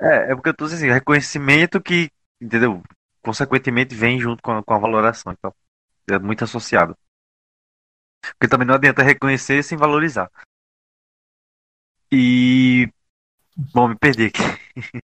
É, 0.00 0.32
é 0.32 0.34
porque 0.34 0.48
eu 0.48 0.54
tô 0.54 0.64
dizendo 0.64 0.84
assim, 0.84 0.92
reconhecimento 0.92 1.80
que, 1.80 2.10
entendeu? 2.40 2.82
Consequentemente 3.22 3.94
vem 3.94 4.18
junto 4.18 4.42
com 4.42 4.52
a, 4.52 4.62
com 4.62 4.74
a 4.74 4.78
valoração. 4.78 5.32
Então, 5.32 5.54
é 6.10 6.18
muito 6.18 6.44
associado. 6.44 6.96
Porque 8.38 8.48
também 8.48 8.66
não 8.66 8.74
adianta 8.74 9.02
reconhecer 9.02 9.62
sem 9.62 9.76
valorizar. 9.76 10.30
E. 12.10 12.88
Bom, 13.72 13.88
me 13.88 13.96
perdi 13.96 14.26
aqui. 14.26 14.42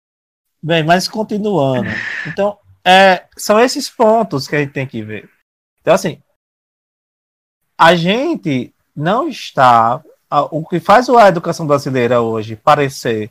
Bem, 0.62 0.82
mas 0.82 1.06
continuando. 1.06 1.88
Então, 2.26 2.58
é, 2.84 3.26
são 3.36 3.60
esses 3.60 3.90
pontos 3.90 4.48
que 4.48 4.56
a 4.56 4.60
gente 4.60 4.72
tem 4.72 4.86
que 4.86 5.02
ver. 5.02 5.30
Então, 5.80 5.92
assim, 5.92 6.22
a 7.76 7.94
gente 7.94 8.74
não 8.96 9.28
está. 9.28 10.02
O 10.50 10.66
que 10.66 10.80
faz 10.80 11.08
a 11.08 11.28
educação 11.28 11.66
brasileira 11.66 12.20
hoje 12.20 12.56
parecer 12.56 13.30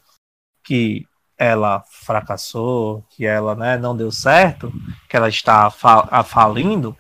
que 0.64 1.06
ela 1.38 1.84
fracassou, 1.90 3.04
que 3.10 3.26
ela 3.26 3.56
né, 3.56 3.78
não 3.78 3.98
deu 3.98 4.12
certo, 4.12 4.72
que 5.10 5.18
ela 5.18 5.28
está 5.28 5.70
falindo, 5.70 6.96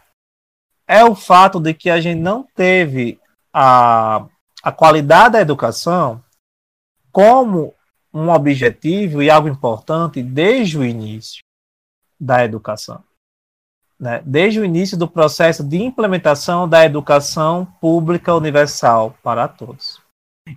é 0.88 1.04
o 1.04 1.16
fato 1.16 1.60
de 1.60 1.74
que 1.74 1.90
a 1.90 2.00
gente 2.00 2.20
não 2.20 2.44
teve 2.56 3.20
a, 3.54 4.26
a 4.62 4.72
qualidade 4.72 5.34
da 5.34 5.42
educação 5.42 6.24
como 7.12 7.74
um 8.14 8.30
objetivo 8.30 9.22
e 9.22 9.30
algo 9.30 9.48
importante 9.48 10.22
desde 10.22 10.78
o 10.78 10.84
início 10.84 11.44
da 12.20 12.44
educação. 12.44 13.04
Né? 14.00 14.22
Desde 14.26 14.60
o 14.60 14.66
início 14.66 14.98
do 14.98 15.08
processo 15.08 15.64
de 15.64 15.78
implementação 15.78 16.68
da 16.68 16.86
educação 16.86 17.66
pública 17.80 18.34
universal 18.34 19.16
para 19.24 19.48
todos. 19.48 20.02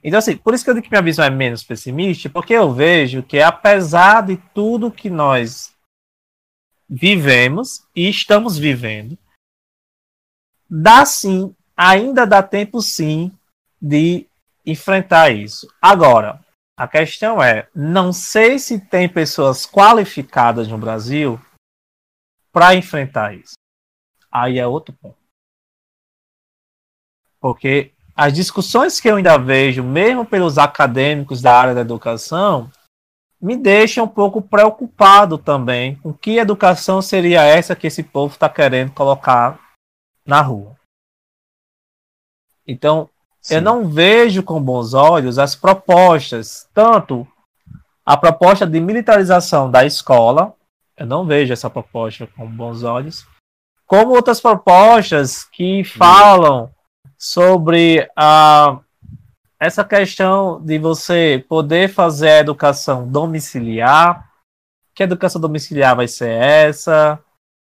Então, 0.03 0.19
assim, 0.19 0.37
por 0.37 0.53
isso 0.53 0.65
que 0.65 0.71
eu 0.71 0.75
digo 0.75 0.85
que 0.85 0.91
minha 0.91 1.03
visão 1.03 1.25
é 1.25 1.31
menos 1.31 1.63
pessimista, 1.63 2.29
porque 2.29 2.53
eu 2.53 2.73
vejo 2.73 3.23
que, 3.23 3.41
apesar 3.41 4.23
de 4.23 4.37
tudo 4.53 4.91
que 4.91 5.09
nós 5.09 5.73
vivemos 6.89 7.85
e 7.95 8.09
estamos 8.09 8.59
vivendo, 8.59 9.17
dá 10.69 11.05
sim, 11.05 11.55
ainda 11.77 12.27
dá 12.27 12.43
tempo 12.43 12.81
sim 12.81 13.33
de 13.81 14.27
enfrentar 14.65 15.31
isso. 15.31 15.69
Agora, 15.81 16.41
a 16.77 16.87
questão 16.87 17.43
é, 17.43 17.69
não 17.75 18.13
sei 18.13 18.59
se 18.59 18.79
tem 18.79 19.09
pessoas 19.09 19.67
qualificadas 19.67 20.69
no 20.69 20.77
Brasil 20.77 21.41
para 22.53 22.75
enfrentar 22.75 23.35
isso. 23.35 23.55
Aí 24.31 24.59
é 24.59 24.67
outro 24.67 24.95
ponto. 24.95 25.17
Porque 27.41 27.93
as 28.15 28.33
discussões 28.33 28.99
que 28.99 29.09
eu 29.09 29.17
ainda 29.17 29.39
vejo, 29.39 29.83
mesmo 29.83 30.25
pelos 30.25 30.59
acadêmicos 30.59 31.41
da 31.41 31.55
área 31.55 31.75
da 31.75 31.83
educação, 31.83 32.71
me 33.41 33.57
deixam 33.57 34.05
um 34.05 34.09
pouco 34.09 34.41
preocupado 34.41 35.39
também 35.39 35.97
com 35.97 36.13
que 36.13 36.39
educação 36.39 37.01
seria 37.01 37.43
essa 37.43 37.77
que 37.77 37.87
esse 37.87 38.03
povo 38.03 38.35
está 38.35 38.49
querendo 38.49 38.93
colocar 38.93 39.66
na 40.27 40.41
rua. 40.43 40.77
Então, 42.67 43.09
Sim. 43.41 43.57
eu 43.57 43.63
não 43.63 43.89
vejo 43.89 44.43
com 44.43 44.61
bons 44.61 44.93
olhos 44.93 45.39
as 45.39 45.55
propostas, 45.55 46.69
tanto 46.75 47.27
a 48.05 48.17
proposta 48.17 48.67
de 48.67 48.81
militarização 48.81 49.71
da 49.71 49.85
escola, 49.85 50.55
eu 50.97 51.07
não 51.07 51.25
vejo 51.27 51.53
essa 51.53 51.71
proposta 51.71 52.27
com 52.27 52.47
bons 52.47 52.83
olhos, 52.83 53.27
como 53.87 54.15
outras 54.15 54.41
propostas 54.41 55.45
que 55.45 55.85
falam 55.85 56.71
sobre 57.17 58.09
a 58.17 58.81
essa 59.59 59.85
questão 59.85 60.61
de 60.61 60.79
você 60.79 61.45
poder 61.49 61.89
fazer 61.89 62.29
a 62.29 62.39
educação 62.39 63.09
domiciliar, 63.09 64.31
que 64.95 65.03
educação 65.03 65.41
domiciliar 65.41 65.97
vai 65.97 66.07
ser 66.07 66.31
essa, 66.31 67.19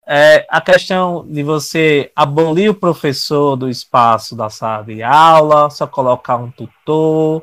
é, 0.07 0.47
a 0.51 0.61
questão 0.61 1.27
de 1.27 1.43
você 1.43 2.13
abolir 2.15 2.71
o 2.71 2.75
professor 2.75 3.57
do 3.57 3.69
espaço 3.69 4.37
da 4.37 4.51
sala 4.51 4.85
de 4.85 5.03
aula, 5.03 5.71
só 5.71 5.87
colocar 5.87 6.37
um 6.37 6.51
tutor. 6.51 7.43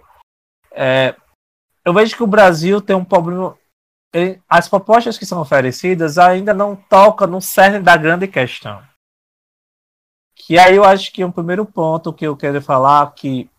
É, 0.71 1.15
eu 1.83 1.93
vejo 1.93 2.15
que 2.15 2.23
o 2.23 2.27
Brasil 2.27 2.79
tem 2.79 2.95
um 2.95 3.05
problema. 3.05 3.57
As 4.47 4.67
propostas 4.67 5.17
que 5.17 5.25
são 5.25 5.39
oferecidas 5.41 6.17
ainda 6.17 6.53
não 6.53 6.75
tocam 6.75 7.27
no 7.27 7.41
cerne 7.41 7.79
da 7.79 7.97
grande 7.97 8.27
questão. 8.27 8.83
Que 10.35 10.59
aí 10.59 10.75
eu 10.75 10.83
acho 10.83 11.11
que 11.11 11.21
é 11.21 11.25
um 11.25 11.31
primeiro 11.31 11.65
ponto 11.65 12.13
que 12.13 12.27
eu 12.27 12.35
quero 12.35 12.61
falar 12.61 13.11
que 13.13 13.49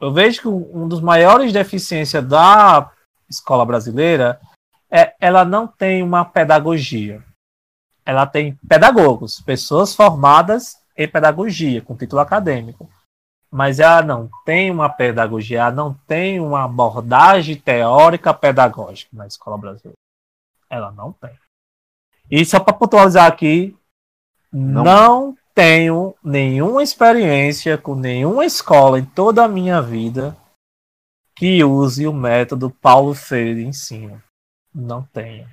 eu 0.00 0.12
vejo 0.12 0.42
que 0.42 0.48
um 0.48 0.86
dos 0.86 1.00
maiores 1.00 1.52
deficiências 1.52 2.26
da 2.26 2.90
escola 3.28 3.64
brasileira 3.64 4.40
é 4.90 5.14
ela 5.20 5.44
não 5.44 5.66
tem 5.66 6.02
uma 6.02 6.24
pedagogia 6.24 7.24
ela 8.04 8.26
tem 8.26 8.56
pedagogos, 8.68 9.40
pessoas 9.40 9.94
formadas 9.94 10.78
em 10.96 11.08
pedagogia, 11.08 11.80
com 11.80 11.96
título 11.96 12.20
acadêmico. 12.20 12.88
Mas 13.50 13.78
ela 13.78 14.02
não 14.02 14.28
tem 14.44 14.70
uma 14.70 14.88
pedagogia, 14.88 15.60
ela 15.60 15.70
não 15.70 15.94
tem 16.06 16.40
uma 16.40 16.64
abordagem 16.64 17.56
teórica 17.56 18.34
pedagógica 18.34 19.10
na 19.12 19.26
escola 19.26 19.56
brasileira. 19.56 19.96
Ela 20.68 20.90
não 20.90 21.12
tem. 21.12 21.32
E 22.30 22.44
só 22.44 22.58
para 22.58 22.74
pontualizar 22.74 23.26
aqui, 23.26 23.76
não. 24.52 24.82
não 24.82 25.36
tenho 25.54 26.14
nenhuma 26.22 26.82
experiência 26.82 27.78
com 27.78 27.94
nenhuma 27.94 28.44
escola 28.44 28.98
em 28.98 29.04
toda 29.04 29.44
a 29.44 29.48
minha 29.48 29.80
vida 29.80 30.36
que 31.36 31.62
use 31.62 32.06
o 32.06 32.12
método 32.12 32.70
Paulo 32.70 33.14
Freire 33.14 33.62
de 33.62 33.66
ensino. 33.66 34.20
Não 34.74 35.02
tenho. 35.02 35.48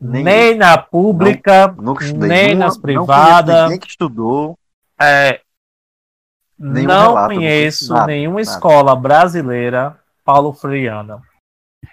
Nem, 0.00 0.22
nem 0.22 0.54
na 0.54 0.76
pública, 0.76 1.74
não, 1.78 1.94
nem 1.94 2.28
nenhuma, 2.28 2.66
nas 2.66 2.76
privadas. 2.76 3.70
Nem 3.70 3.78
que 3.78 3.88
estudou. 3.88 4.58
É, 5.00 5.40
não 6.58 7.08
relato, 7.08 7.34
conheço 7.34 7.92
nada, 7.92 8.06
nenhuma 8.06 8.40
nada. 8.40 8.50
escola 8.50 8.96
brasileira 8.96 9.98
paulo 10.24 10.52
freiana. 10.52 11.22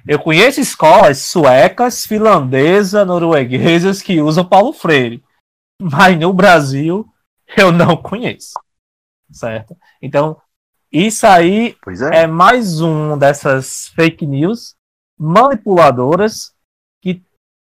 Eu 0.08 0.20
conheço 0.20 0.60
escolas 0.60 1.20
suecas, 1.20 2.06
finlandesas, 2.06 3.06
norueguesas 3.06 4.02
que 4.02 4.22
usam 4.22 4.44
Paulo 4.44 4.74
Freire. 4.74 5.24
Mas 5.80 6.20
no 6.20 6.34
Brasil 6.34 7.06
eu 7.56 7.72
não 7.72 7.96
conheço. 7.96 8.54
Certo? 9.32 9.78
Então, 10.02 10.38
isso 10.92 11.26
aí 11.26 11.76
é. 12.12 12.24
é 12.24 12.28
mais 12.28 12.82
um 12.82 13.18
dessas 13.18 13.90
fake 13.90 14.26
news 14.26 14.76
manipuladoras 15.18 16.53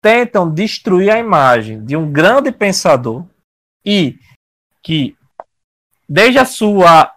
tentam 0.00 0.52
destruir 0.52 1.10
a 1.10 1.18
imagem 1.18 1.84
de 1.84 1.96
um 1.96 2.10
grande 2.10 2.50
pensador 2.50 3.24
e 3.84 4.18
que, 4.82 5.16
desde 6.08 6.38
a 6.38 6.44
sua 6.44 7.14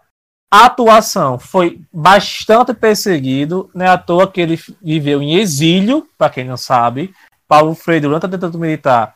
atuação, 0.52 1.40
foi 1.40 1.82
bastante 1.92 2.74
perseguido, 2.74 3.70
não 3.74 3.86
é 3.86 3.90
à 3.90 3.98
toa 3.98 4.30
que 4.30 4.42
ele 4.42 4.60
viveu 4.82 5.22
em 5.22 5.36
exílio, 5.36 6.08
para 6.18 6.30
quem 6.30 6.44
não 6.44 6.58
sabe. 6.58 7.14
Paulo 7.48 7.74
Freire, 7.74 8.08
durante 8.08 8.26
a 8.26 8.30
ditadura 8.30 8.62
militar, 8.62 9.16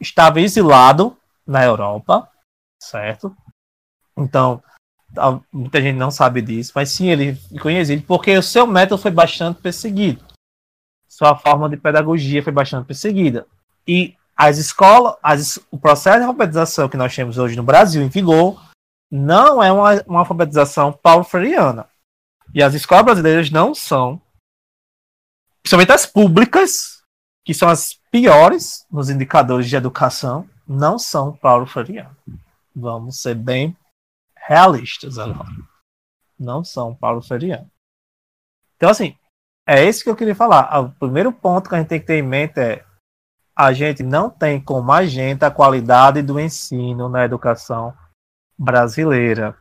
estava 0.00 0.40
exilado 0.40 1.16
na 1.46 1.64
Europa, 1.64 2.30
certo? 2.80 3.36
Então, 4.16 4.62
muita 5.52 5.80
gente 5.80 5.96
não 5.96 6.10
sabe 6.10 6.40
disso, 6.42 6.72
mas 6.74 6.90
sim, 6.90 7.08
ele 7.08 7.34
ficou 7.34 7.70
em 7.70 7.78
exílio 7.78 8.04
porque 8.06 8.36
o 8.36 8.42
seu 8.42 8.66
método 8.66 9.00
foi 9.00 9.10
bastante 9.10 9.60
perseguido 9.60 10.27
sua 11.18 11.36
forma 11.36 11.68
de 11.68 11.76
pedagogia 11.76 12.44
foi 12.44 12.52
bastante 12.52 12.86
perseguida. 12.86 13.44
E 13.84 14.16
as 14.36 14.56
escolas, 14.56 15.16
as, 15.20 15.58
o 15.68 15.76
processo 15.76 16.18
de 16.18 16.24
alfabetização 16.24 16.88
que 16.88 16.96
nós 16.96 17.12
temos 17.12 17.38
hoje 17.38 17.56
no 17.56 17.64
Brasil, 17.64 18.00
em 18.00 18.08
vigor, 18.08 18.62
não 19.10 19.60
é 19.60 19.72
uma, 19.72 20.00
uma 20.06 20.20
alfabetização 20.20 20.92
paulo-freiana. 20.92 21.88
E 22.54 22.62
as 22.62 22.72
escolas 22.72 23.04
brasileiras 23.04 23.50
não 23.50 23.74
são, 23.74 24.22
principalmente 25.60 25.90
as 25.90 26.06
públicas, 26.06 27.02
que 27.44 27.52
são 27.52 27.68
as 27.68 27.94
piores 28.12 28.86
nos 28.88 29.10
indicadores 29.10 29.68
de 29.68 29.74
educação, 29.74 30.48
não 30.68 31.00
são 31.00 31.34
paulo-freianas. 31.34 32.14
Vamos 32.76 33.20
ser 33.20 33.34
bem 33.34 33.76
realistas 34.36 35.18
agora. 35.18 35.50
Não 36.38 36.62
são 36.62 36.94
paulo-freianas. 36.94 37.66
Então, 38.76 38.88
assim, 38.88 39.17
é 39.68 39.84
isso 39.86 40.02
que 40.02 40.08
eu 40.08 40.16
queria 40.16 40.34
falar. 40.34 40.80
O 40.80 40.90
primeiro 40.92 41.30
ponto 41.30 41.68
que 41.68 41.74
a 41.74 41.78
gente 41.78 41.88
tem 41.88 42.00
que 42.00 42.06
ter 42.06 42.16
em 42.16 42.22
mente 42.22 42.58
é 42.58 42.82
a 43.54 43.70
gente 43.72 44.02
não 44.02 44.30
tem 44.30 44.58
como 44.58 44.90
agenda 44.90 45.46
a 45.46 45.50
qualidade 45.50 46.22
do 46.22 46.40
ensino 46.40 47.06
na 47.06 47.24
educação 47.24 47.92
brasileira. 48.56 49.54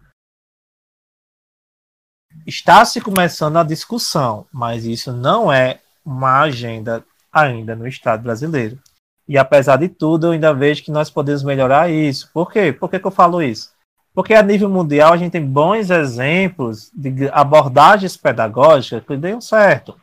Está 2.45 2.85
se 2.85 3.01
começando 3.01 3.57
a 3.57 3.63
discussão, 3.63 4.47
mas 4.53 4.85
isso 4.85 5.11
não 5.11 5.51
é 5.51 5.81
uma 6.05 6.39
agenda 6.39 7.03
ainda 7.29 7.75
no 7.75 7.85
Estado 7.85 8.23
brasileiro. 8.23 8.79
E 9.27 9.37
apesar 9.37 9.75
de 9.75 9.89
tudo, 9.89 10.27
eu 10.27 10.31
ainda 10.31 10.53
vejo 10.53 10.85
que 10.85 10.91
nós 10.91 11.09
podemos 11.09 11.43
melhorar 11.43 11.89
isso. 11.89 12.31
Por 12.31 12.49
quê? 12.49 12.71
Por 12.71 12.89
que, 12.89 12.97
que 12.99 13.07
eu 13.07 13.11
falo 13.11 13.41
isso? 13.41 13.73
Porque 14.17 14.33
a 14.33 14.41
nível 14.41 14.67
mundial 14.67 15.13
a 15.13 15.17
gente 15.17 15.33
tem 15.33 15.45
bons 15.45 15.91
exemplos 15.91 16.89
de 16.91 17.29
abordagens 17.29 18.17
pedagógicas 18.17 19.05
que 19.05 19.15
deu 19.15 19.39
certo. 19.39 19.95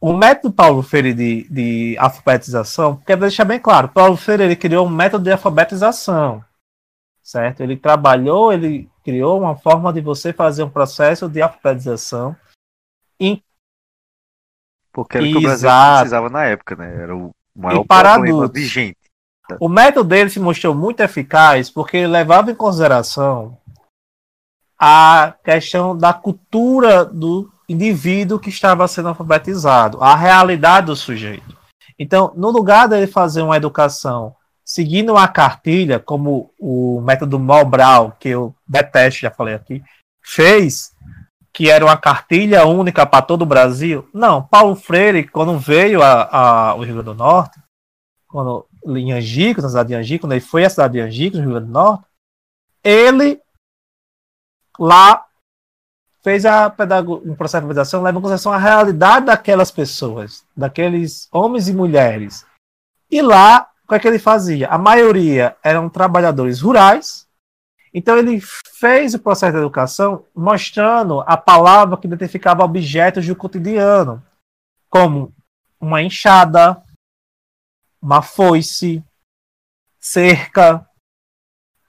O 0.00 0.14
método 0.14 0.54
Paulo 0.54 0.82
Freire 0.82 1.12
de, 1.12 1.46
de 1.50 1.94
alfabetização, 1.98 2.96
quer 2.96 3.18
deixar 3.18 3.44
bem 3.44 3.60
claro, 3.60 3.90
Paulo 3.90 4.16
Freire 4.16 4.44
ele 4.44 4.56
criou 4.56 4.86
um 4.86 4.90
método 4.90 5.24
de 5.24 5.30
alfabetização, 5.30 6.42
certo? 7.22 7.60
Ele 7.60 7.76
trabalhou, 7.76 8.50
ele 8.50 8.88
criou 9.04 9.38
uma 9.38 9.54
forma 9.54 9.92
de 9.92 10.00
você 10.00 10.32
fazer 10.32 10.62
um 10.62 10.70
processo 10.70 11.28
de 11.28 11.42
alfabetização 11.42 12.34
em 13.20 13.42
porque 14.90 15.18
era 15.18 15.26
o 15.26 15.30
que 15.30 15.36
o 15.36 15.42
Brasil 15.42 15.68
precisava 15.68 16.30
na 16.30 16.46
época, 16.46 16.76
né? 16.76 17.02
Era 17.02 17.14
o 17.14 17.30
maior 17.54 17.84
problema 17.84 18.48
vigente. 18.48 19.07
O 19.60 19.68
método 19.68 20.08
dele 20.08 20.30
se 20.30 20.38
mostrou 20.38 20.74
muito 20.74 21.00
eficaz 21.00 21.70
porque 21.70 22.06
levava 22.06 22.50
em 22.50 22.54
consideração 22.54 23.56
a 24.78 25.34
questão 25.42 25.96
da 25.96 26.12
cultura 26.12 27.04
do 27.04 27.50
indivíduo 27.68 28.38
que 28.38 28.50
estava 28.50 28.86
sendo 28.86 29.08
alfabetizado, 29.08 30.02
a 30.02 30.14
realidade 30.14 30.86
do 30.86 30.96
sujeito. 30.96 31.56
Então, 31.98 32.32
no 32.36 32.50
lugar 32.50 32.88
dele 32.88 33.06
fazer 33.06 33.42
uma 33.42 33.56
educação 33.56 34.34
seguindo 34.64 35.12
uma 35.12 35.26
cartilha, 35.26 35.98
como 35.98 36.52
o 36.60 37.00
método 37.00 37.38
Malbrau, 37.38 38.14
que 38.20 38.28
eu 38.28 38.54
detesto, 38.66 39.20
já 39.20 39.30
falei 39.30 39.54
aqui, 39.54 39.82
fez, 40.22 40.92
que 41.54 41.70
era 41.70 41.82
uma 41.84 41.96
cartilha 41.96 42.66
única 42.66 43.06
para 43.06 43.22
todo 43.22 43.42
o 43.42 43.46
Brasil. 43.46 44.06
Não, 44.12 44.42
Paulo 44.42 44.76
Freire, 44.76 45.26
quando 45.26 45.58
veio 45.58 46.02
ao 46.02 46.80
Rio 46.80 46.96
Grande 46.96 47.06
do 47.06 47.14
Norte, 47.14 47.58
quando, 48.28 48.66
em 48.86 49.12
Angico, 49.12 49.60
na 49.60 49.68
cidade 49.68 49.88
de 49.88 49.94
Angico, 49.94 50.22
quando 50.22 50.32
ele 50.32 50.40
foi 50.40 50.64
à 50.64 50.70
cidade 50.70 50.94
de 50.94 51.00
Angico, 51.00 51.36
no 51.36 51.42
Rio 51.42 51.52
Grande 51.52 51.66
do 51.66 51.72
Norte, 51.72 52.04
ele 52.82 53.40
lá 54.78 55.24
fez 56.22 56.44
a 56.44 56.66
um 56.66 57.34
processo 57.34 57.62
de 57.62 57.64
alfabetização, 57.64 58.02
leva 58.02 58.18
em 58.18 58.20
consideração 58.20 58.52
a 58.52 58.58
realidade 58.58 59.26
daquelas 59.26 59.70
pessoas, 59.70 60.44
daqueles 60.56 61.28
homens 61.32 61.68
e 61.68 61.72
mulheres. 61.72 62.44
E 63.10 63.22
lá, 63.22 63.70
o 63.84 63.88
que 63.88 63.94
é 63.94 63.98
que 63.98 64.08
ele 64.08 64.18
fazia? 64.18 64.68
A 64.68 64.76
maioria 64.76 65.56
eram 65.62 65.88
trabalhadores 65.88 66.60
rurais, 66.60 67.26
então 67.94 68.18
ele 68.18 68.40
fez 68.78 69.14
o 69.14 69.18
processo 69.18 69.52
de 69.52 69.58
educação 69.58 70.24
mostrando 70.34 71.20
a 71.20 71.36
palavra 71.36 71.96
que 71.96 72.06
identificava 72.06 72.64
objetos 72.64 73.26
do 73.26 73.34
cotidiano, 73.34 74.22
como 74.90 75.32
uma 75.80 76.02
enxada, 76.02 76.82
uma 78.00 78.22
foice, 78.22 79.02
cerca, 79.98 80.86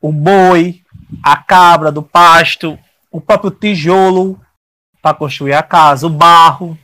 o 0.01 0.11
boi, 0.11 0.83
a 1.23 1.37
cabra 1.37 1.91
do 1.91 2.01
pasto, 2.01 2.77
o 3.11 3.19
próprio 3.19 3.51
tijolo 3.51 4.39
para 5.01 5.15
construir 5.15 5.53
a 5.53 5.63
casa, 5.63 6.07
o 6.07 6.09
barro, 6.09 6.77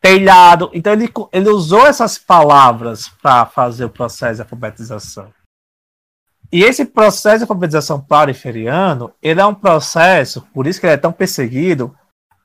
telhado. 0.00 0.70
Então 0.74 0.92
ele, 0.92 1.08
ele 1.32 1.48
usou 1.48 1.86
essas 1.86 2.18
palavras 2.18 3.08
para 3.08 3.46
fazer 3.46 3.84
o 3.84 3.90
processo 3.90 4.36
de 4.36 4.42
alfabetização. 4.42 5.32
E 6.50 6.62
esse 6.62 6.84
processo 6.84 7.38
de 7.38 7.44
alfabetização 7.44 8.00
periferiano, 8.00 9.14
ele 9.22 9.40
é 9.40 9.46
um 9.46 9.54
processo, 9.54 10.42
por 10.52 10.66
isso 10.66 10.78
que 10.78 10.86
ele 10.86 10.94
é 10.94 10.98
tão 10.98 11.12
perseguido, 11.12 11.96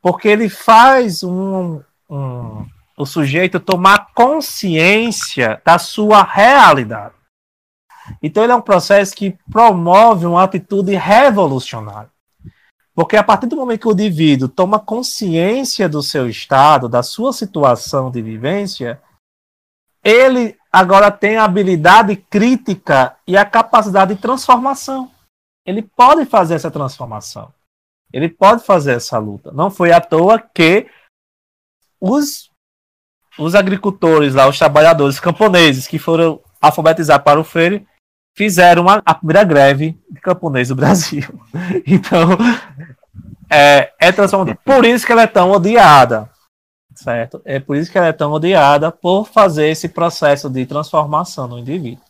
porque 0.01 0.29
ele 0.29 0.47
faz 0.47 1.23
um, 1.23 1.81
um, 2.09 2.65
o 2.97 3.05
sujeito 3.05 3.59
tomar 3.59 4.11
consciência 4.13 5.61
da 5.63 5.77
sua 5.77 6.23
realidade. 6.23 7.13
Então 8.21 8.43
ele 8.43 8.53
é 8.53 8.55
um 8.55 8.61
processo 8.61 9.15
que 9.15 9.37
promove 9.51 10.25
uma 10.25 10.43
atitude 10.43 10.95
revolucionária. 10.95 12.09
Porque 12.95 13.15
a 13.15 13.23
partir 13.23 13.45
do 13.45 13.55
momento 13.55 13.81
que 13.81 13.87
o 13.87 13.91
indivíduo 13.91 14.49
toma 14.49 14.79
consciência 14.79 15.87
do 15.87 16.01
seu 16.01 16.27
estado, 16.27 16.89
da 16.89 17.03
sua 17.03 17.31
situação 17.31 18.09
de 18.09 18.21
vivência, 18.23 18.99
ele 20.03 20.57
agora 20.71 21.11
tem 21.11 21.37
a 21.37 21.43
habilidade 21.43 22.15
crítica 22.15 23.15
e 23.27 23.37
a 23.37 23.45
capacidade 23.45 24.15
de 24.15 24.21
transformação. 24.21 25.11
Ele 25.63 25.83
pode 25.83 26.25
fazer 26.25 26.55
essa 26.55 26.71
transformação. 26.71 27.53
Ele 28.11 28.29
pode 28.29 28.63
fazer 28.63 28.93
essa 28.93 29.19
luta. 29.19 29.51
Não 29.51 29.69
foi 29.69 29.91
à 29.91 30.01
toa 30.01 30.39
que 30.39 30.89
os, 31.99 32.49
os 33.37 33.55
agricultores 33.55 34.33
lá, 34.33 34.47
os 34.47 34.57
trabalhadores 34.57 35.19
camponeses 35.19 35.87
que 35.87 35.99
foram 35.99 36.39
alfabetizados 36.61 37.23
para 37.23 37.39
o 37.39 37.43
Freire, 37.43 37.85
fizeram 38.35 38.83
uma, 38.83 39.01
a 39.05 39.13
primeira 39.13 39.43
greve 39.43 39.97
de 40.09 40.67
do 40.67 40.75
Brasil. 40.75 41.23
Então, 41.85 42.29
é, 43.49 43.91
é 43.99 44.11
transformador. 44.11 44.57
Por 44.63 44.85
isso 44.85 45.05
que 45.05 45.11
ela 45.11 45.23
é 45.23 45.27
tão 45.27 45.51
odiada 45.51 46.29
certo? 46.97 47.41
É 47.45 47.59
por 47.59 47.77
isso 47.77 47.91
que 47.91 47.97
ela 47.97 48.07
é 48.07 48.13
tão 48.13 48.31
odiada 48.31 48.91
por 48.91 49.27
fazer 49.27 49.69
esse 49.69 49.87
processo 49.87 50.49
de 50.49 50.65
transformação 50.65 51.47
no 51.47 51.59
indivíduo. 51.59 52.03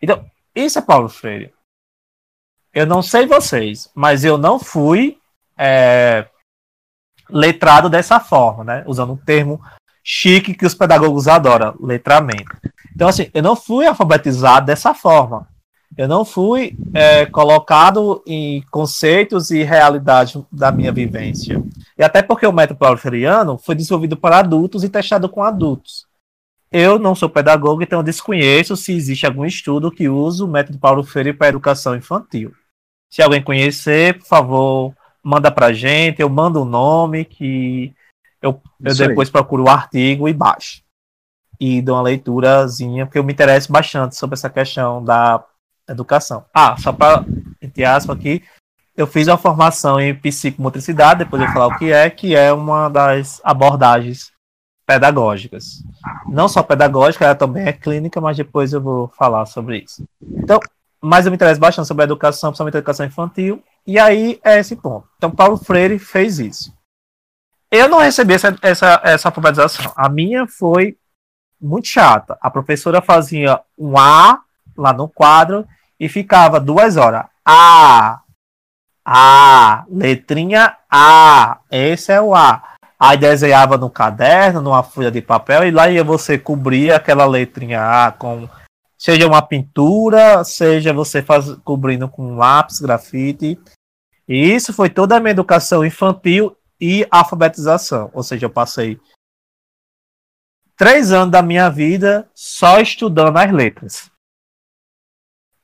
Então, 0.00 0.24
isso 0.54 0.78
é 0.78 0.82
Paulo 0.82 1.08
Freire. 1.08 1.52
Eu 2.74 2.86
não 2.86 3.02
sei 3.02 3.26
vocês, 3.26 3.90
mas 3.94 4.24
eu 4.24 4.38
não 4.38 4.58
fui 4.58 5.18
é, 5.56 6.26
letrado 7.28 7.90
dessa 7.90 8.18
forma, 8.18 8.64
né? 8.64 8.84
Usando 8.86 9.12
um 9.12 9.16
termo 9.16 9.60
chique 10.02 10.54
que 10.54 10.66
os 10.66 10.74
pedagogos 10.74 11.28
adoram, 11.28 11.74
letramento. 11.80 12.56
Então, 12.94 13.08
assim, 13.08 13.30
eu 13.32 13.42
não 13.42 13.56
fui 13.56 13.86
alfabetizado 13.86 14.66
dessa 14.66 14.94
forma. 14.94 15.48
Eu 15.96 16.08
não 16.08 16.24
fui 16.24 16.74
é, 16.94 17.26
colocado 17.26 18.22
em 18.26 18.62
conceitos 18.70 19.50
e 19.50 19.62
realidades 19.62 20.42
da 20.50 20.72
minha 20.72 20.90
vivência. 20.90 21.62
E 21.98 22.02
até 22.02 22.22
porque 22.22 22.46
o 22.46 22.52
método 22.52 22.78
paulo 22.78 22.98
foi 23.58 23.74
desenvolvido 23.74 24.16
para 24.16 24.38
adultos 24.38 24.82
e 24.82 24.88
testado 24.88 25.28
com 25.28 25.42
adultos. 25.42 26.06
Eu 26.70 26.98
não 26.98 27.14
sou 27.14 27.28
pedagogo, 27.28 27.82
então 27.82 28.02
desconheço 28.02 28.74
se 28.78 28.94
existe 28.94 29.26
algum 29.26 29.44
estudo 29.44 29.90
que 29.90 30.08
use 30.08 30.42
o 30.42 30.48
método 30.48 30.78
Paulo 30.78 31.04
Freire 31.04 31.34
para 31.34 31.48
educação 31.48 31.94
infantil. 31.94 32.54
Se 33.10 33.20
alguém 33.20 33.42
conhecer, 33.42 34.18
por 34.18 34.26
favor, 34.26 34.94
manda 35.22 35.50
para 35.50 35.74
gente, 35.74 36.22
eu 36.22 36.30
mando 36.30 36.60
o 36.60 36.62
um 36.62 36.64
nome 36.64 37.26
que 37.26 37.94
eu, 38.42 38.60
eu 38.80 38.94
depois 38.94 39.28
aí. 39.28 39.32
procuro 39.32 39.64
o 39.64 39.68
artigo 39.68 40.28
e 40.28 40.32
baixo. 40.32 40.82
E 41.60 41.80
dou 41.80 41.96
uma 41.96 42.02
leiturazinha, 42.02 43.06
porque 43.06 43.18
eu 43.18 43.24
me 43.24 43.32
interesso 43.32 43.70
bastante 43.72 44.16
sobre 44.16 44.34
essa 44.34 44.50
questão 44.50 45.02
da 45.02 45.44
educação. 45.88 46.44
Ah, 46.52 46.76
só 46.76 46.92
para, 46.92 47.24
entre 47.60 47.84
aspas 47.84 48.16
aqui, 48.16 48.42
eu 48.96 49.06
fiz 49.06 49.28
a 49.28 49.38
formação 49.38 50.00
em 50.00 50.14
psicomotricidade, 50.14 51.20
depois 51.20 51.40
eu 51.40 51.46
vou 51.46 51.54
falar 51.54 51.74
o 51.74 51.78
que 51.78 51.92
é, 51.92 52.10
que 52.10 52.34
é 52.34 52.52
uma 52.52 52.88
das 52.88 53.40
abordagens 53.44 54.32
pedagógicas. 54.84 55.82
Não 56.26 56.48
só 56.48 56.62
pedagógica, 56.62 57.24
ela 57.24 57.34
também 57.34 57.66
é 57.66 57.72
clínica, 57.72 58.20
mas 58.20 58.36
depois 58.36 58.72
eu 58.72 58.80
vou 58.80 59.08
falar 59.16 59.46
sobre 59.46 59.78
isso. 59.78 60.04
Então, 60.20 60.60
mas 61.00 61.24
eu 61.24 61.32
me 61.32 61.36
interesso 61.36 61.60
bastante 61.60 61.88
sobre 61.88 62.02
a 62.02 62.04
educação, 62.04 62.50
principalmente 62.50 62.74
a 62.74 62.78
educação 62.78 63.06
infantil, 63.06 63.62
e 63.86 63.98
aí 63.98 64.38
é 64.44 64.58
esse 64.58 64.76
ponto. 64.76 65.08
Então, 65.16 65.30
Paulo 65.30 65.56
Freire 65.56 65.98
fez 65.98 66.38
isso. 66.38 66.72
Eu 67.72 67.88
não 67.88 68.00
recebi 68.00 68.34
essa, 68.34 68.54
essa, 68.60 69.00
essa 69.02 69.28
alfabetização. 69.28 69.94
A 69.96 70.06
minha 70.06 70.46
foi 70.46 70.98
muito 71.58 71.88
chata. 71.88 72.36
A 72.38 72.50
professora 72.50 73.00
fazia 73.00 73.58
um 73.78 73.96
A 73.96 74.42
lá 74.76 74.92
no 74.92 75.08
quadro 75.08 75.66
e 75.98 76.06
ficava 76.06 76.60
duas 76.60 76.98
horas. 76.98 77.24
A, 77.42 78.20
A, 79.02 79.86
letrinha 79.88 80.76
A, 80.90 81.60
esse 81.70 82.12
é 82.12 82.20
o 82.20 82.34
A. 82.34 82.62
Aí 83.00 83.16
desenhava 83.16 83.78
no 83.78 83.88
caderno, 83.88 84.60
numa 84.60 84.82
folha 84.82 85.10
de 85.10 85.22
papel, 85.22 85.66
e 85.66 85.70
lá 85.70 85.90
ia 85.90 86.04
você 86.04 86.38
cobrir 86.38 86.92
aquela 86.92 87.24
letrinha 87.24 87.80
A 88.06 88.12
com 88.12 88.48
seja 88.98 89.26
uma 89.26 89.40
pintura, 89.40 90.44
seja 90.44 90.92
você 90.92 91.22
faz, 91.22 91.56
cobrindo 91.64 92.06
com 92.06 92.36
lápis, 92.36 92.80
grafite. 92.80 93.58
E 94.28 94.54
isso 94.54 94.74
foi 94.74 94.90
toda 94.90 95.16
a 95.16 95.20
minha 95.20 95.32
educação 95.32 95.84
infantil 95.84 96.54
e 96.82 97.06
alfabetização. 97.12 98.10
Ou 98.12 98.24
seja, 98.24 98.46
eu 98.46 98.50
passei 98.50 99.00
três 100.76 101.12
anos 101.12 101.30
da 101.30 101.40
minha 101.40 101.70
vida 101.70 102.28
só 102.34 102.80
estudando 102.80 103.36
as 103.36 103.52
letras. 103.52 104.10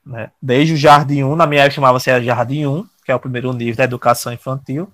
Né? 0.06 0.30
Desde 0.40 0.74
o 0.74 0.76
Jardim 0.76 1.24
1, 1.24 1.34
na 1.34 1.44
minha 1.44 1.62
época 1.62 1.74
chamava-se 1.74 2.24
Jardim 2.24 2.66
1, 2.66 2.88
que 3.04 3.10
é 3.10 3.14
o 3.16 3.20
primeiro 3.20 3.52
nível 3.52 3.74
da 3.74 3.82
educação 3.82 4.32
infantil, 4.32 4.92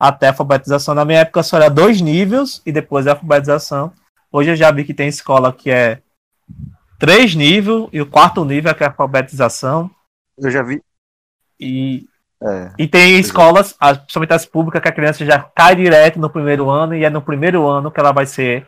até 0.00 0.28
a 0.28 0.30
alfabetização. 0.30 0.94
Na 0.94 1.04
minha 1.04 1.20
época 1.20 1.42
só 1.42 1.58
era 1.58 1.68
dois 1.68 2.00
níveis 2.00 2.62
e 2.64 2.72
depois 2.72 3.06
a 3.06 3.10
alfabetização. 3.10 3.92
Hoje 4.32 4.52
eu 4.52 4.56
já 4.56 4.72
vi 4.72 4.82
que 4.82 4.94
tem 4.94 5.08
escola 5.08 5.52
que 5.52 5.70
é 5.70 6.00
três 6.98 7.34
níveis 7.34 7.86
e 7.92 8.00
o 8.00 8.10
quarto 8.10 8.46
nível 8.46 8.70
é, 8.70 8.74
que 8.74 8.82
é 8.82 8.86
a 8.86 8.90
alfabetização. 8.90 9.90
Eu 10.38 10.50
já 10.50 10.62
vi. 10.62 10.82
E, 11.60 12.08
é, 12.42 12.72
e 12.78 12.86
tem 12.86 13.18
escolas, 13.18 13.74
as, 13.80 13.98
principalmente 13.98 14.32
as 14.32 14.44
públicas, 14.44 14.82
que 14.82 14.88
a 14.88 14.92
criança 14.92 15.24
já 15.24 15.38
cai 15.38 15.74
direto 15.74 16.18
no 16.18 16.28
primeiro 16.28 16.68
ano 16.68 16.94
e 16.94 17.04
é 17.04 17.10
no 17.10 17.22
primeiro 17.22 17.66
ano 17.66 17.90
que 17.90 17.98
ela 17.98 18.12
vai 18.12 18.26
ser, 18.26 18.66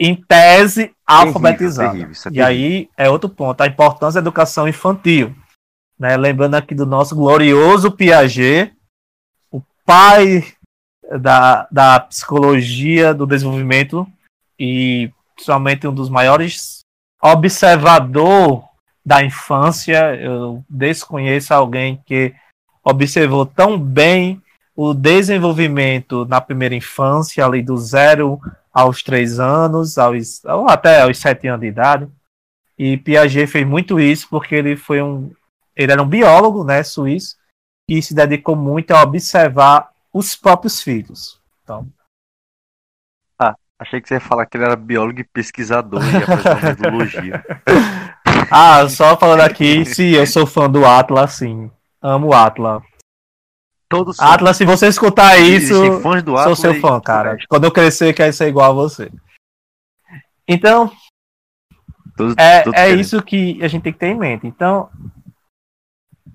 em 0.00 0.14
tese, 0.14 0.94
alfabetizada. 1.06 1.90
Terrível, 1.90 2.14
terrível, 2.14 2.32
é 2.32 2.34
e 2.34 2.42
aí 2.42 2.90
é 2.96 3.10
outro 3.10 3.28
ponto, 3.28 3.60
a 3.60 3.66
importância 3.66 4.20
da 4.20 4.24
educação 4.24 4.66
infantil. 4.66 5.34
Né? 5.98 6.16
Lembrando 6.16 6.54
aqui 6.54 6.74
do 6.74 6.86
nosso 6.86 7.14
glorioso 7.14 7.92
Piaget, 7.92 8.74
o 9.50 9.62
pai 9.84 10.44
da, 11.20 11.68
da 11.70 12.00
psicologia 12.00 13.14
do 13.14 13.26
desenvolvimento 13.26 14.06
e 14.58 15.10
principalmente 15.34 15.86
um 15.86 15.94
dos 15.94 16.08
maiores 16.08 16.80
observador 17.22 18.64
da 19.04 19.22
infância. 19.22 20.16
Eu 20.16 20.64
desconheço 20.68 21.54
alguém 21.54 22.02
que 22.04 22.34
observou 22.86 23.44
tão 23.44 23.78
bem 23.78 24.40
o 24.74 24.94
desenvolvimento 24.94 26.24
na 26.26 26.40
primeira 26.40 26.74
infância, 26.74 27.44
ali 27.44 27.62
do 27.62 27.76
zero 27.76 28.40
aos 28.72 29.02
três 29.02 29.40
anos, 29.40 29.98
aos, 29.98 30.44
ou 30.44 30.68
até 30.68 31.00
aos 31.00 31.18
sete 31.18 31.48
anos 31.48 31.62
de 31.62 31.66
idade. 31.66 32.08
E 32.78 32.96
Piaget 32.96 33.46
fez 33.46 33.66
muito 33.66 33.98
isso 33.98 34.28
porque 34.28 34.54
ele 34.54 34.76
foi 34.76 35.02
um, 35.02 35.32
ele 35.74 35.92
era 35.92 36.02
um 36.02 36.08
biólogo, 36.08 36.62
né, 36.62 36.82
suíço, 36.82 37.36
e 37.88 38.00
se 38.02 38.14
dedicou 38.14 38.54
muito 38.54 38.92
a 38.92 39.02
observar 39.02 39.90
os 40.12 40.36
próprios 40.36 40.80
filhos. 40.82 41.40
Então, 41.64 41.88
Achei 43.78 44.00
que 44.00 44.08
você 44.08 44.14
ia 44.14 44.20
falar 44.20 44.46
que 44.46 44.56
ele 44.56 44.64
era 44.64 44.74
biólogo 44.74 45.20
e 45.20 45.24
pesquisador 45.24 46.00
e 46.02 46.12
ia 46.12 46.26
metodologia. 46.64 47.44
ah, 48.50 48.88
só 48.88 49.18
falando 49.18 49.42
aqui, 49.42 49.84
se 49.84 50.14
eu 50.14 50.26
sou 50.26 50.46
fã 50.46 50.68
do 50.68 50.86
Atlas, 50.86 51.32
sim. 51.34 51.70
Amo 52.06 52.28
o 52.28 52.32
Atlas. 52.32 52.84
Todos 53.88 54.20
Atlas, 54.20 54.56
se 54.56 54.64
você 54.64 54.86
escutar 54.86 55.38
isso, 55.38 55.74
sou 56.44 56.54
seu 56.54 56.80
fã, 56.80 57.00
cara. 57.00 57.36
Quando 57.48 57.64
eu 57.64 57.72
crescer, 57.72 58.14
quero 58.14 58.32
ser 58.32 58.46
igual 58.46 58.70
a 58.70 58.74
você. 58.74 59.10
Então, 60.46 60.88
todos, 62.16 62.36
é, 62.38 62.62
todos 62.62 62.78
é 62.78 62.90
isso 62.90 63.20
que 63.20 63.60
a 63.60 63.66
gente 63.66 63.82
tem 63.82 63.92
que 63.92 63.98
ter 63.98 64.06
em 64.06 64.18
mente. 64.18 64.46
Então, 64.46 64.88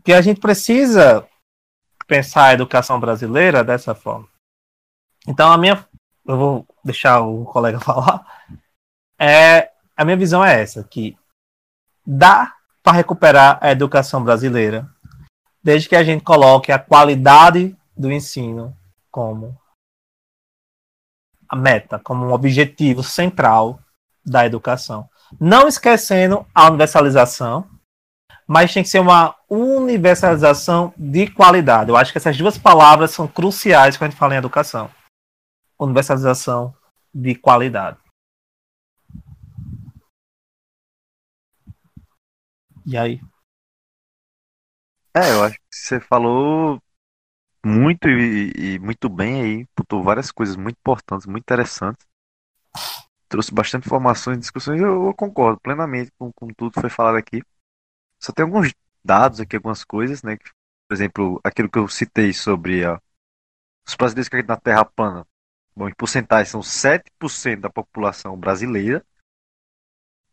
que 0.03 0.11
a 0.11 0.21
gente 0.21 0.41
precisa 0.41 1.25
pensar 2.05 2.47
a 2.47 2.53
educação 2.53 2.99
brasileira 2.99 3.63
dessa 3.63 3.95
forma. 3.95 4.27
Então, 5.25 5.53
a 5.53 5.57
minha 5.57 5.87
eu 6.25 6.37
vou 6.37 6.67
deixar 6.83 7.21
o 7.21 7.45
colega 7.45 7.79
falar. 7.81 8.25
É, 9.17 9.71
a 9.95 10.03
minha 10.03 10.17
visão 10.17 10.43
é 10.43 10.61
essa, 10.61 10.83
que 10.83 11.17
dá 12.05 12.53
para 12.83 12.97
recuperar 12.97 13.57
a 13.61 13.71
educação 13.71 14.21
brasileira, 14.21 14.89
desde 15.63 15.89
que 15.89 15.95
a 15.95 16.03
gente 16.03 16.23
coloque 16.23 16.71
a 16.71 16.79
qualidade 16.79 17.75
do 17.95 18.11
ensino 18.11 18.75
como 19.09 19.57
a 21.47 21.55
meta, 21.55 21.99
como 21.99 22.25
um 22.25 22.33
objetivo 22.33 23.03
central 23.03 23.79
da 24.25 24.45
educação. 24.45 25.09
Não 25.39 25.67
esquecendo 25.67 26.45
a 26.53 26.67
universalização, 26.67 27.69
mas 28.47 28.73
tem 28.73 28.83
que 28.83 28.89
ser 28.89 28.99
uma 28.99 29.35
universalização 29.49 30.93
de 30.97 31.27
qualidade. 31.27 31.89
Eu 31.89 31.97
acho 31.97 32.11
que 32.11 32.17
essas 32.17 32.37
duas 32.37 32.57
palavras 32.57 33.11
são 33.11 33.27
cruciais 33.27 33.97
quando 33.97 34.09
a 34.09 34.11
gente 34.11 34.19
fala 34.19 34.35
em 34.35 34.37
educação 34.37 34.89
universalização 35.83 36.75
de 37.13 37.35
qualidade. 37.35 37.97
E 42.85 42.97
aí? 42.97 43.21
É, 45.13 45.31
eu 45.31 45.43
acho 45.43 45.57
que 45.57 45.75
você 45.75 45.99
falou 45.99 46.81
muito 47.63 48.07
e, 48.07 48.75
e 48.75 48.79
muito 48.79 49.09
bem 49.09 49.41
aí, 49.41 49.67
botou 49.77 50.01
várias 50.03 50.31
coisas 50.31 50.55
muito 50.55 50.77
importantes, 50.77 51.27
muito 51.27 51.43
interessantes. 51.43 52.05
Trouxe 53.27 53.53
bastante 53.53 53.85
informações 53.87 54.37
e 54.37 54.39
discussões, 54.41 54.79
eu, 54.81 55.07
eu 55.07 55.13
concordo 55.13 55.59
plenamente 55.59 56.11
com, 56.17 56.31
com 56.31 56.47
tudo 56.47 56.71
que 56.73 56.81
foi 56.81 56.89
falado 56.89 57.17
aqui. 57.17 57.41
Só 58.19 58.31
tem 58.31 58.43
alguns 58.43 58.73
dados 59.03 59.39
aqui, 59.39 59.55
algumas 59.55 59.83
coisas, 59.83 60.23
né? 60.23 60.37
Por 60.87 60.93
exemplo, 60.93 61.41
aquilo 61.43 61.69
que 61.69 61.79
eu 61.79 61.87
citei 61.87 62.33
sobre 62.33 62.85
os 63.87 63.95
brasileiros 63.95 64.29
que 64.29 64.35
acreditam 64.35 64.55
na 64.55 64.61
Terra 64.61 64.85
plana 64.85 65.27
bom, 65.75 65.89
em 65.89 65.93
porcentagem 65.93 66.51
são 66.51 66.61
7% 66.61 67.61
da 67.61 67.69
população 67.69 68.37
brasileira. 68.37 69.05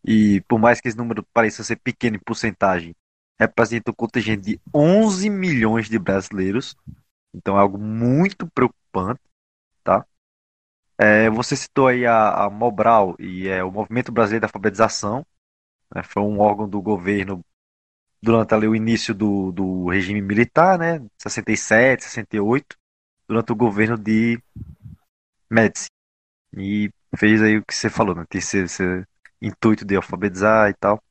E 0.04 0.40
por 0.42 0.58
mais 0.58 0.80
que 0.80 0.88
esse 0.88 0.96
número 0.96 1.24
pareça 1.32 1.64
ser 1.64 1.76
pequeno 1.76 2.16
em 2.16 2.20
porcentagem, 2.20 2.94
representa 3.38 3.90
um 3.90 3.94
contingente 3.94 4.42
de 4.42 4.60
11 4.74 5.30
milhões 5.30 5.88
de 5.88 5.98
brasileiros. 5.98 6.76
Então 7.34 7.56
é 7.56 7.60
algo 7.60 7.78
muito 7.78 8.46
preocupante, 8.48 9.20
tá? 9.84 10.04
É, 10.98 11.30
você 11.30 11.54
citou 11.54 11.86
aí 11.86 12.04
a, 12.06 12.46
a, 12.46 12.50
Mobral 12.50 13.14
e 13.18 13.46
é 13.48 13.62
o 13.62 13.70
Movimento 13.70 14.10
Brasileiro 14.10 14.42
da 14.42 14.46
Alfabetização. 14.48 15.24
Né, 15.94 16.02
foi 16.02 16.22
um 16.22 16.40
órgão 16.40 16.68
do 16.68 16.82
governo 16.82 17.44
durante 18.20 18.54
ali, 18.54 18.66
o 18.66 18.74
início 18.74 19.14
do, 19.14 19.52
do 19.52 19.88
regime 19.88 20.20
militar, 20.20 20.78
né? 20.78 21.00
67, 21.18 22.04
68, 22.04 22.76
durante 23.28 23.52
o 23.52 23.56
governo 23.56 23.96
de 23.96 24.42
Médici. 25.50 25.88
E 26.56 26.90
fez 27.16 27.42
aí 27.42 27.58
o 27.58 27.64
que 27.64 27.74
você 27.74 27.88
falou, 27.88 28.14
né? 28.14 28.24
Tem 28.28 28.38
esse, 28.40 28.58
esse 28.58 29.04
intuito 29.40 29.84
de 29.84 29.96
alfabetizar 29.96 30.68
e 30.70 30.74
tal. 30.74 31.02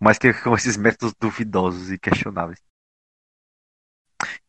Mas 0.00 0.18
que 0.18 0.32
com 0.32 0.54
esses 0.56 0.76
métodos 0.76 1.14
duvidosos 1.20 1.90
e 1.90 1.98
questionáveis. 1.98 2.60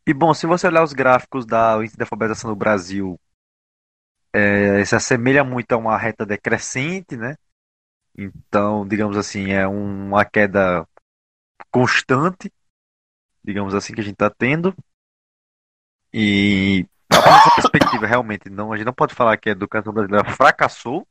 E 0.06 0.12
bom, 0.12 0.34
se 0.34 0.46
você 0.46 0.66
olhar 0.66 0.82
os 0.82 0.92
gráficos 0.92 1.46
da 1.46 1.76
índice 1.78 1.96
de 1.96 2.02
alfabetização 2.02 2.50
no 2.50 2.56
Brasil, 2.56 3.18
é, 4.32 4.84
se 4.84 4.96
assemelha 4.96 5.44
muito 5.44 5.72
a 5.72 5.76
uma 5.76 5.96
reta 5.96 6.26
decrescente, 6.26 7.16
né? 7.16 7.36
Então, 8.16 8.86
digamos 8.86 9.16
assim, 9.16 9.52
é 9.52 9.66
uma 9.66 10.24
queda 10.24 10.86
constante, 11.70 12.52
digamos 13.42 13.74
assim, 13.74 13.94
que 13.94 14.00
a 14.00 14.04
gente 14.04 14.14
está 14.14 14.30
tendo. 14.30 14.74
E 16.12 16.86
essa 17.10 17.54
perspectiva, 17.54 18.06
realmente, 18.06 18.50
não, 18.50 18.72
a 18.72 18.76
gente 18.76 18.86
não 18.86 18.92
pode 18.92 19.14
falar 19.14 19.36
que 19.36 19.48
a 19.48 19.52
educação 19.52 19.92
brasileira 19.92 20.28
fracassou, 20.36 21.06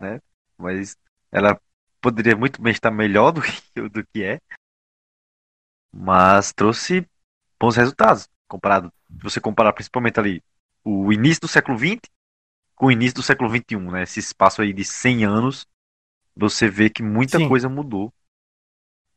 né? 0.00 0.20
Mas 0.56 0.96
ela 1.30 1.58
poderia 2.00 2.36
muito 2.36 2.60
bem 2.60 2.72
estar 2.72 2.90
melhor 2.90 3.32
do 3.32 3.40
que, 3.42 3.88
do 3.88 4.06
que 4.06 4.22
é. 4.22 4.38
Mas 5.92 6.52
trouxe 6.52 7.06
bons 7.58 7.76
resultados. 7.76 8.28
Comparado, 8.48 8.92
se 9.16 9.22
você 9.22 9.40
comparar 9.40 9.72
principalmente 9.72 10.18
ali 10.18 10.42
o 10.84 11.12
início 11.12 11.40
do 11.42 11.48
século 11.48 11.78
XX 11.78 12.00
com 12.74 12.86
o 12.86 12.92
início 12.92 13.16
do 13.16 13.22
século 13.22 13.50
XXI, 13.50 13.76
né? 13.90 14.02
Esse 14.04 14.20
espaço 14.20 14.62
aí 14.62 14.72
de 14.72 14.84
100 14.84 15.24
anos, 15.24 15.66
você 16.36 16.68
vê 16.68 16.88
que 16.88 17.02
muita 17.02 17.36
Sim. 17.36 17.48
coisa 17.48 17.68
mudou 17.68 18.12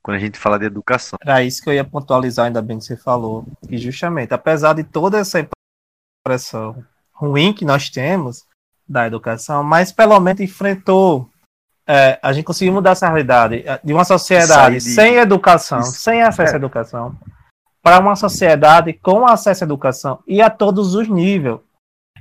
quando 0.01 0.17
a 0.17 0.19
gente 0.19 0.39
fala 0.39 0.57
de 0.57 0.65
educação. 0.65 1.17
Era 1.21 1.43
isso 1.43 1.61
que 1.61 1.69
eu 1.69 1.73
ia 1.73 1.83
pontualizar, 1.83 2.47
ainda 2.47 2.61
bem 2.61 2.79
que 2.79 2.85
você 2.85 2.97
falou. 2.97 3.45
E 3.69 3.77
justamente, 3.77 4.33
apesar 4.33 4.73
de 4.73 4.83
toda 4.83 5.19
essa 5.19 5.47
impressão 6.25 6.83
ruim 7.13 7.53
que 7.53 7.63
nós 7.63 7.89
temos 7.89 8.47
da 8.87 9.05
educação, 9.05 9.63
mas 9.63 9.91
pelo 9.91 10.19
menos 10.19 10.41
enfrentou. 10.41 11.29
É, 11.93 12.17
a 12.21 12.31
gente 12.31 12.45
conseguiu 12.45 12.71
mudar 12.71 12.91
essa 12.91 13.05
realidade 13.05 13.67
é, 13.67 13.77
de 13.83 13.91
uma 13.91 14.05
sociedade 14.05 14.75
de... 14.75 14.81
sem 14.81 15.15
educação, 15.15 15.79
Isso. 15.79 15.91
sem 15.91 16.21
acesso 16.21 16.51
é. 16.51 16.53
à 16.53 16.55
educação, 16.55 17.19
para 17.83 17.99
uma 17.99 18.15
sociedade 18.15 18.93
com 18.93 19.27
acesso 19.27 19.65
à 19.65 19.65
educação 19.65 20.23
e 20.25 20.41
a 20.41 20.49
todos 20.49 20.95
os 20.95 21.09
níveis. 21.09 21.59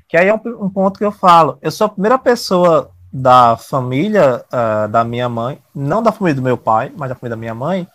Que 0.08 0.16
aí 0.16 0.26
é 0.26 0.34
um, 0.34 0.40
um 0.64 0.68
ponto 0.68 0.98
que 0.98 1.04
eu 1.04 1.12
falo. 1.12 1.56
Eu 1.62 1.70
sou 1.70 1.84
a 1.84 1.90
primeira 1.90 2.18
pessoa 2.18 2.90
da 3.12 3.56
família 3.56 4.44
uh, 4.52 4.88
da 4.88 5.04
minha 5.04 5.28
mãe, 5.28 5.62
não 5.72 6.02
da 6.02 6.10
família 6.10 6.34
do 6.34 6.42
meu 6.42 6.58
pai, 6.58 6.92
mas 6.96 7.08
da 7.08 7.14
família 7.14 7.36
da 7.36 7.40
minha 7.40 7.54
mãe, 7.54 7.86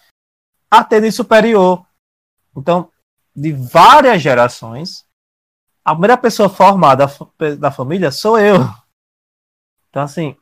a 0.71 0.81
ter 0.81 1.11
superior. 1.11 1.85
Então, 2.55 2.89
de 3.35 3.51
várias 3.51 4.21
gerações, 4.21 5.05
a 5.83 5.91
primeira 5.91 6.15
pessoa 6.15 6.47
formada 6.47 7.05
da 7.59 7.69
família 7.69 8.11
sou 8.11 8.39
eu. 8.39 8.59
Então, 9.89 10.03
assim, 10.03 10.37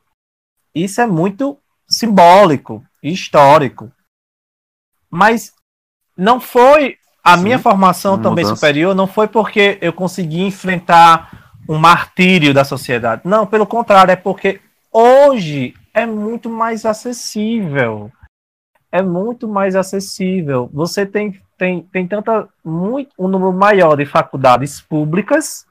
isso 0.74 1.00
é 1.00 1.06
muito 1.06 1.58
simbólico. 1.88 2.84
histórico. 3.02 3.92
Mas 5.10 5.52
não 6.16 6.40
foi 6.40 6.98
a 7.22 7.36
Sim, 7.36 7.44
minha 7.44 7.58
formação 7.58 8.20
também 8.20 8.44
superior, 8.44 8.94
não 8.94 9.06
foi 9.06 9.28
porque 9.28 9.78
eu 9.80 9.92
consegui 9.92 10.42
enfrentar 10.42 11.52
um 11.68 11.78
martírio 11.78 12.52
da 12.52 12.64
sociedade. 12.64 13.22
Não, 13.24 13.46
pelo 13.46 13.66
contrário, 13.66 14.12
é 14.12 14.16
porque 14.16 14.60
hoje 14.92 15.74
é 15.94 16.04
muito 16.04 16.50
mais 16.50 16.84
acessível. 16.84 18.10
É 18.92 19.02
muito 19.02 19.48
mais 19.48 19.74
acessível. 19.74 20.68
Você 20.72 21.06
tem, 21.06 21.40
tem, 21.56 21.82
tem 21.82 22.06
tanta, 22.06 22.48
muito, 22.64 23.10
um 23.18 23.28
número 23.28 23.52
maior 23.52 23.96
de 23.96 24.04
faculdades 24.04 24.80
públicas, 24.80 25.66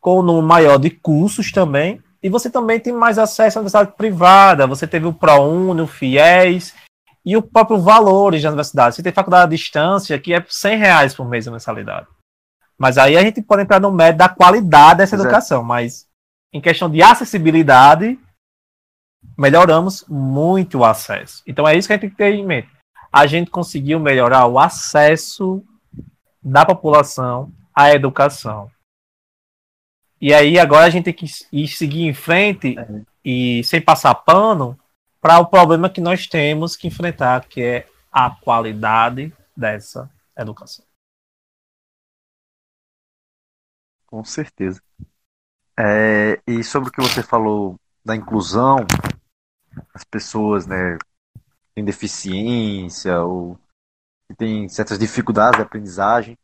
com 0.00 0.20
um 0.20 0.22
número 0.22 0.46
maior 0.46 0.78
de 0.78 0.90
cursos 0.90 1.50
também, 1.50 2.00
e 2.22 2.28
você 2.28 2.50
também 2.50 2.80
tem 2.80 2.92
mais 2.92 3.18
acesso 3.18 3.58
à 3.58 3.60
universidade 3.60 3.96
privada. 3.96 4.66
Você 4.66 4.86
teve 4.86 5.06
o 5.06 5.12
ProUni, 5.12 5.82
o 5.82 5.86
FIES 5.86 6.74
e 7.24 7.36
o 7.36 7.42
próprio 7.42 7.78
valores 7.78 8.42
da 8.42 8.48
universidade. 8.48 8.94
Você 8.94 9.02
tem 9.02 9.12
faculdade 9.12 9.44
à 9.44 9.56
distância 9.56 10.18
que 10.18 10.32
é 10.32 10.44
100 10.46 10.78
reais 10.78 11.14
por 11.14 11.28
mês 11.28 11.46
a 11.46 11.50
mensalidade. 11.50 12.06
Mas 12.78 12.98
aí 12.98 13.16
a 13.16 13.22
gente 13.22 13.42
pode 13.42 13.62
entrar 13.62 13.80
no 13.80 13.90
mérito 13.90 14.18
da 14.18 14.28
qualidade 14.28 14.98
dessa 14.98 15.16
educação. 15.16 15.62
Mas 15.62 16.06
em 16.52 16.60
questão 16.60 16.90
de 16.90 17.02
acessibilidade, 17.02 18.18
melhoramos 19.36 20.04
muito 20.08 20.78
o 20.78 20.84
acesso. 20.84 21.42
Então 21.46 21.66
é 21.66 21.76
isso 21.76 21.88
que 21.88 21.92
a 21.92 21.96
gente 21.96 22.02
tem 22.02 22.10
que 22.10 22.16
ter 22.16 22.34
em 22.34 22.46
mente. 22.46 22.68
A 23.12 23.26
gente 23.26 23.50
conseguiu 23.50 23.98
melhorar 23.98 24.46
o 24.46 24.58
acesso 24.58 25.64
da 26.42 26.64
população 26.64 27.52
à 27.74 27.92
educação. 27.92 28.70
E 30.20 30.32
aí 30.32 30.58
agora 30.58 30.86
a 30.86 30.90
gente 30.90 31.04
tem 31.04 31.14
que 31.14 31.26
ir 31.52 31.68
seguir 31.68 32.04
em 32.06 32.14
frente 32.14 32.78
é. 32.78 33.02
e 33.24 33.62
sem 33.64 33.80
passar 33.80 34.14
pano 34.14 34.78
para 35.20 35.38
o 35.38 35.46
problema 35.46 35.90
que 35.90 36.00
nós 36.00 36.26
temos 36.26 36.76
que 36.76 36.86
enfrentar, 36.86 37.46
que 37.46 37.62
é 37.62 37.88
a 38.10 38.30
qualidade 38.30 39.34
dessa 39.56 40.10
educação. 40.36 40.84
Com 44.06 44.24
certeza. 44.24 44.80
É, 45.78 46.40
e 46.46 46.64
sobre 46.64 46.88
o 46.88 46.92
que 46.92 47.02
você 47.02 47.22
falou 47.22 47.78
da 48.02 48.16
inclusão, 48.16 48.78
as 49.92 50.04
pessoas, 50.04 50.66
né, 50.66 50.96
têm 51.74 51.84
deficiência 51.84 53.20
ou 53.20 53.58
que 54.26 54.34
têm 54.34 54.68
certas 54.68 54.98
dificuldades 54.98 55.58
de 55.58 55.66
aprendizagem, 55.66 56.38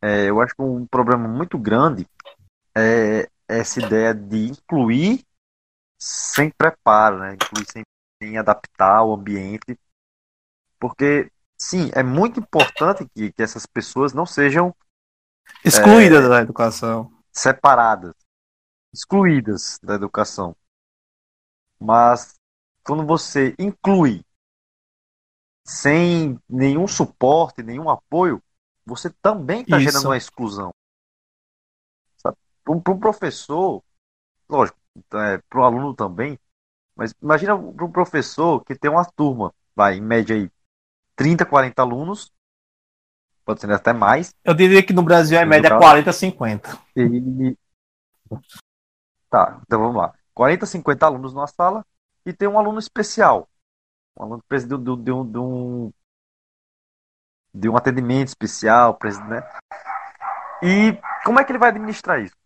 é, 0.00 0.28
eu 0.30 0.40
acho 0.40 0.54
que 0.54 0.62
um 0.62 0.86
problema 0.86 1.26
muito 1.26 1.58
grande 1.58 2.06
é 2.76 3.28
essa 3.48 3.80
ideia 3.80 4.12
de 4.12 4.48
incluir 4.48 5.24
sem 5.98 6.50
preparo, 6.50 7.20
né? 7.20 7.34
Incluir 7.34 7.66
sem, 7.70 7.82
sem 8.22 8.36
adaptar 8.36 9.02
o 9.02 9.14
ambiente. 9.14 9.78
Porque, 10.78 11.32
sim, 11.56 11.90
é 11.94 12.02
muito 12.02 12.38
importante 12.38 13.08
que, 13.14 13.32
que 13.32 13.42
essas 13.42 13.64
pessoas 13.64 14.12
não 14.12 14.26
sejam 14.26 14.74
excluídas 15.64 16.24
é, 16.24 16.28
da 16.28 16.42
educação. 16.42 17.10
Separadas. 17.32 18.14
Excluídas 18.92 19.78
da 19.82 19.94
educação. 19.94 20.54
Mas 21.80 22.34
quando 22.84 23.06
você 23.06 23.54
inclui 23.58 24.22
sem 25.64 26.38
nenhum 26.48 26.86
suporte, 26.86 27.62
nenhum 27.62 27.88
apoio, 27.88 28.42
você 28.84 29.10
também 29.22 29.62
está 29.62 29.80
gerando 29.80 30.06
uma 30.06 30.16
exclusão 30.16 30.72
para 32.74 32.92
um 32.92 32.98
professor, 32.98 33.82
lógico, 34.48 34.78
é, 35.14 35.38
para 35.48 35.60
o 35.60 35.64
aluno 35.64 35.94
também, 35.94 36.38
mas 36.94 37.14
imagina 37.22 37.56
para 37.56 37.84
um 37.84 37.92
professor 37.92 38.64
que 38.64 38.74
tem 38.74 38.90
uma 38.90 39.04
turma, 39.04 39.54
vai, 39.74 39.96
em 39.96 40.00
média 40.00 40.34
aí, 40.34 40.50
30, 41.14 41.46
40 41.46 41.80
alunos, 41.82 42.32
pode 43.44 43.60
ser 43.60 43.70
até 43.72 43.92
mais. 43.92 44.34
Eu 44.44 44.54
diria 44.54 44.82
que 44.82 44.92
no 44.92 45.02
Brasil 45.02 45.38
é 45.38 45.44
média 45.44 45.70
caso. 45.70 45.80
40, 45.80 46.12
50. 46.12 46.78
E... 46.96 47.56
Tá, 49.30 49.60
então 49.62 49.80
vamos 49.80 49.96
lá. 49.96 50.14
40, 50.34 50.66
50 50.66 51.06
alunos 51.06 51.32
numa 51.32 51.46
sala 51.46 51.84
e 52.24 52.32
tem 52.32 52.48
um 52.48 52.58
aluno 52.58 52.78
especial. 52.78 53.48
Um 54.18 54.24
aluno 54.24 54.42
que 54.42 54.48
precisa 54.48 54.76
de, 54.76 54.84
de, 54.84 55.02
de, 55.04 55.12
um, 55.12 55.30
de 55.30 55.38
um 55.38 55.92
de 57.54 57.68
um 57.70 57.76
atendimento 57.76 58.28
especial, 58.28 58.98
né? 59.28 59.42
E 60.62 60.98
como 61.24 61.40
é 61.40 61.44
que 61.44 61.52
ele 61.52 61.58
vai 61.58 61.70
administrar 61.70 62.20
isso? 62.20 62.36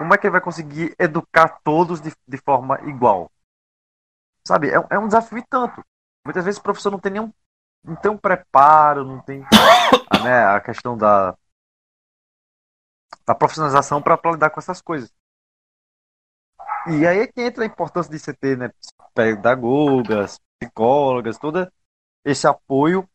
Como 0.00 0.14
é 0.14 0.16
que 0.16 0.26
ele 0.26 0.32
vai 0.32 0.40
conseguir 0.40 0.96
educar 0.98 1.60
todos 1.62 2.00
de, 2.00 2.10
de 2.26 2.38
forma 2.38 2.80
igual? 2.88 3.30
Sabe, 4.48 4.70
é, 4.70 4.76
é 4.88 4.98
um 4.98 5.06
desafio 5.06 5.36
e 5.36 5.44
tanto. 5.46 5.84
Muitas 6.24 6.42
vezes 6.42 6.58
o 6.58 6.62
professor 6.62 6.90
não 6.90 6.98
tem 6.98 7.12
nenhum 7.12 7.30
não 7.84 7.96
tem 7.96 8.10
um 8.10 8.16
preparo, 8.16 9.04
não 9.04 9.20
tem 9.20 9.40
né, 10.24 10.46
a 10.46 10.58
questão 10.58 10.96
da, 10.96 11.36
da 13.26 13.34
profissionalização 13.34 14.00
para 14.00 14.18
lidar 14.32 14.48
com 14.48 14.60
essas 14.60 14.80
coisas. 14.80 15.12
E 16.86 17.06
aí 17.06 17.18
é 17.18 17.26
que 17.26 17.42
entra 17.42 17.62
a 17.62 17.66
importância 17.66 18.10
de 18.10 18.18
você 18.18 18.32
ter 18.32 18.56
né, 18.56 18.70
pedagogas, 19.14 20.40
psicólogas, 20.58 21.36
todo 21.38 21.70
esse 22.24 22.46
apoio 22.46 23.06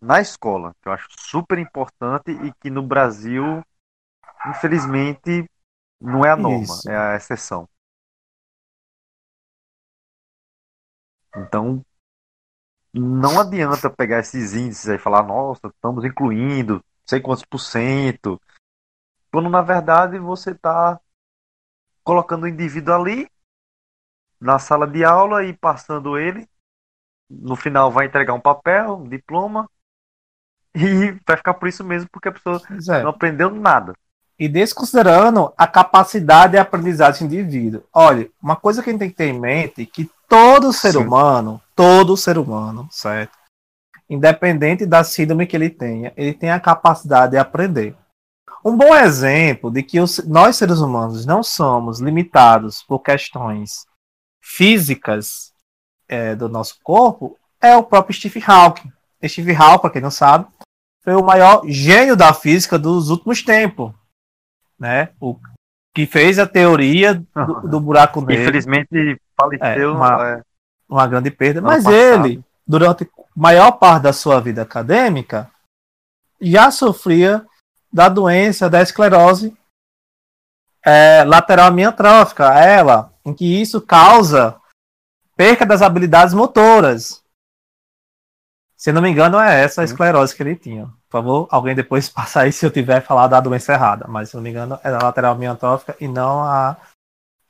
na 0.00 0.20
escola, 0.20 0.74
que 0.82 0.88
eu 0.88 0.92
acho 0.92 1.06
super 1.20 1.56
importante 1.56 2.32
e 2.32 2.52
que 2.54 2.68
no 2.68 2.82
Brasil, 2.82 3.62
infelizmente, 4.48 5.48
não 6.00 6.24
é 6.24 6.30
a 6.30 6.36
norma, 6.36 6.62
Isso. 6.62 6.90
é 6.90 6.96
a 6.96 7.16
exceção. 7.16 7.68
Então, 11.36 11.84
não 12.92 13.38
adianta 13.38 13.90
pegar 13.90 14.20
esses 14.20 14.54
índices 14.54 14.88
aí 14.88 14.96
e 14.96 14.98
falar, 15.00 15.22
nossa, 15.22 15.68
estamos 15.68 16.04
incluindo 16.04 16.82
sei 17.06 17.20
quantos 17.20 17.44
por 17.44 17.58
cento, 17.58 18.40
quando 19.32 19.48
na 19.48 19.62
verdade 19.62 20.18
você 20.18 20.50
está 20.50 21.00
colocando 22.02 22.44
o 22.44 22.48
indivíduo 22.48 22.94
ali 22.94 23.30
na 24.40 24.58
sala 24.58 24.86
de 24.86 25.04
aula 25.04 25.44
e 25.44 25.56
passando 25.56 26.18
ele, 26.18 26.48
no 27.30 27.56
final 27.56 27.90
vai 27.90 28.06
entregar 28.06 28.34
um 28.34 28.40
papel, 28.40 28.96
um 28.96 29.08
diploma, 29.08 29.70
e 30.74 31.12
vai 31.26 31.36
ficar 31.36 31.54
por 31.54 31.68
isso 31.68 31.84
mesmo, 31.84 32.08
porque 32.10 32.28
a 32.28 32.32
pessoa 32.32 32.60
é. 32.90 33.02
não 33.02 33.10
aprendeu 33.10 33.50
nada 33.50 33.94
e 34.38 34.48
desconsiderando 34.48 35.52
a 35.56 35.66
capacidade 35.66 36.52
de 36.52 36.58
aprendizagem 36.58 37.26
do 37.26 37.34
indivíduo. 37.34 37.82
Olha, 37.92 38.28
uma 38.42 38.56
coisa 38.56 38.82
que 38.82 38.90
a 38.90 38.92
gente 38.92 39.00
tem 39.00 39.10
que 39.10 39.16
ter 39.16 39.28
em 39.28 39.40
mente 39.40 39.82
é 39.82 39.86
que 39.86 40.10
todo 40.28 40.72
ser 40.72 40.92
Sim. 40.92 40.98
humano, 40.98 41.60
todo 41.74 42.16
ser 42.16 42.36
humano, 42.36 42.86
certo? 42.90 43.36
Independente 44.08 44.84
da 44.84 45.02
síndrome 45.02 45.46
que 45.46 45.56
ele 45.56 45.70
tenha, 45.70 46.12
ele 46.16 46.34
tem 46.34 46.50
a 46.50 46.60
capacidade 46.60 47.32
de 47.32 47.38
aprender. 47.38 47.96
Um 48.64 48.76
bom 48.76 48.94
exemplo 48.94 49.70
de 49.70 49.82
que 49.82 50.00
os, 50.00 50.18
nós 50.26 50.56
seres 50.56 50.80
humanos 50.80 51.24
não 51.24 51.42
somos 51.42 52.00
limitados 52.00 52.82
por 52.82 53.00
questões 53.00 53.86
físicas 54.42 55.52
é, 56.08 56.34
do 56.34 56.48
nosso 56.48 56.76
corpo 56.82 57.36
é 57.60 57.76
o 57.76 57.82
próprio 57.82 58.14
Steve 58.14 58.42
Hawking. 58.46 58.92
Steve 59.24 59.54
Hawking, 59.54 59.80
para 59.80 59.90
quem 59.90 60.02
não 60.02 60.10
sabe, 60.10 60.46
foi 61.02 61.14
o 61.14 61.24
maior 61.24 61.62
gênio 61.66 62.16
da 62.16 62.34
física 62.34 62.78
dos 62.78 63.08
últimos 63.08 63.42
tempos 63.42 63.92
né? 64.78 65.10
O 65.20 65.38
que 65.94 66.06
fez 66.06 66.38
a 66.38 66.46
teoria 66.46 67.14
do, 67.14 67.60
do 67.68 67.80
buraco 67.80 68.20
negro. 68.20 68.42
Infelizmente 68.42 69.20
faleceu. 69.36 69.90
É, 69.90 69.92
uma, 69.92 70.28
é, 70.28 70.42
uma 70.88 71.06
grande 71.06 71.30
perda. 71.30 71.60
Mas 71.60 71.84
passado. 71.84 72.26
ele, 72.26 72.44
durante 72.66 73.04
a 73.04 73.06
maior 73.34 73.72
parte 73.72 74.02
da 74.02 74.12
sua 74.12 74.40
vida 74.40 74.62
acadêmica, 74.62 75.50
já 76.40 76.70
sofria 76.70 77.46
da 77.92 78.08
doença 78.08 78.68
da 78.68 78.82
esclerose 78.82 79.56
é, 80.84 81.24
lateral 81.24 81.66
amiotrófica, 81.66 82.52
ela, 82.58 83.10
em 83.24 83.32
que 83.32 83.60
isso 83.60 83.80
causa 83.80 84.60
perca 85.36 85.66
das 85.66 85.82
habilidades 85.82 86.34
motoras. 86.34 87.22
Se 88.76 88.92
não 88.92 89.00
me 89.00 89.08
engano, 89.08 89.40
é 89.40 89.62
essa 89.62 89.80
a 89.80 89.84
esclerose 89.84 90.34
que 90.34 90.42
ele 90.42 90.54
tinha. 90.54 90.86
Por 91.08 91.22
favor, 91.22 91.48
alguém 91.50 91.74
depois 91.74 92.08
passa 92.10 92.42
aí 92.42 92.52
se 92.52 92.64
eu 92.64 92.70
tiver 92.70 93.00
falado 93.00 93.30
da 93.30 93.40
doença 93.40 93.72
errada. 93.72 94.06
Mas, 94.08 94.30
se 94.30 94.36
não 94.36 94.42
me 94.42 94.50
engano, 94.50 94.78
é 94.84 94.88
a 94.88 95.02
lateral 95.02 95.34
amiotrófica 95.34 95.96
e 96.00 96.06
não 96.06 96.42
a, 96.42 96.76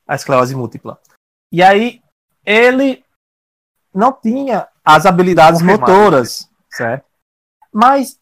a 0.07 0.15
esclerose 0.15 0.55
múltipla. 0.55 1.01
E 1.53 1.63
aí, 1.63 2.01
ele 2.45 3.05
não 3.93 4.13
tinha 4.13 4.69
as 4.85 5.05
habilidades 5.05 5.61
Confirmado. 5.61 5.93
motoras, 5.93 6.49
certo? 6.71 7.05
Mas 7.73 8.19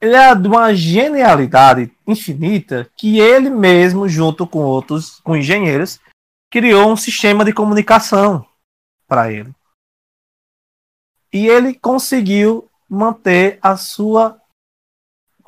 ele 0.00 0.14
é 0.14 0.34
de 0.34 0.46
uma 0.46 0.72
genialidade 0.74 1.92
infinita 2.06 2.88
que 2.96 3.18
ele 3.18 3.50
mesmo, 3.50 4.08
junto 4.08 4.46
com 4.46 4.60
outros, 4.60 5.18
com 5.20 5.36
engenheiros, 5.36 5.98
criou 6.50 6.92
um 6.92 6.96
sistema 6.96 7.44
de 7.44 7.52
comunicação 7.52 8.46
para 9.08 9.32
ele. 9.32 9.52
E 11.32 11.46
ele 11.46 11.74
conseguiu 11.74 12.68
manter 12.88 13.58
a 13.62 13.76
sua 13.76 14.40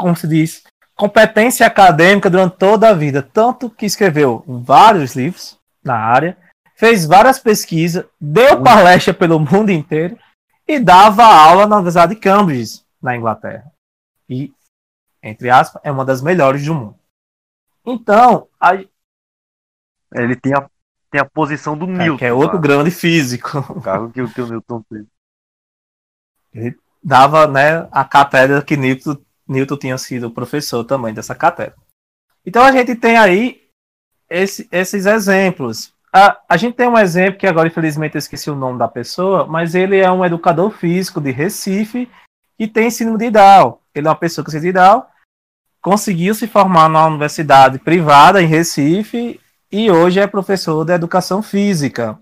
como 0.00 0.16
se 0.16 0.26
diz, 0.26 0.64
competência 0.96 1.66
acadêmica 1.66 2.30
durante 2.30 2.56
toda 2.56 2.88
a 2.88 2.94
vida, 2.94 3.22
tanto 3.22 3.68
que 3.68 3.84
escreveu 3.84 4.42
vários 4.46 5.14
livros 5.14 5.58
na 5.84 5.96
área, 5.96 6.36
fez 6.74 7.04
várias 7.04 7.38
pesquisas, 7.38 8.06
deu 8.18 8.62
palestra 8.62 9.12
pelo 9.12 9.38
mundo 9.38 9.70
inteiro 9.70 10.18
e 10.66 10.80
dava 10.80 11.24
aula 11.24 11.66
na 11.66 11.76
Universidade 11.76 12.14
de 12.14 12.20
Cambridge, 12.20 12.82
na 13.02 13.16
Inglaterra. 13.16 13.70
E, 14.28 14.52
entre 15.22 15.50
aspas, 15.50 15.82
é 15.84 15.90
uma 15.92 16.04
das 16.04 16.22
melhores 16.22 16.64
do 16.64 16.74
mundo. 16.74 16.98
Então, 17.84 18.48
a... 18.58 18.74
ele 20.14 20.36
tem 20.36 20.54
a, 20.54 20.68
tem 21.10 21.20
a 21.20 21.24
posição 21.24 21.76
do 21.76 21.84
é, 21.86 21.88
Newton. 21.88 22.18
Que 22.18 22.24
é 22.24 22.32
outro 22.32 22.60
cara. 22.60 22.62
grande 22.62 22.90
físico. 22.90 23.58
O 23.70 23.80
carro 23.80 24.10
que 24.10 24.22
o, 24.22 24.32
que 24.32 24.40
o 24.40 24.46
Newton 24.46 24.82
fez. 24.88 25.06
Ele 26.52 26.76
dava 27.02 27.46
né, 27.46 27.88
a 27.90 28.04
cátedra 28.04 28.62
que 28.62 28.76
Newton, 28.76 29.16
Newton 29.48 29.76
tinha 29.76 29.98
sido 29.98 30.30
professor 30.30 30.84
também 30.84 31.14
dessa 31.14 31.34
cátedra. 31.34 31.74
Então 32.44 32.62
a 32.62 32.72
gente 32.72 32.94
tem 32.94 33.16
aí 33.16 33.60
esse, 34.28 34.68
esses 34.70 35.06
exemplos. 35.06 35.92
A, 36.12 36.38
a 36.48 36.56
gente 36.56 36.74
tem 36.74 36.88
um 36.88 36.98
exemplo 36.98 37.38
que 37.38 37.46
agora, 37.46 37.68
infelizmente, 37.68 38.14
eu 38.14 38.18
esqueci 38.18 38.50
o 38.50 38.56
nome 38.56 38.78
da 38.78 38.88
pessoa, 38.88 39.46
mas 39.46 39.74
ele 39.74 39.96
é 39.98 40.10
um 40.10 40.24
educador 40.24 40.70
físico 40.70 41.20
de 41.20 41.30
Recife 41.30 42.10
que 42.58 42.66
tem 42.66 42.90
síndrome 42.90 43.18
de 43.18 43.30
Down. 43.30 43.78
Ele 43.94 44.06
é 44.06 44.10
uma 44.10 44.16
pessoa 44.16 44.44
com 44.44 44.50
síndrome 44.50 44.72
de 44.72 44.78
Down, 44.78 45.04
conseguiu 45.80 46.34
se 46.34 46.46
formar 46.46 46.88
na 46.88 47.06
universidade 47.06 47.78
privada 47.78 48.42
em 48.42 48.46
Recife 48.46 49.40
e 49.70 49.90
hoje 49.90 50.20
é 50.20 50.26
professor 50.26 50.84
de 50.84 50.92
educação 50.92 51.42
física. 51.42 52.18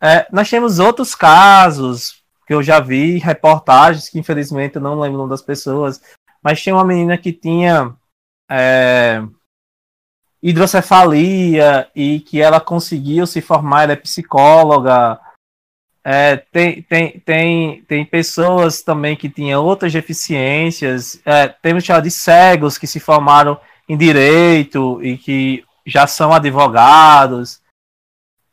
É, 0.00 0.26
nós 0.30 0.50
temos 0.50 0.78
outros 0.78 1.14
casos 1.14 2.15
que 2.46 2.54
eu 2.54 2.62
já 2.62 2.78
vi, 2.80 3.18
reportagens 3.18 4.08
que 4.08 4.18
infelizmente 4.18 4.76
eu 4.76 4.82
não 4.82 4.98
lembro 5.00 5.16
o 5.16 5.18
nome 5.18 5.30
das 5.30 5.42
pessoas, 5.42 6.00
mas 6.42 6.62
tinha 6.62 6.74
uma 6.74 6.84
menina 6.84 7.18
que 7.18 7.32
tinha 7.32 7.94
é, 8.48 9.22
hidrocefalia 10.42 11.90
e 11.94 12.20
que 12.20 12.40
ela 12.40 12.60
conseguiu 12.60 13.26
se 13.26 13.40
formar, 13.40 13.82
ela 13.82 13.92
é 13.92 13.96
psicóloga. 13.96 15.18
É, 16.04 16.36
tem, 16.36 16.82
tem, 16.82 17.18
tem, 17.18 17.82
tem 17.82 18.06
pessoas 18.06 18.80
também 18.80 19.16
que 19.16 19.28
tinham 19.28 19.64
outras 19.64 19.92
deficiências. 19.92 21.20
É, 21.24 21.48
temos 21.48 21.82
já 21.84 21.98
de 21.98 22.12
cegos 22.12 22.78
que 22.78 22.86
se 22.86 23.00
formaram 23.00 23.58
em 23.88 23.96
direito 23.96 25.02
e 25.02 25.18
que 25.18 25.64
já 25.84 26.06
são 26.06 26.32
advogados. 26.32 27.60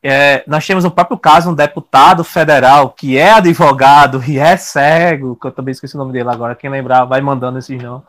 É, 0.06 0.44
nós 0.46 0.68
temos 0.68 0.84
no 0.84 0.92
próprio 0.92 1.18
caso 1.18 1.50
um 1.50 1.56
deputado 1.56 2.26
federal 2.26 2.90
que 2.90 3.18
é 3.18 3.32
advogado 3.32 4.22
e 4.28 4.38
é 4.38 4.58
cego, 4.58 5.38
que 5.38 5.48
eu 5.48 5.52
também 5.52 5.72
esqueci 5.72 5.96
o 5.96 5.98
nome 5.98 6.12
dele 6.12 6.30
agora, 6.30 6.56
quem 6.56 6.70
lembrar 6.70 7.06
vai 7.06 7.22
mandando 7.22 7.58
esses 7.58 7.82
nomes. 7.82 8.06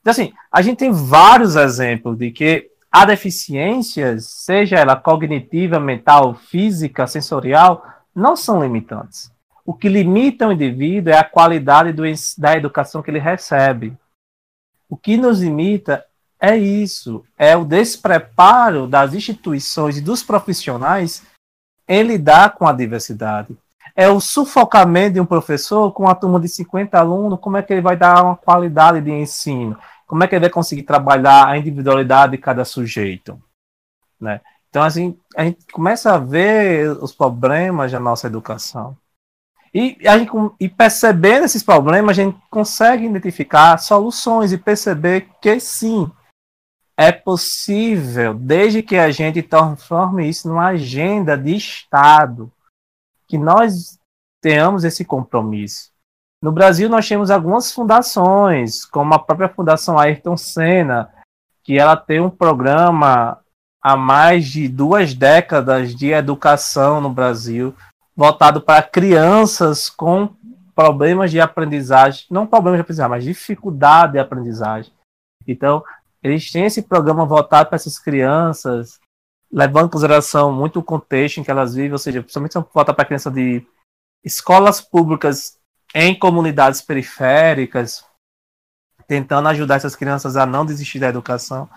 Então, 0.00 0.10
assim, 0.10 0.32
a 0.50 0.62
gente 0.62 0.78
tem 0.78 0.90
vários 0.90 1.54
exemplos 1.54 2.16
de 2.16 2.30
que 2.30 2.70
a 2.90 3.04
deficiências, 3.04 4.26
seja 4.26 4.76
ela 4.76 4.96
cognitiva, 4.96 5.78
mental, 5.80 6.34
física, 6.34 7.06
sensorial, 7.06 7.84
não 8.14 8.36
são 8.36 8.62
limitantes. 8.62 9.30
O 9.66 9.74
que 9.74 9.88
limita 9.88 10.46
o 10.46 10.52
indivíduo 10.52 11.12
é 11.12 11.18
a 11.18 11.24
qualidade 11.24 11.92
do, 11.92 12.04
da 12.38 12.56
educação 12.56 13.02
que 13.02 13.10
ele 13.10 13.18
recebe. 13.18 13.96
O 14.88 14.96
que 14.96 15.16
nos 15.16 15.40
limita 15.40 16.04
é 16.40 16.56
isso, 16.56 17.24
é 17.38 17.56
o 17.56 17.64
despreparo 17.64 18.86
das 18.86 19.14
instituições 19.14 19.96
e 19.96 20.02
dos 20.02 20.22
profissionais 20.22 21.22
em 21.88 22.02
lidar 22.02 22.54
com 22.54 22.66
a 22.66 22.72
diversidade. 22.72 23.56
É 23.96 24.08
o 24.08 24.20
sufocamento 24.20 25.14
de 25.14 25.20
um 25.20 25.26
professor 25.26 25.92
com 25.92 26.04
uma 26.04 26.14
turma 26.14 26.40
de 26.40 26.48
50 26.48 26.98
alunos, 26.98 27.38
como 27.40 27.56
é 27.56 27.62
que 27.62 27.72
ele 27.72 27.82
vai 27.82 27.96
dar 27.96 28.24
uma 28.24 28.36
qualidade 28.36 29.00
de 29.00 29.10
ensino? 29.10 29.78
como 30.06 30.22
é 30.22 30.28
que 30.28 30.34
ele 30.34 30.42
vai 30.42 30.50
conseguir 30.50 30.82
trabalhar 30.82 31.46
a 31.46 31.58
individualidade 31.58 32.32
de 32.32 32.38
cada 32.38 32.64
sujeito, 32.64 33.40
né? 34.20 34.40
Então, 34.68 34.82
assim, 34.82 35.16
a 35.36 35.44
gente 35.44 35.66
começa 35.72 36.14
a 36.14 36.18
ver 36.18 36.90
os 37.02 37.12
problemas 37.12 37.92
da 37.92 38.00
nossa 38.00 38.26
educação. 38.26 38.96
E, 39.72 39.96
a 40.06 40.18
gente, 40.18 40.30
e 40.60 40.68
percebendo 40.68 41.44
esses 41.44 41.62
problemas, 41.62 42.16
a 42.16 42.22
gente 42.22 42.36
consegue 42.50 43.06
identificar 43.06 43.76
soluções 43.78 44.52
e 44.52 44.58
perceber 44.58 45.28
que 45.40 45.58
sim, 45.58 46.10
é 46.96 47.10
possível, 47.10 48.34
desde 48.34 48.82
que 48.82 48.96
a 48.96 49.10
gente 49.10 49.42
transforme 49.42 50.28
isso 50.28 50.48
numa 50.48 50.68
agenda 50.68 51.36
de 51.36 51.56
Estado, 51.56 52.52
que 53.26 53.36
nós 53.36 53.98
tenhamos 54.40 54.84
esse 54.84 55.04
compromisso. 55.04 55.90
No 56.42 56.52
Brasil, 56.52 56.88
nós 56.88 57.08
temos 57.08 57.30
algumas 57.30 57.72
fundações, 57.72 58.84
como 58.84 59.14
a 59.14 59.18
própria 59.18 59.48
Fundação 59.48 59.98
Ayrton 59.98 60.36
Senna, 60.36 61.10
que 61.62 61.78
ela 61.78 61.96
tem 61.96 62.20
um 62.20 62.30
programa 62.30 63.40
há 63.82 63.96
mais 63.96 64.46
de 64.46 64.68
duas 64.68 65.14
décadas 65.14 65.94
de 65.94 66.10
educação 66.10 67.00
no 67.00 67.10
Brasil, 67.10 67.74
voltado 68.14 68.60
para 68.60 68.82
crianças 68.82 69.88
com 69.88 70.28
problemas 70.74 71.30
de 71.30 71.40
aprendizagem, 71.40 72.26
não 72.30 72.46
problemas 72.46 72.78
de 72.78 72.82
aprendizagem, 72.82 73.10
mas 73.10 73.24
dificuldade 73.24 74.12
de 74.12 74.18
aprendizagem. 74.18 74.92
Então, 75.46 75.82
eles 76.24 76.50
têm 76.50 76.64
esse 76.64 76.80
programa 76.80 77.26
voltado 77.26 77.68
para 77.68 77.76
essas 77.76 77.98
crianças, 77.98 78.98
levando 79.52 79.86
em 79.86 79.90
consideração 79.90 80.50
muito 80.50 80.80
o 80.80 80.82
contexto 80.82 81.38
em 81.38 81.44
que 81.44 81.50
elas 81.50 81.74
vivem, 81.74 81.92
ou 81.92 81.98
seja, 81.98 82.22
principalmente 82.22 82.54
volta 82.72 82.94
para 82.94 83.04
criança 83.04 83.30
de 83.30 83.64
escolas 84.24 84.80
públicas 84.80 85.58
em 85.94 86.18
comunidades 86.18 86.80
periféricas, 86.80 88.04
tentando 89.06 89.48
ajudar 89.48 89.76
essas 89.76 89.94
crianças 89.94 90.34
a 90.34 90.46
não 90.46 90.64
desistir 90.64 90.98
da 90.98 91.08
educação. 91.08 91.68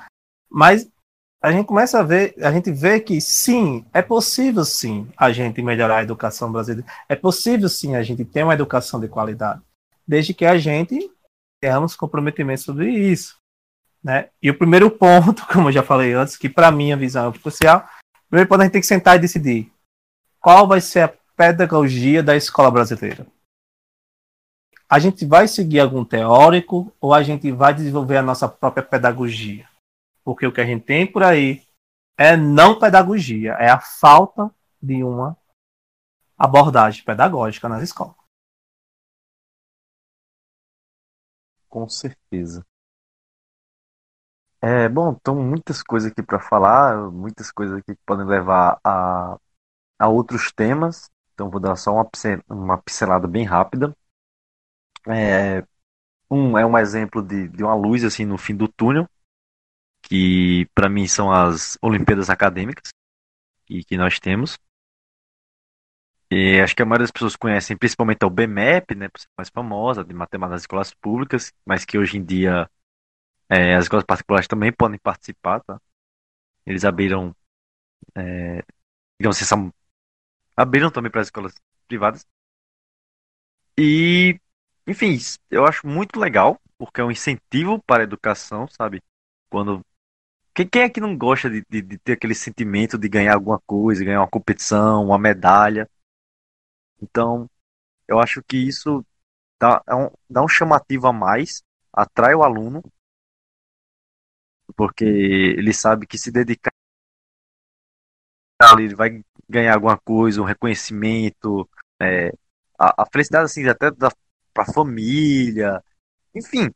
Mas 0.50 0.90
a 1.42 1.52
gente 1.52 1.68
começa 1.68 2.00
a 2.00 2.04
ver, 2.04 2.34
a 2.42 2.50
gente 2.50 2.72
vê 2.72 3.02
que 3.02 3.20
sim, 3.20 3.86
é 3.94 4.02
possível 4.02 4.64
sim 4.64 5.12
a 5.18 5.32
gente 5.32 5.62
melhorar 5.62 5.98
a 5.98 6.04
educação 6.04 6.50
brasileira. 6.50 6.90
É 7.10 7.18
possível 7.18 7.68
sim 7.68 7.96
a 7.96 8.02
gente 8.02 8.24
ter 8.24 8.44
uma 8.44 8.54
educação 8.54 8.98
de 8.98 9.10
qualidade, 9.10 9.62
desde 10.08 10.34
que 10.34 10.46
a 10.46 10.58
gente 10.58 11.12
tenhamos 11.62 11.98
comprometimento 11.98 12.62
sobre 12.62 12.90
isso. 12.92 13.38
Né? 14.08 14.30
E 14.42 14.50
o 14.50 14.58
primeiro 14.58 14.90
ponto, 14.90 15.46
como 15.52 15.68
eu 15.68 15.74
já 15.74 15.84
falei 15.84 16.14
antes, 16.14 16.38
que 16.38 16.48
para 16.48 16.72
mim 16.72 16.94
a 16.94 16.96
visão 16.96 17.30
é 17.30 17.38
crucial, 17.38 17.86
primeiro 18.30 18.48
ponto 18.48 18.62
a 18.62 18.64
gente 18.64 18.74
tem 18.74 18.82
que 18.82 18.88
sentar 18.88 19.18
e 19.18 19.20
decidir 19.20 19.70
qual 20.40 20.66
vai 20.66 20.80
ser 20.80 21.02
a 21.02 21.14
pedagogia 21.36 22.24
da 22.24 22.36
escola 22.36 22.72
brasileira 22.72 23.28
a 24.90 25.00
gente 25.00 25.26
vai 25.26 25.48
seguir 25.48 25.82
algum 25.82 26.06
teórico 26.06 26.94
ou 27.00 27.14
a 27.14 27.22
gente 27.22 27.52
vai 27.52 27.74
desenvolver 27.74 28.18
a 28.18 28.22
nossa 28.22 28.48
própria 28.48 28.84
pedagogia? 28.84 29.70
Porque 30.24 30.48
o 30.48 30.52
que 30.52 30.62
a 30.62 30.66
gente 30.66 30.86
tem 30.86 31.06
por 31.06 31.24
aí 31.24 31.66
é 32.18 32.38
não 32.38 32.80
pedagogia, 32.80 33.54
é 33.54 33.70
a 33.70 33.80
falta 33.80 34.50
de 34.82 35.04
uma 35.04 35.38
abordagem 36.38 37.04
pedagógica 37.04 37.68
nas 37.68 37.84
escolas. 37.84 38.16
Com 41.68 41.88
certeza. 41.90 42.66
É, 44.62 44.90
bom, 44.90 45.14
estão 45.14 45.36
muitas 45.36 45.84
coisas 45.84 46.12
aqui 46.12 46.24
para 46.24 46.40
falar, 46.40 47.12
muitas 47.12 47.52
coisas 47.52 47.78
aqui 47.78 47.96
que 47.96 48.02
podem 48.06 48.26
levar 48.26 48.80
a, 48.84 49.38
a 50.00 50.10
outros 50.10 50.52
temas. 50.54 51.10
Então 51.34 51.50
vou 51.50 51.60
dar 51.62 51.76
só 51.78 51.94
uma, 51.94 52.10
uma 52.50 52.78
pincelada 52.82 53.28
bem 53.28 53.46
rápida. 53.46 53.96
É, 55.08 55.64
um 56.32 56.58
é 56.58 56.66
um 56.66 56.78
exemplo 56.78 57.22
de, 57.24 57.48
de 57.50 57.64
uma 57.64 57.76
luz 57.76 58.04
assim 58.04 58.26
no 58.26 58.38
fim 58.38 58.56
do 58.56 58.68
túnel, 58.68 59.08
que 60.04 60.68
para 60.76 60.90
mim 60.90 61.08
são 61.08 61.32
as 61.32 61.78
Olimpíadas 61.82 62.30
Acadêmicas 62.30 62.92
que, 63.66 63.84
que 63.84 63.98
nós 63.98 64.20
temos. 64.20 64.58
E 66.30 66.60
acho 66.60 66.76
que 66.76 66.82
a 66.82 66.86
maioria 66.86 67.06
das 67.06 67.12
pessoas 67.12 67.36
conhecem 67.38 67.78
principalmente 67.78 68.26
o 68.26 68.30
BMEP, 68.30 68.96
né, 68.96 69.08
por 69.10 69.20
ser 69.20 69.28
mais 69.38 69.50
famosa, 69.50 70.04
de 70.04 70.14
matemática 70.14 70.56
das 70.56 70.64
escolas 70.64 70.94
públicas, 70.94 71.54
mas 71.66 71.86
que 71.86 71.98
hoje 71.98 72.18
em 72.18 72.24
dia 72.24 72.70
é, 73.50 73.76
as 73.76 73.86
escolas 73.86 74.06
particulares 74.06 74.48
também 74.48 74.72
podem 74.72 75.00
participar, 75.00 75.62
tá? 75.62 75.80
Eles 76.66 76.86
abriram, 76.86 77.36
é, 78.16 78.64
digamos 79.20 79.42
assim, 79.42 79.72
abriram 80.56 80.92
também 80.92 81.12
para 81.12 81.22
as 81.22 81.28
escolas 81.28 81.54
privadas. 81.88 82.26
E 83.78 84.40
enfim, 84.88 85.18
eu 85.52 85.66
acho 85.66 85.86
muito 85.86 86.18
legal, 86.18 86.60
porque 86.78 87.02
é 87.02 87.04
um 87.04 87.12
incentivo 87.12 87.82
para 87.84 88.04
a 88.04 88.06
educação, 88.06 88.68
sabe? 88.70 89.04
Quando. 89.50 89.86
Quem, 90.54 90.68
quem 90.68 90.82
é 90.84 90.90
que 90.90 91.02
não 91.02 91.18
gosta 91.18 91.50
de, 91.50 91.64
de, 91.70 91.82
de 91.82 91.98
ter 92.00 92.14
aquele 92.14 92.34
sentimento 92.36 92.98
de 92.98 93.10
ganhar 93.10 93.36
alguma 93.36 93.60
coisa, 93.68 94.04
ganhar 94.04 94.22
uma 94.22 94.30
competição, 94.30 95.06
uma 95.06 95.20
medalha? 95.20 95.90
Então, 97.02 97.50
eu 98.08 98.20
acho 98.20 98.42
que 98.44 98.58
isso 98.58 99.06
dá, 99.60 99.82
é 99.88 99.96
um, 99.96 100.10
dá 100.30 100.44
um 100.44 100.48
chamativo 100.48 101.08
a 101.08 101.14
mais, 101.14 101.64
atrai 101.94 102.34
o 102.36 102.44
aluno, 102.44 102.82
porque 104.76 105.06
ele 105.06 105.74
sabe 105.74 106.06
que 106.08 106.18
se 106.18 106.32
dedicar 106.32 106.72
ele 108.78 108.96
vai 108.96 109.24
ganhar 109.48 109.76
alguma 109.76 109.98
coisa, 109.98 110.42
um 110.42 110.46
reconhecimento, 110.46 111.70
é, 112.02 112.32
a, 112.78 113.04
a, 113.04 113.06
felicidade 113.12 113.46
assim 113.46 113.68
até 113.68 113.92
da 113.92 114.10
para 114.54 114.64
a 114.64 114.74
família, 114.74 115.84
enfim. 116.34 116.72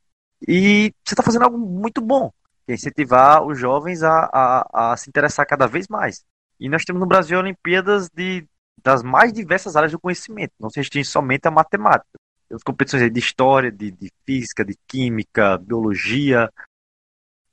E 0.47 0.93
você 1.03 1.13
está 1.13 1.23
fazendo 1.23 1.43
algo 1.43 1.57
muito 1.57 1.99
bom, 1.99 2.31
que 2.65 2.71
é 2.71 2.75
incentivar 2.75 3.43
os 3.43 3.57
jovens 3.57 4.03
a, 4.03 4.29
a, 4.31 4.93
a, 4.93 4.97
se 4.97 5.09
interessar 5.09 5.47
cada 5.47 5.67
vez 5.67 5.87
mais. 5.87 6.23
E 6.59 6.69
nós 6.69 6.85
temos 6.85 6.99
no 6.99 7.07
Brasil 7.07 7.39
Olimpíadas 7.39 8.07
de, 8.09 8.47
das 8.83 9.01
mais 9.01 9.33
diversas 9.33 9.75
áreas 9.75 9.91
do 9.91 9.99
conhecimento, 9.99 10.53
não 10.59 10.69
se 10.69 10.79
restringe 10.79 11.09
somente 11.09 11.47
à 11.47 11.51
matemática. 11.51 12.19
Temos 12.47 12.63
competições 12.63 13.11
de 13.11 13.19
história, 13.19 13.71
de, 13.71 13.89
de 13.89 14.11
física, 14.25 14.63
de 14.63 14.77
química, 14.87 15.57
biologia, 15.57 16.51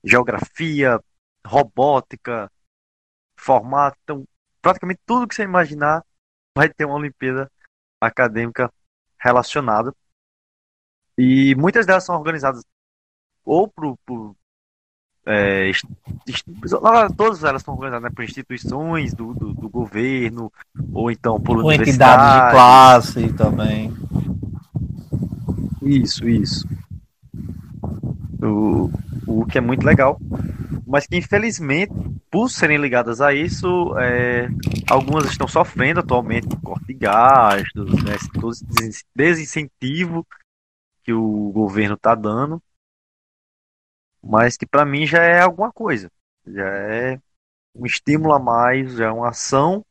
geografia, 0.05 1.01
robótica, 1.45 2.51
formato, 3.39 3.97
então, 4.03 4.25
praticamente 4.61 5.01
tudo 5.07 5.27
que 5.27 5.35
você 5.35 5.45
imaginar 5.45 6.05
vai 6.57 6.69
ter 6.69 6.85
uma 6.85 6.97
Olimpíada 6.97 7.51
acadêmica 8.01 8.73
relacionada. 9.19 9.95
E 11.17 11.55
muitas 11.57 11.87
delas 11.87 12.05
são 12.05 12.17
organizadas 12.17 12.63
ou 13.45 13.67
por, 13.67 13.97
por 14.05 14.37
é, 15.27 15.71
todas 17.17 17.45
elas 17.45 17.63
são 17.63 17.75
organizadas 17.75 18.05
né, 18.05 18.11
por 18.15 18.25
instituições 18.25 19.13
do, 19.13 19.35
do, 19.35 19.53
do, 19.53 19.69
governo, 19.69 20.53
ou 20.93 21.11
então 21.11 21.41
por 21.41 21.59
ou 21.59 21.73
entidades 21.73 22.35
de 22.35 22.51
classe 22.51 23.33
também. 23.35 23.93
Isso, 25.83 26.29
isso. 26.29 26.67
O, 28.41 28.91
o 29.27 29.47
que 29.47 29.59
é 29.59 29.61
muito 29.61 29.85
legal. 29.85 30.19
Mas 30.87 31.07
que 31.07 31.17
infelizmente, 31.17 31.93
por 32.31 32.49
serem 32.49 32.79
ligadas 32.79 33.21
a 33.21 33.35
isso, 33.35 33.97
é, 33.99 34.49
algumas 34.91 35.27
estão 35.27 35.47
sofrendo 35.47 36.01
atualmente 36.01 36.49
com 36.49 36.61
corte 36.61 36.87
de 36.87 36.95
gastos, 36.95 38.03
né, 38.03 38.17
todo 38.35 38.53
esse 38.53 39.05
desincentivo 39.15 40.27
que 41.03 41.13
o 41.13 41.51
governo 41.53 41.95
está 41.95 42.15
dando 42.15 42.63
mas 44.23 44.57
que 44.57 44.67
para 44.67 44.85
mim 44.85 45.07
já 45.07 45.23
é 45.23 45.41
alguma 45.41 45.73
coisa. 45.73 46.11
Já 46.47 46.67
é 46.67 47.21
um 47.75 47.87
estímulo 47.87 48.35
a 48.35 48.39
mais, 48.39 48.95
já 48.95 49.07
é 49.07 49.11
uma 49.11 49.31
ação 49.31 49.85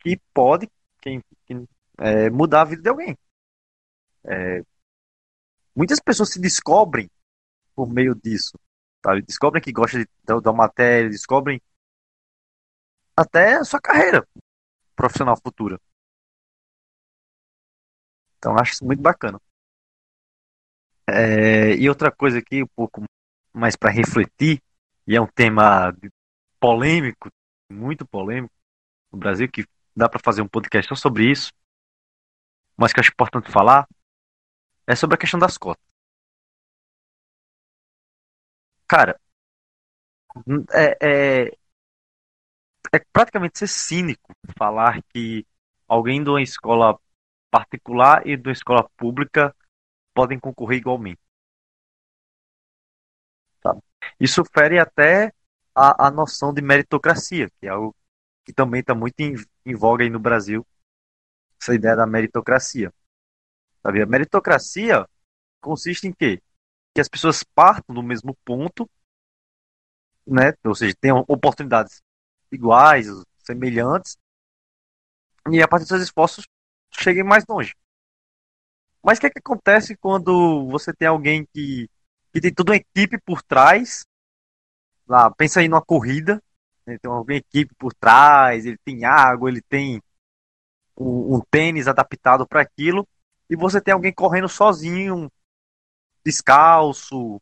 que 0.00 0.18
pode 0.32 0.68
quem, 1.00 1.22
quem 1.46 1.68
é, 1.98 2.30
mudar 2.30 2.62
a 2.62 2.64
vida 2.64 2.82
de 2.82 2.88
alguém. 2.88 3.16
É, 4.24 4.62
muitas 5.74 6.00
pessoas 6.00 6.30
se 6.30 6.40
descobrem 6.40 7.10
por 7.74 7.88
meio 7.88 8.14
disso. 8.14 8.52
Sabe? 9.04 9.22
Descobrem 9.22 9.62
que 9.62 9.72
gostam 9.72 10.00
de, 10.00 10.08
da, 10.24 10.38
da 10.40 10.52
matéria, 10.52 11.10
descobrem 11.10 11.60
até 13.16 13.56
a 13.56 13.64
sua 13.64 13.80
carreira 13.80 14.26
profissional 14.96 15.36
futura. 15.36 15.80
Então 18.38 18.56
acho 18.58 18.72
isso 18.72 18.84
muito 18.84 19.02
bacana. 19.02 19.40
É, 21.06 21.74
e 21.74 21.88
outra 21.88 22.10
coisa 22.10 22.38
aqui, 22.38 22.62
um 22.62 22.68
pouco 22.74 23.04
mais 23.52 23.76
para 23.76 23.90
refletir, 23.90 24.62
e 25.06 25.16
é 25.16 25.20
um 25.20 25.26
tema 25.26 25.94
polêmico, 26.60 27.28
muito 27.70 28.06
polêmico 28.06 28.54
no 29.12 29.18
Brasil, 29.18 29.48
que 29.50 29.66
dá 29.94 30.08
para 30.08 30.20
fazer 30.24 30.42
um 30.42 30.48
podcast 30.48 30.88
só 30.88 30.94
sobre 30.94 31.30
isso, 31.30 31.52
mas 32.76 32.92
que 32.92 33.00
eu 33.00 33.02
acho 33.02 33.10
importante 33.10 33.50
falar, 33.50 33.86
é 34.86 34.96
sobre 34.96 35.14
a 35.14 35.18
questão 35.18 35.38
das 35.38 35.58
cotas. 35.58 35.91
Cara, 38.92 39.14
é, 40.72 40.96
é, 41.00 41.50
é 42.92 42.98
praticamente 43.12 43.58
ser 43.58 43.68
cínico 43.68 44.32
falar 44.56 45.02
que 45.10 45.46
alguém 45.88 46.22
de 46.22 46.30
uma 46.30 46.42
escola 46.42 46.98
particular 47.50 48.26
e 48.26 48.36
de 48.36 48.48
uma 48.48 48.52
escola 48.52 48.88
pública 48.96 49.54
podem 50.14 50.38
concorrer 50.38 50.78
igualmente. 50.78 51.20
Isso 54.18 54.42
fere 54.44 54.78
até 54.78 55.32
a, 55.74 56.06
a 56.08 56.10
noção 56.10 56.52
de 56.52 56.62
meritocracia, 56.62 57.48
que 57.60 57.66
é 57.66 57.70
algo 57.70 57.94
que 58.44 58.52
também 58.52 58.80
está 58.80 58.94
muito 58.94 59.18
em, 59.20 59.34
em 59.64 59.74
voga 59.74 60.04
aí 60.04 60.10
no 60.10 60.18
Brasil, 60.18 60.66
essa 61.60 61.74
ideia 61.74 61.96
da 61.96 62.06
meritocracia. 62.06 62.92
Sabe? 63.82 64.02
A 64.02 64.06
meritocracia 64.06 65.08
consiste 65.60 66.06
em 66.08 66.12
quê? 66.12 66.42
Que 66.94 67.00
as 67.00 67.08
pessoas 67.08 67.42
partam 67.42 67.94
do 67.94 68.02
mesmo 68.02 68.36
ponto, 68.44 68.88
né? 70.26 70.52
ou 70.64 70.74
seja, 70.74 70.94
tenham 71.00 71.24
oportunidades 71.26 72.02
iguais, 72.50 73.06
semelhantes, 73.38 74.16
e 75.50 75.62
a 75.62 75.66
partir 75.66 75.84
dos 75.84 75.88
seus 75.88 76.02
esforços 76.02 76.46
cheguem 76.92 77.24
mais 77.24 77.44
longe. 77.48 77.74
Mas 79.02 79.18
o 79.18 79.20
que, 79.20 79.26
é 79.26 79.30
que 79.30 79.38
acontece 79.38 79.96
quando 79.96 80.68
você 80.70 80.92
tem 80.92 81.08
alguém 81.08 81.46
que 81.52 81.88
que 82.32 82.40
tem 82.40 82.52
toda 82.52 82.72
uma 82.72 82.76
equipe 82.76 83.18
por 83.20 83.42
trás. 83.42 84.06
Lá, 85.06 85.30
pensa 85.30 85.60
aí 85.60 85.68
numa 85.68 85.82
corrida, 85.82 86.42
né, 86.86 86.96
tem 86.98 87.10
uma 87.10 87.24
equipe 87.34 87.74
por 87.74 87.92
trás, 87.92 88.64
ele 88.64 88.78
tem 88.78 89.04
água, 89.04 89.50
ele 89.50 89.60
tem 89.60 90.02
um, 90.96 91.36
um 91.36 91.40
tênis 91.50 91.86
adaptado 91.86 92.46
para 92.46 92.62
aquilo, 92.62 93.06
e 93.50 93.56
você 93.56 93.80
tem 93.80 93.92
alguém 93.92 94.12
correndo 94.12 94.48
sozinho, 94.48 95.30
descalço, 96.24 97.40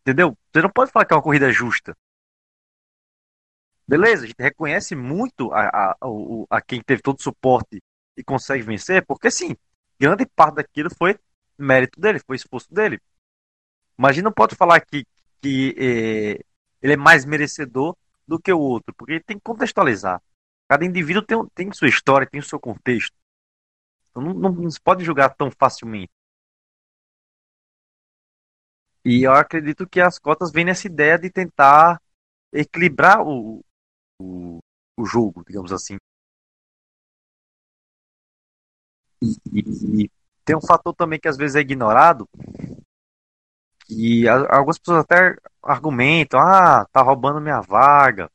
entendeu? 0.00 0.36
Você 0.52 0.62
não 0.62 0.70
pode 0.70 0.90
falar 0.90 1.04
que 1.04 1.12
é 1.12 1.16
uma 1.16 1.22
corrida 1.22 1.50
justa. 1.52 1.96
Beleza, 3.86 4.24
a 4.24 4.26
gente 4.26 4.40
reconhece 4.40 4.94
muito 4.94 5.52
a, 5.52 5.92
a, 5.92 5.96
a, 6.50 6.60
quem 6.62 6.80
teve 6.80 7.02
todo 7.02 7.18
o 7.18 7.22
suporte 7.22 7.82
e 8.16 8.22
consegue 8.22 8.62
vencer, 8.62 9.04
porque 9.04 9.30
sim, 9.30 9.56
grande 9.98 10.24
parte 10.26 10.56
daquilo 10.56 10.88
foi 10.94 11.18
mérito 11.58 12.00
dele, 12.00 12.20
foi 12.20 12.36
esforço 12.36 12.72
dele. 12.72 13.00
Mas 13.96 14.10
a 14.10 14.12
gente 14.14 14.24
não 14.24 14.32
pode 14.32 14.54
falar 14.54 14.80
que, 14.80 15.04
que 15.40 15.74
é, 15.78 16.44
ele 16.80 16.94
é 16.94 16.96
mais 16.96 17.24
merecedor 17.24 17.96
do 18.26 18.38
que 18.38 18.52
o 18.52 18.58
outro, 18.58 18.94
porque 18.94 19.20
tem 19.20 19.36
que 19.36 19.44
contextualizar. 19.44 20.22
Cada 20.68 20.84
indivíduo 20.84 21.22
tem, 21.22 21.46
tem 21.54 21.72
sua 21.72 21.88
história, 21.88 22.26
tem 22.26 22.40
o 22.40 22.44
seu 22.44 22.58
contexto. 22.58 23.14
Então 24.10 24.22
não, 24.22 24.34
não, 24.34 24.52
não 24.52 24.70
se 24.70 24.80
pode 24.80 25.04
julgar 25.04 25.34
tão 25.34 25.50
facilmente. 25.50 26.12
E 29.04 29.24
eu 29.24 29.32
acredito 29.32 29.88
que 29.88 30.00
as 30.00 30.18
cotas 30.18 30.52
vêm 30.52 30.64
nessa 30.64 30.86
ideia 30.86 31.18
de 31.18 31.30
tentar 31.30 32.00
equilibrar 32.52 33.20
o, 33.20 33.60
o, 34.20 34.58
o 34.96 35.04
jogo, 35.04 35.44
digamos 35.46 35.72
assim. 35.72 35.96
E, 39.20 39.36
e, 39.52 40.04
e, 40.04 40.10
tem 40.44 40.56
um 40.56 40.60
fator 40.60 40.94
também 40.94 41.18
que 41.18 41.28
às 41.28 41.36
vezes 41.36 41.56
é 41.56 41.60
ignorado, 41.60 42.28
e 43.88 44.26
algumas 44.28 44.78
pessoas 44.78 45.00
até 45.00 45.36
argumentam, 45.62 46.40
ah, 46.40 46.86
tá 46.92 47.02
roubando 47.02 47.40
minha 47.40 47.60
vaga. 47.60 48.30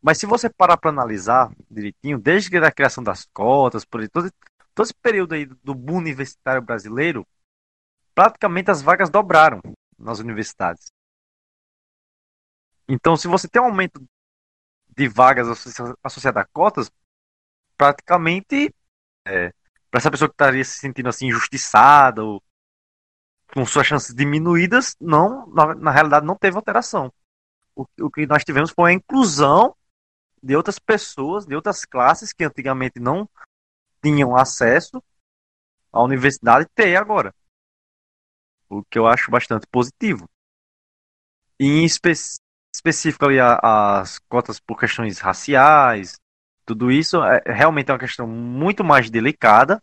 Mas 0.00 0.18
se 0.18 0.26
você 0.26 0.48
parar 0.48 0.76
para 0.76 0.90
analisar 0.90 1.52
direitinho, 1.70 2.18
desde 2.18 2.56
a 2.56 2.72
criação 2.72 3.04
das 3.04 3.26
cotas, 3.32 3.84
por 3.84 4.06
todo, 4.08 4.30
todo 4.74 4.84
esse 4.84 4.94
período 4.94 5.34
aí 5.34 5.46
do 5.62 5.74
boom 5.74 5.98
universitário 5.98 6.62
brasileiro, 6.62 7.26
praticamente 8.14 8.70
as 8.70 8.82
vagas 8.82 9.10
dobraram 9.10 9.60
nas 9.98 10.18
universidades. 10.18 10.92
Então, 12.88 13.16
se 13.16 13.28
você 13.28 13.48
tem 13.48 13.62
um 13.62 13.66
aumento 13.66 14.04
de 14.96 15.08
vagas 15.08 15.48
associado 16.04 16.38
a 16.38 16.44
cotas, 16.44 16.90
praticamente 17.76 18.74
é, 19.26 19.52
para 19.90 19.98
essa 19.98 20.10
pessoa 20.10 20.28
que 20.28 20.34
estaria 20.34 20.64
se 20.64 20.78
sentindo 20.78 21.08
assim 21.08 21.26
injustiçada 21.26 22.22
ou 22.24 22.42
com 23.54 23.64
suas 23.66 23.86
chances 23.86 24.14
diminuídas, 24.14 24.96
não, 25.00 25.46
na, 25.48 25.74
na 25.74 25.90
realidade 25.90 26.26
não 26.26 26.36
teve 26.36 26.56
alteração. 26.56 27.12
O, 27.74 27.86
o, 28.00 28.10
que 28.10 28.26
nós 28.26 28.44
tivemos 28.44 28.70
foi 28.70 28.90
a 28.90 28.94
inclusão 28.94 29.76
de 30.42 30.56
outras 30.56 30.78
pessoas, 30.78 31.46
de 31.46 31.54
outras 31.54 31.84
classes 31.84 32.32
que 32.32 32.44
antigamente 32.44 32.98
não 32.98 33.28
tinham 34.02 34.36
acesso 34.36 35.02
à 35.92 36.02
universidade 36.02 36.66
ter 36.74 36.96
agora. 36.96 37.34
O 38.72 38.84
que 38.84 38.98
eu 38.98 39.06
acho 39.06 39.30
bastante 39.30 39.66
positivo. 39.66 40.28
Em 41.60 41.84
espe 41.84 42.12
específico 42.74 43.26
ali 43.26 43.38
as 43.38 44.18
cotas 44.20 44.58
por 44.58 44.78
questões 44.78 45.18
raciais, 45.18 46.18
tudo 46.64 46.90
isso 46.90 47.22
é, 47.22 47.42
realmente 47.46 47.90
é 47.90 47.92
uma 47.92 47.98
questão 47.98 48.26
muito 48.26 48.82
mais 48.82 49.10
delicada 49.10 49.80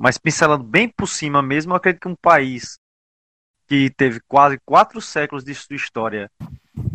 mas 0.00 0.16
pincelando 0.16 0.64
bem 0.64 0.88
por 0.88 1.06
cima 1.06 1.42
mesmo, 1.42 1.72
eu 1.72 1.76
acredito 1.76 2.00
que 2.00 2.08
um 2.08 2.16
país 2.16 2.78
que 3.66 3.90
teve 3.90 4.18
quase 4.26 4.58
quatro 4.64 4.98
séculos 4.98 5.44
de 5.44 5.54
sua 5.54 5.76
história 5.76 6.30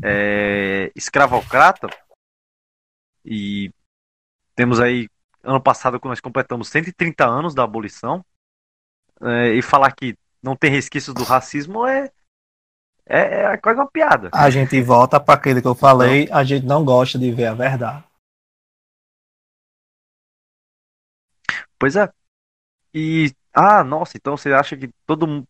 é, 0.04 0.92
escravocrata, 0.96 1.88
e 3.24 3.72
temos 4.56 4.80
aí, 4.80 5.08
ano 5.44 5.62
passado, 5.62 6.00
quando 6.00 6.14
nós 6.14 6.20
completamos 6.20 6.68
130 6.70 7.28
anos 7.28 7.54
da 7.54 7.64
abolição, 7.64 8.26
é, 9.22 9.54
e 9.54 9.62
falar 9.62 9.92
que 9.92 10.18
não 10.46 10.56
tem 10.56 10.70
resquícios 10.70 11.16
do 11.16 11.24
racismo 11.24 11.88
é, 11.88 12.12
é, 13.08 13.54
é 13.54 13.58
quase 13.58 13.80
uma 13.80 13.90
piada. 13.90 14.30
A 14.32 14.48
gente 14.52 14.80
volta 14.82 15.20
para 15.20 15.34
aquilo 15.34 15.60
que 15.60 15.68
eu 15.68 15.74
falei, 15.74 16.30
a 16.32 16.44
gente 16.44 16.66
não 16.66 16.86
gosta 16.86 17.18
de 17.18 17.32
ver 17.32 17.48
a 17.48 17.54
verdade. 17.56 18.04
Pois 21.80 21.96
é, 21.96 22.08
e, 22.94 23.34
ah, 23.54 23.84
nossa, 23.84 24.16
então 24.16 24.38
você 24.38 24.54
acha 24.54 24.78
que 24.78 24.90
todo 25.06 25.28
mundo. 25.28 25.48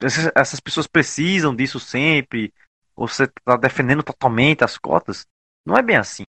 Essas, 0.00 0.30
essas 0.34 0.60
pessoas 0.60 0.86
precisam 0.86 1.54
disso 1.54 1.80
sempre? 1.80 2.52
Ou 2.96 3.08
você 3.08 3.24
está 3.24 3.56
defendendo 3.56 4.02
totalmente 4.02 4.64
as 4.64 4.76
cotas? 4.76 5.26
Não 5.64 5.76
é 5.76 5.82
bem 5.82 5.96
assim. 5.96 6.24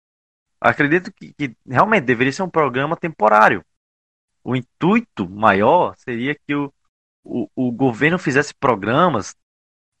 acredito 0.60 1.12
que, 1.12 1.32
que 1.34 1.56
realmente 1.66 2.04
deveria 2.04 2.32
ser 2.32 2.42
um 2.42 2.50
programa 2.50 2.96
temporário. 2.96 3.64
O 4.44 4.54
intuito 4.54 5.28
maior 5.28 5.96
seria 5.96 6.34
que 6.34 6.54
o, 6.54 6.72
o, 7.24 7.48
o 7.54 7.72
governo 7.72 8.18
fizesse 8.18 8.54
programas, 8.54 9.34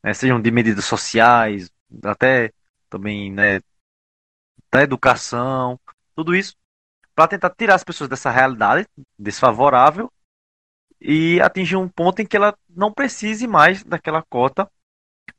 né, 0.02 0.12
sejam 0.14 0.40
de 0.40 0.50
medidas 0.50 0.84
sociais, 0.84 1.70
até 2.04 2.52
também 2.88 3.32
né, 3.32 3.60
da 4.70 4.82
educação, 4.82 5.78
tudo 6.14 6.34
isso, 6.34 6.56
para 7.14 7.28
tentar 7.28 7.50
tirar 7.50 7.74
as 7.74 7.84
pessoas 7.84 8.08
dessa 8.08 8.30
realidade 8.30 8.88
desfavorável 9.18 10.10
e 11.00 11.40
atingir 11.40 11.76
um 11.76 11.88
ponto 11.88 12.22
em 12.22 12.26
que 12.26 12.36
ela 12.36 12.56
não 12.68 12.92
precise 12.92 13.46
mais 13.46 13.82
daquela 13.84 14.22
cota 14.22 14.70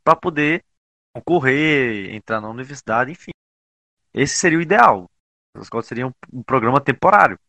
para 0.04 0.16
poder 0.16 0.64
concorrer, 1.14 2.14
entrar 2.14 2.42
na 2.42 2.50
universidade, 2.50 3.12
enfim. 3.12 3.32
Esse 4.14 4.36
seria 4.36 4.58
o 4.58 4.62
ideal. 4.62 5.10
As 5.56 5.70
cotas 5.70 5.88
seriam 5.88 6.14
um 6.32 6.44
programa 6.44 6.82
temporário. 6.82 7.40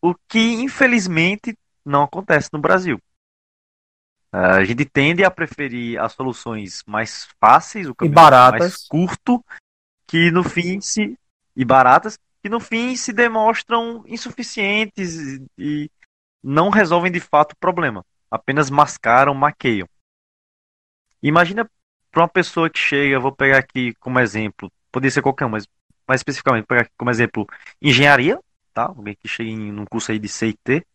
O 0.00 0.14
que, 0.14 0.38
infelizmente, 0.38 1.56
não 1.84 2.02
acontece 2.04 2.50
no 2.52 2.58
Brasil. 2.58 3.00
A 4.30 4.62
gente 4.62 4.84
tende 4.84 5.24
a 5.24 5.30
preferir 5.30 5.98
as 6.00 6.12
soluções 6.12 6.82
mais 6.86 7.28
fáceis, 7.40 7.88
o 7.88 7.94
caminho 7.94 8.14
mais 8.58 8.86
curto, 8.86 9.42
que 10.06 10.30
no 10.30 10.44
fim 10.44 10.80
se. 10.80 11.18
e 11.56 11.64
baratas, 11.64 12.18
que 12.42 12.48
no 12.48 12.60
fim 12.60 12.94
se 12.94 13.12
demonstram 13.12 14.04
insuficientes 14.06 15.40
e 15.56 15.90
não 16.42 16.68
resolvem 16.68 17.10
de 17.10 17.20
fato 17.20 17.52
o 17.52 17.58
problema. 17.58 18.04
Apenas 18.30 18.68
mascaram, 18.68 19.34
maqueiam. 19.34 19.88
Imagina 21.22 21.68
para 22.10 22.22
uma 22.22 22.28
pessoa 22.28 22.70
que 22.70 22.78
chega, 22.78 23.18
vou 23.18 23.32
pegar 23.32 23.58
aqui 23.58 23.94
como 23.94 24.20
exemplo, 24.20 24.70
poderia 24.92 25.10
ser 25.10 25.22
qualquer 25.22 25.46
um, 25.46 25.50
mas 25.50 25.66
mais 26.06 26.20
especificamente, 26.20 26.66
pegar 26.66 26.82
aqui 26.82 26.92
como 26.96 27.10
exemplo 27.10 27.46
engenharia, 27.82 28.40
tá? 28.72 28.84
Alguém 28.84 29.14
que 29.14 29.28
chega 29.28 29.50
em 29.50 29.78
um 29.78 29.84
curso 29.84 30.10
aí 30.10 30.18
de 30.18 30.28
CIT, 30.28 30.86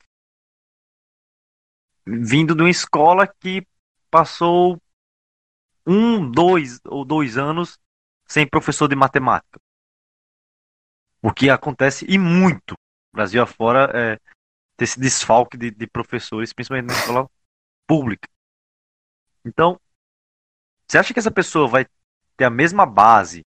vindo 2.05 2.55
de 2.55 2.61
uma 2.61 2.69
escola 2.69 3.27
que 3.27 3.65
passou 4.09 4.81
um, 5.85 6.29
dois 6.29 6.79
ou 6.85 7.03
dois 7.03 7.37
anos 7.37 7.79
sem 8.27 8.47
professor 8.47 8.87
de 8.87 8.95
matemática. 8.95 9.59
O 11.21 11.31
que 11.31 11.49
acontece 11.49 12.05
e 12.07 12.17
muito, 12.17 12.75
Brasil 13.13 13.41
afora, 13.41 13.91
é 13.93 14.19
ter 14.75 14.85
esse 14.85 14.99
desfalque 14.99 15.57
de, 15.57 15.71
de 15.71 15.87
professores, 15.87 16.51
principalmente 16.51 16.87
na 16.87 16.93
escola 16.93 17.29
pública. 17.87 18.27
Então, 19.45 19.79
você 20.87 20.97
acha 20.97 21.13
que 21.13 21.19
essa 21.19 21.31
pessoa 21.31 21.67
vai 21.67 21.85
ter 22.35 22.45
a 22.45 22.49
mesma 22.49 22.85
base 22.85 23.45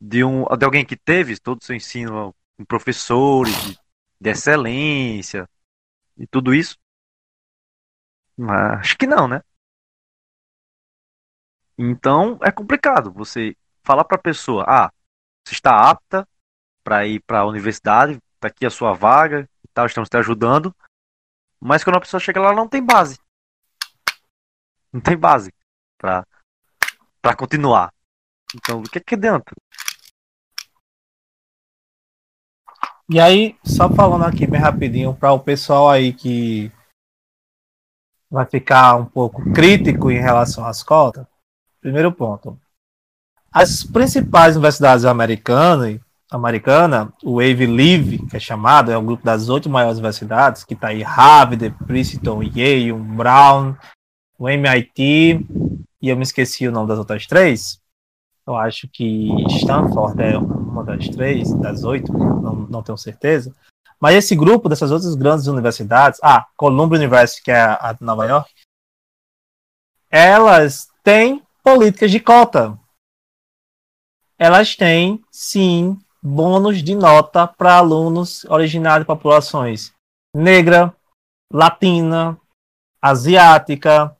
de, 0.00 0.24
um, 0.24 0.44
de 0.44 0.64
alguém 0.64 0.84
que 0.84 0.96
teve 0.96 1.38
todo 1.38 1.60
o 1.60 1.64
seu 1.64 1.74
ensino 1.74 2.34
com 2.56 2.64
professores 2.64 3.54
de, 3.64 3.78
de 4.20 4.30
excelência 4.30 5.48
e 6.16 6.26
tudo 6.26 6.54
isso? 6.54 6.76
Acho 8.78 8.96
que 8.96 9.06
não, 9.06 9.26
né? 9.26 9.42
Então 11.76 12.38
é 12.42 12.50
complicado 12.50 13.12
você 13.12 13.56
falar 13.82 14.04
para 14.04 14.16
a 14.16 14.22
pessoa: 14.22 14.64
ah, 14.66 14.92
você 15.44 15.54
está 15.54 15.90
apta 15.90 16.26
para 16.84 17.06
ir 17.06 17.20
para 17.20 17.40
a 17.40 17.46
universidade, 17.46 18.18
está 18.34 18.48
aqui 18.48 18.66
a 18.66 18.70
sua 18.70 18.92
vaga 18.92 19.48
e 19.64 19.68
tal, 19.74 19.86
estamos 19.86 20.08
te 20.08 20.16
ajudando. 20.16 20.74
Mas 21.60 21.82
quando 21.82 21.96
a 21.96 22.00
pessoa 22.00 22.20
chega 22.20 22.40
lá, 22.40 22.52
não 22.54 22.68
tem 22.68 22.84
base. 22.84 23.18
Não 24.92 25.00
tem 25.00 25.16
base 25.16 25.52
para 25.98 26.26
para 27.20 27.36
continuar. 27.36 27.92
Então, 28.54 28.80
o 28.80 28.82
que 28.84 29.00
que 29.00 29.14
adianta? 29.14 29.52
E 33.10 33.18
aí, 33.18 33.58
só 33.64 33.92
falando 33.92 34.24
aqui 34.24 34.46
bem 34.46 34.60
rapidinho 34.60 35.14
para 35.14 35.32
o 35.32 35.40
pessoal 35.40 35.90
aí 35.90 36.12
que 36.12 36.70
vai 38.30 38.46
ficar 38.46 38.96
um 38.96 39.04
pouco 39.04 39.52
crítico 39.52 40.10
em 40.10 40.20
relação 40.20 40.64
às 40.64 40.82
cotas. 40.82 41.26
Primeiro 41.80 42.12
ponto. 42.12 42.58
As 43.52 43.82
principais 43.82 44.56
universidades 44.56 45.04
americanas, 45.04 45.98
americana, 46.30 47.12
o 47.24 47.40
Ivy 47.40 47.66
League, 47.66 48.26
que 48.26 48.36
é 48.36 48.40
chamado, 48.40 48.92
é 48.92 48.98
um 48.98 49.04
grupo 49.04 49.24
das 49.24 49.48
oito 49.48 49.70
maiores 49.70 49.98
universidades, 49.98 50.64
que 50.64 50.74
está 50.74 50.88
aí 50.88 51.02
Harvard, 51.02 51.70
Princeton, 51.86 52.42
Yale, 52.42 52.92
Brown, 52.92 53.74
o 54.38 54.48
MIT, 54.48 55.46
e 56.00 56.08
eu 56.08 56.16
me 56.16 56.22
esqueci 56.22 56.68
o 56.68 56.72
nome 56.72 56.88
das 56.88 56.98
outras 56.98 57.26
três. 57.26 57.80
Eu 58.46 58.56
acho 58.56 58.88
que 58.88 59.28
Stanford 59.56 60.22
é 60.22 60.38
uma 60.38 60.84
das 60.84 61.08
três, 61.08 61.52
das 61.54 61.84
oito, 61.84 62.12
não, 62.12 62.54
não 62.54 62.82
tenho 62.82 62.96
certeza. 62.98 63.54
Mas 64.00 64.14
esse 64.14 64.36
grupo 64.36 64.68
dessas 64.68 64.90
outras 64.90 65.14
grandes 65.14 65.46
universidades, 65.46 66.20
ah, 66.22 66.46
Columbia 66.56 66.98
University, 66.98 67.42
que 67.42 67.50
é 67.50 67.76
a 67.80 67.92
de 67.92 68.04
Nova 68.04 68.26
York, 68.26 68.50
elas 70.10 70.88
têm 71.02 71.42
políticas 71.62 72.10
de 72.10 72.20
cota. 72.20 72.78
Elas 74.38 74.76
têm, 74.76 75.22
sim, 75.30 75.98
bônus 76.22 76.82
de 76.82 76.94
nota 76.94 77.46
para 77.46 77.74
alunos 77.74 78.44
originários 78.44 79.02
de 79.02 79.06
populações 79.06 79.92
negra, 80.34 80.94
latina, 81.52 82.38
asiática, 83.02 84.16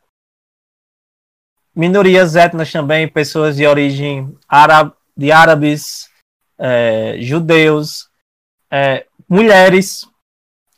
minorias 1.74 2.34
étnicas 2.34 2.72
também, 2.72 3.08
pessoas 3.08 3.56
de 3.56 3.66
origem 3.66 4.36
árabe, 4.48 4.92
de 5.16 5.30
árabes, 5.30 6.10
é, 6.58 7.20
judeus, 7.20 8.08
é, 8.70 9.06
mulheres. 9.28 10.08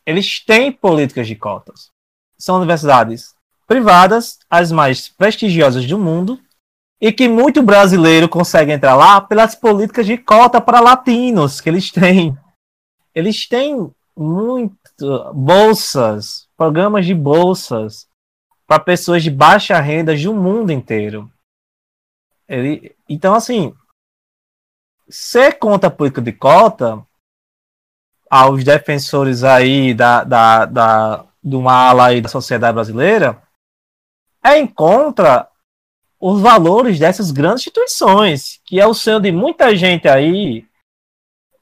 Eles 0.05 0.44
têm 0.44 0.72
políticas 0.72 1.27
de 1.27 1.36
cotas. 1.36 1.90
São 2.39 2.56
universidades 2.56 3.35
privadas, 3.66 4.39
as 4.51 4.72
mais 4.72 5.09
prestigiosas 5.09 5.86
do 5.86 5.98
mundo, 5.98 6.40
e 7.01 7.12
que 7.12 7.28
muito 7.28 7.62
brasileiro 7.62 8.28
consegue 8.28 8.72
entrar 8.72 8.94
lá 8.94 9.20
pelas 9.20 9.55
políticas 9.55 10.06
de 10.06 10.18
cota 10.18 10.60
para 10.60 10.81
latinos 10.81 11.60
que 11.60 11.68
eles 11.68 11.90
têm. 11.90 12.36
Eles 13.14 13.48
têm 13.48 13.90
muito 14.16 15.32
bolsas, 15.32 16.48
programas 16.56 17.06
de 17.06 17.14
bolsas 17.14 18.09
para 18.66 18.78
pessoas 18.78 19.22
de 19.22 19.31
baixa 19.31 19.81
renda 19.81 20.14
do 20.16 20.35
mundo 20.35 20.70
inteiro. 20.70 21.31
Ele, 22.48 22.94
então, 23.09 23.35
assim, 23.35 23.74
ser 25.09 25.59
contra 25.59 25.89
a 25.89 25.93
política 25.93 26.20
de 26.20 26.32
cota, 26.32 27.05
aos 28.31 28.62
defensores 28.62 29.43
aí 29.43 29.93
da, 29.93 30.23
da, 30.23 30.65
da, 30.65 31.27
de 31.43 31.57
uma 31.57 31.73
ala 31.73 32.07
aí 32.07 32.20
da 32.20 32.28
sociedade 32.28 32.74
brasileira, 32.74 33.43
é 34.44 34.57
em 34.57 34.66
contra 34.66 35.48
os 36.20 36.40
valores 36.40 36.98
dessas 36.98 37.32
grandes 37.32 37.62
instituições, 37.62 38.61
que 38.65 38.78
é 38.78 38.86
o 38.86 38.94
sonho 38.94 39.20
de 39.20 39.32
muita 39.32 39.74
gente 39.74 40.07
aí 40.07 40.65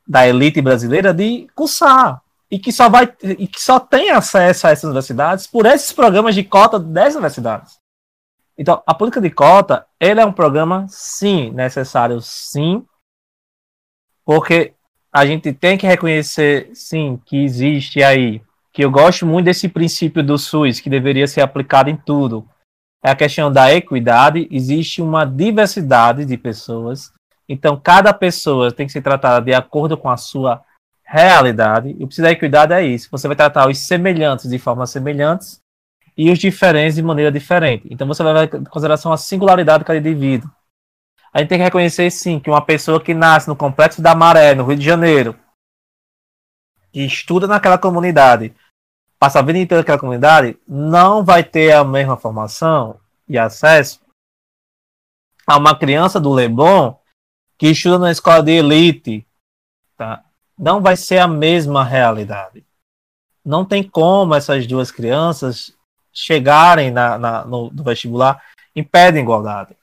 da 0.06 0.26
elite 0.26 0.60
brasileira 0.60 1.14
de 1.14 1.48
cursar 1.54 2.22
e 2.50 2.58
que 2.58 2.72
só 2.72 2.88
vai 2.88 3.04
e 3.22 3.46
que 3.46 3.60
só 3.60 3.78
tem 3.78 4.10
acesso 4.10 4.66
a 4.66 4.70
essas 4.70 4.84
universidades 4.84 5.46
por 5.46 5.66
esses 5.66 5.92
programas 5.92 6.34
de 6.34 6.42
cota 6.42 6.78
dessas 6.78 7.16
universidades. 7.16 7.78
Então, 8.56 8.82
a 8.84 8.94
política 8.94 9.20
de 9.20 9.30
cota, 9.30 9.86
ele 10.00 10.20
é 10.20 10.26
um 10.26 10.32
programa 10.32 10.86
sim 10.88 11.50
necessário, 11.50 12.20
sim, 12.20 12.84
porque 14.24 14.74
a 15.18 15.26
gente 15.26 15.52
tem 15.52 15.76
que 15.76 15.86
reconhecer 15.86 16.70
sim 16.72 17.20
que 17.26 17.42
existe 17.42 18.02
aí, 18.02 18.40
que 18.72 18.84
eu 18.84 18.90
gosto 18.90 19.26
muito 19.26 19.46
desse 19.46 19.68
princípio 19.68 20.22
do 20.22 20.38
SUS 20.38 20.78
que 20.78 20.88
deveria 20.88 21.26
ser 21.26 21.40
aplicado 21.40 21.90
em 21.90 21.96
tudo. 21.96 22.48
É 23.04 23.10
a 23.10 23.16
questão 23.16 23.50
da 23.50 23.74
equidade, 23.74 24.46
existe 24.50 25.02
uma 25.02 25.24
diversidade 25.24 26.24
de 26.24 26.36
pessoas, 26.36 27.12
então 27.48 27.76
cada 27.76 28.12
pessoa 28.12 28.70
tem 28.70 28.86
que 28.86 28.92
ser 28.92 29.02
tratada 29.02 29.44
de 29.44 29.52
acordo 29.52 29.96
com 29.96 30.08
a 30.08 30.16
sua 30.16 30.62
realidade. 31.04 31.90
E 31.90 32.04
o 32.04 32.06
princípio 32.06 32.22
da 32.24 32.30
equidade 32.30 32.72
é 32.72 32.84
isso. 32.84 33.08
Você 33.10 33.26
vai 33.26 33.36
tratar 33.36 33.68
os 33.68 33.78
semelhantes 33.78 34.48
de 34.48 34.58
forma 34.58 34.86
semelhantes 34.86 35.60
e 36.16 36.30
os 36.30 36.38
diferentes 36.38 36.94
de 36.94 37.02
maneira 37.02 37.32
diferente. 37.32 37.88
Então 37.90 38.06
você 38.06 38.22
vai 38.22 38.34
levar 38.34 38.58
em 38.58 38.64
consideração 38.64 39.12
a 39.12 39.16
singularidade 39.16 39.80
de 39.80 39.84
cada 39.84 39.98
indivíduo. 39.98 40.50
A 41.32 41.40
gente 41.40 41.48
tem 41.48 41.58
que 41.58 41.64
reconhecer 41.64 42.10
sim 42.10 42.40
que 42.40 42.50
uma 42.50 42.64
pessoa 42.64 43.02
que 43.02 43.14
nasce 43.14 43.48
no 43.48 43.56
complexo 43.56 44.00
da 44.00 44.14
Maré, 44.14 44.54
no 44.54 44.64
Rio 44.64 44.76
de 44.76 44.84
Janeiro, 44.84 45.38
que 46.92 47.00
estuda 47.04 47.46
naquela 47.46 47.78
comunidade, 47.78 48.54
passa 49.18 49.38
a 49.38 49.42
vida 49.42 49.58
inteira 49.58 49.82
naquela 49.82 49.98
comunidade, 49.98 50.58
não 50.66 51.24
vai 51.24 51.44
ter 51.44 51.72
a 51.72 51.84
mesma 51.84 52.16
formação 52.16 52.98
e 53.28 53.36
acesso 53.36 54.00
a 55.46 55.56
uma 55.56 55.78
criança 55.78 56.20
do 56.20 56.32
Leblon 56.32 56.94
que 57.56 57.68
estuda 57.68 57.98
na 57.98 58.10
escola 58.10 58.42
de 58.42 58.52
elite, 58.52 59.26
tá? 59.96 60.22
não 60.58 60.82
vai 60.82 60.96
ser 60.96 61.18
a 61.18 61.28
mesma 61.28 61.84
realidade. 61.84 62.66
Não 63.44 63.64
tem 63.64 63.82
como 63.82 64.34
essas 64.34 64.66
duas 64.66 64.90
crianças 64.90 65.74
chegarem 66.12 66.90
na, 66.90 67.16
na 67.16 67.44
no, 67.44 67.70
no, 67.70 67.84
vestibular 67.84 68.42
em 68.74 68.82
pé 68.82 69.12
de 69.12 69.18
igualdade. 69.18 69.76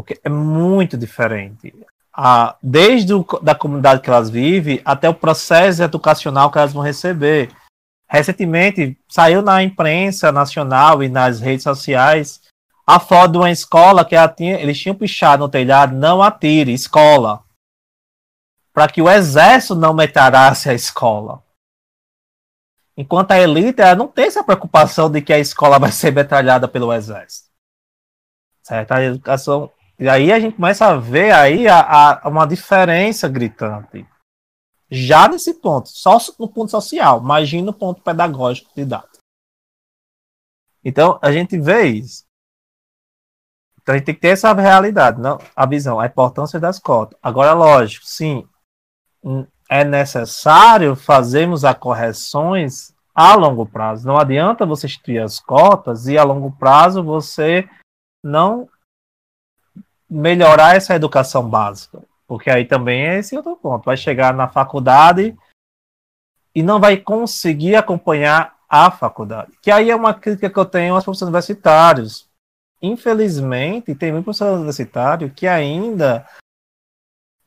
Porque 0.00 0.18
é 0.24 0.30
muito 0.30 0.96
diferente. 0.96 1.74
desde 2.62 3.12
o, 3.12 3.22
da 3.42 3.54
comunidade 3.54 4.00
que 4.00 4.08
elas 4.08 4.30
vivem 4.30 4.80
até 4.82 5.08
o 5.10 5.14
processo 5.14 5.82
educacional 5.82 6.50
que 6.50 6.56
elas 6.56 6.72
vão 6.72 6.82
receber. 6.82 7.50
Recentemente 8.08 8.98
saiu 9.06 9.42
na 9.42 9.62
imprensa 9.62 10.32
nacional 10.32 11.02
e 11.02 11.08
nas 11.08 11.38
redes 11.38 11.64
sociais 11.64 12.40
a 12.86 12.98
foto 12.98 13.32
de 13.32 13.38
uma 13.38 13.50
escola 13.50 14.04
que 14.04 14.16
tinha, 14.36 14.58
eles 14.58 14.80
tinham 14.80 14.96
pichado 14.96 15.44
no 15.44 15.50
telhado, 15.50 15.94
não 15.94 16.22
atire, 16.22 16.72
escola. 16.72 17.44
Para 18.72 18.88
que 18.88 19.02
o 19.02 19.08
exército 19.08 19.74
não 19.74 19.92
metralhasse 19.92 20.70
a 20.70 20.74
escola. 20.74 21.42
Enquanto 22.96 23.32
a 23.32 23.38
elite 23.38 23.82
ela 23.82 23.94
não 23.94 24.08
tem 24.08 24.26
essa 24.26 24.42
preocupação 24.42 25.10
de 25.10 25.20
que 25.20 25.32
a 25.32 25.38
escola 25.38 25.78
vai 25.78 25.92
ser 25.92 26.10
metralhada 26.10 26.66
pelo 26.66 26.90
exército. 26.92 27.50
Certo? 28.62 28.92
A 28.92 29.02
educação. 29.02 29.70
E 30.00 30.08
aí 30.08 30.32
a 30.32 30.40
gente 30.40 30.56
começa 30.56 30.86
a 30.86 30.96
ver 30.96 31.30
aí 31.30 31.68
a, 31.68 32.22
a, 32.22 32.28
uma 32.28 32.46
diferença 32.46 33.28
gritante. 33.28 34.08
Já 34.90 35.28
nesse 35.28 35.52
ponto, 35.60 35.90
só 35.90 36.16
no 36.38 36.48
ponto 36.48 36.70
social, 36.70 37.20
imagina 37.20 37.66
no 37.66 37.74
ponto 37.74 38.00
pedagógico 38.00 38.70
de 38.74 38.86
dados. 38.86 39.20
Então, 40.82 41.18
a 41.20 41.30
gente 41.30 41.60
vê 41.60 41.82
isso. 41.82 42.24
Então, 43.82 43.94
a 43.94 43.98
gente 43.98 44.06
tem 44.06 44.14
que 44.14 44.22
ter 44.22 44.28
essa 44.28 44.52
realidade, 44.54 45.20
não, 45.20 45.38
a 45.54 45.66
visão, 45.66 46.00
a 46.00 46.06
importância 46.06 46.58
das 46.58 46.78
cotas. 46.78 47.18
Agora, 47.22 47.52
lógico, 47.52 48.06
sim, 48.06 48.48
é 49.68 49.84
necessário 49.84 50.96
fazermos 50.96 51.62
as 51.62 51.76
correções 51.76 52.94
a 53.14 53.34
longo 53.34 53.66
prazo. 53.66 54.06
Não 54.06 54.16
adianta 54.16 54.64
você 54.64 54.86
instituir 54.86 55.22
as 55.22 55.38
cotas 55.38 56.06
e 56.06 56.16
a 56.16 56.24
longo 56.24 56.50
prazo 56.52 57.04
você 57.04 57.68
não 58.24 58.66
melhorar 60.10 60.76
essa 60.76 60.94
educação 60.94 61.48
básica. 61.48 62.02
Porque 62.26 62.50
aí 62.50 62.64
também 62.64 63.06
é 63.06 63.18
esse 63.18 63.36
outro 63.36 63.56
ponto. 63.56 63.84
Vai 63.84 63.96
chegar 63.96 64.34
na 64.34 64.48
faculdade 64.48 65.36
e 66.54 66.62
não 66.62 66.80
vai 66.80 66.96
conseguir 66.96 67.76
acompanhar 67.76 68.56
a 68.68 68.90
faculdade. 68.90 69.52
Que 69.62 69.70
aí 69.70 69.90
é 69.90 69.96
uma 69.96 70.14
crítica 70.14 70.50
que 70.50 70.58
eu 70.58 70.64
tenho 70.64 70.94
aos 70.94 71.04
professores 71.04 71.28
universitários. 71.28 72.28
Infelizmente, 72.82 73.94
tem 73.94 74.12
muito 74.12 74.24
professor 74.24 74.54
universitário 74.54 75.30
que 75.30 75.46
ainda 75.46 76.26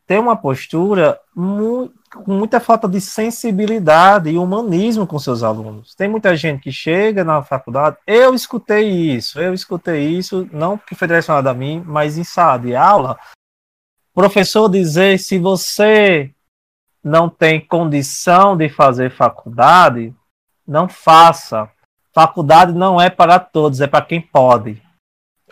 tem 0.06 0.20
uma 0.20 0.36
postura 0.36 1.20
muito, 1.36 1.94
com 2.14 2.34
muita 2.34 2.60
falta 2.60 2.88
de 2.88 3.02
sensibilidade 3.02 4.30
e 4.30 4.38
humanismo 4.38 5.08
com 5.08 5.18
seus 5.20 5.44
alunos. 5.44 5.96
Tem 5.96 6.08
muita 6.08 6.36
gente 6.36 6.62
que 6.62 6.72
chega 6.72 7.24
na 7.24 7.42
faculdade, 7.42 7.98
eu 8.06 8.34
escutei 8.34 8.90
isso, 8.90 9.40
eu 9.40 9.54
escutei 9.54 10.08
isso, 10.08 10.48
não 10.52 10.78
que 10.78 10.96
foi 10.96 11.08
direcionado 11.08 11.50
a 11.50 11.54
mim, 11.54 11.84
mas 11.86 12.18
em 12.18 12.24
sala 12.24 12.58
de 12.60 12.76
aula, 12.76 13.20
professor 14.14 14.70
dizer 14.70 15.18
se 15.20 15.40
você 15.40 16.32
não 17.04 17.30
tem 17.30 17.60
condição 17.60 18.56
de 18.56 18.70
fazer 18.70 19.12
faculdade, 19.12 20.16
não 20.66 20.88
faça. 20.88 21.70
Faculdade 22.14 22.72
não 22.72 23.02
é 23.02 23.10
para 23.10 23.40
todos, 23.40 23.82
é 23.82 23.88
para 23.88 24.06
quem 24.06 24.22
pode. 24.22 24.82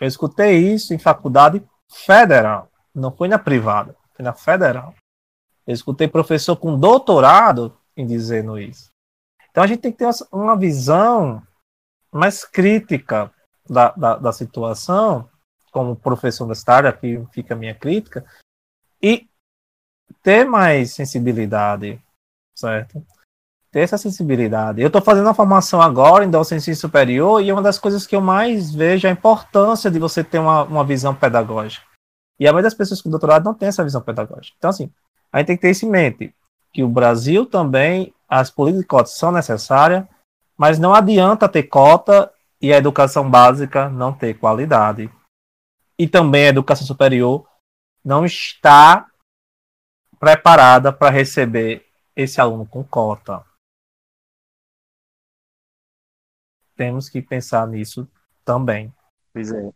Eu 0.00 0.06
escutei 0.06 0.58
isso 0.58 0.94
em 0.94 0.98
faculdade 0.98 1.62
federal, 1.88 2.70
não 2.94 3.10
foi 3.10 3.28
na 3.28 3.38
privada 3.38 3.96
na 4.22 4.32
federal. 4.32 4.94
Eu 5.66 5.74
escutei 5.74 6.08
professor 6.08 6.56
com 6.56 6.78
doutorado 6.78 7.76
em 7.96 8.06
dizendo 8.06 8.58
isso. 8.58 8.90
Então 9.50 9.62
a 9.62 9.66
gente 9.66 9.80
tem 9.80 9.92
que 9.92 9.98
ter 9.98 10.08
uma 10.32 10.56
visão 10.56 11.42
mais 12.10 12.44
crítica 12.44 13.30
da, 13.68 13.90
da, 13.92 14.16
da 14.16 14.32
situação, 14.32 15.28
como 15.70 15.96
professor 15.96 16.44
universitário, 16.44 16.88
aqui 16.88 17.24
fica 17.32 17.54
a 17.54 17.56
minha 17.56 17.74
crítica, 17.74 18.24
e 19.02 19.26
ter 20.22 20.44
mais 20.44 20.92
sensibilidade, 20.92 22.00
certo? 22.54 23.04
Ter 23.70 23.80
essa 23.80 23.96
sensibilidade. 23.96 24.80
Eu 24.80 24.88
estou 24.88 25.00
fazendo 25.00 25.28
a 25.28 25.34
formação 25.34 25.80
agora 25.80 26.24
em 26.24 26.30
docência 26.30 26.74
superior 26.74 27.42
e 27.42 27.50
uma 27.50 27.62
das 27.62 27.78
coisas 27.78 28.06
que 28.06 28.14
eu 28.14 28.20
mais 28.20 28.74
vejo 28.74 29.06
é 29.06 29.10
a 29.10 29.14
importância 29.14 29.90
de 29.90 29.98
você 29.98 30.22
ter 30.22 30.38
uma, 30.38 30.62
uma 30.64 30.84
visão 30.84 31.14
pedagógica. 31.14 31.86
E 32.38 32.46
a 32.46 32.52
maioria 32.52 32.66
das 32.66 32.74
pessoas 32.74 33.00
com 33.00 33.10
doutorado 33.10 33.44
não 33.44 33.54
tem 33.54 33.68
essa 33.68 33.84
visão 33.84 34.02
pedagógica. 34.02 34.54
Então, 34.58 34.70
assim, 34.70 34.92
a 35.32 35.38
gente 35.38 35.46
tem 35.46 35.56
que 35.56 35.62
ter 35.62 35.70
isso 35.70 35.86
em 35.86 35.90
mente, 35.90 36.34
que 36.72 36.82
o 36.82 36.88
Brasil 36.88 37.46
também, 37.46 38.14
as 38.28 38.50
políticas 38.50 38.82
de 38.82 38.88
cotas 38.88 39.12
são 39.16 39.32
necessárias, 39.32 40.06
mas 40.56 40.78
não 40.78 40.94
adianta 40.94 41.48
ter 41.48 41.64
cota 41.64 42.32
e 42.60 42.72
a 42.72 42.76
educação 42.76 43.28
básica 43.28 43.88
não 43.88 44.12
ter 44.12 44.38
qualidade. 44.38 45.10
E 45.98 46.06
também 46.06 46.46
a 46.46 46.50
educação 46.50 46.86
superior 46.86 47.48
não 48.04 48.24
está 48.24 49.10
preparada 50.18 50.92
para 50.92 51.10
receber 51.10 51.86
esse 52.14 52.40
aluno 52.40 52.66
com 52.66 52.84
cota. 52.84 53.44
Temos 56.76 57.08
que 57.08 57.20
pensar 57.22 57.66
nisso 57.66 58.08
também. 58.44 58.92
Pois 59.32 59.50
é. 59.50 59.72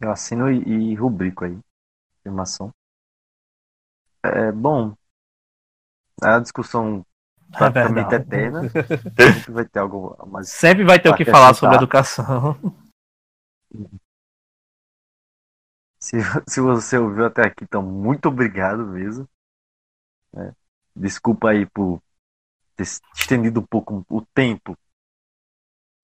Eu 0.00 0.10
assino 0.10 0.50
e, 0.50 0.92
e 0.92 0.94
rubrico 0.94 1.44
aí. 1.44 1.58
Afirmação. 2.20 2.70
É, 4.22 4.50
bom, 4.52 4.94
a 6.22 6.38
discussão 6.38 7.04
é 7.54 7.58
praticamente 7.58 8.14
é 8.14 8.16
eterna. 8.16 8.60
Sempre 9.18 9.52
vai 9.52 9.64
ter 9.64 9.78
algo 9.78 10.16
mais. 10.26 10.48
Sempre 10.48 10.84
vai 10.84 11.00
ter 11.00 11.08
o 11.08 11.16
que 11.16 11.24
falar 11.24 11.54
sobre 11.54 11.76
educação. 11.76 12.58
Se, 15.98 16.16
se 16.48 16.60
você 16.60 16.98
ouviu 16.98 17.26
até 17.26 17.42
aqui, 17.42 17.64
então 17.64 17.82
muito 17.82 18.28
obrigado 18.28 18.86
mesmo. 18.86 19.28
É, 20.36 20.52
desculpa 20.94 21.50
aí 21.50 21.66
por 21.66 22.00
ter 22.76 22.84
estendido 23.14 23.60
um 23.60 23.66
pouco 23.66 24.04
o 24.08 24.22
tempo 24.26 24.76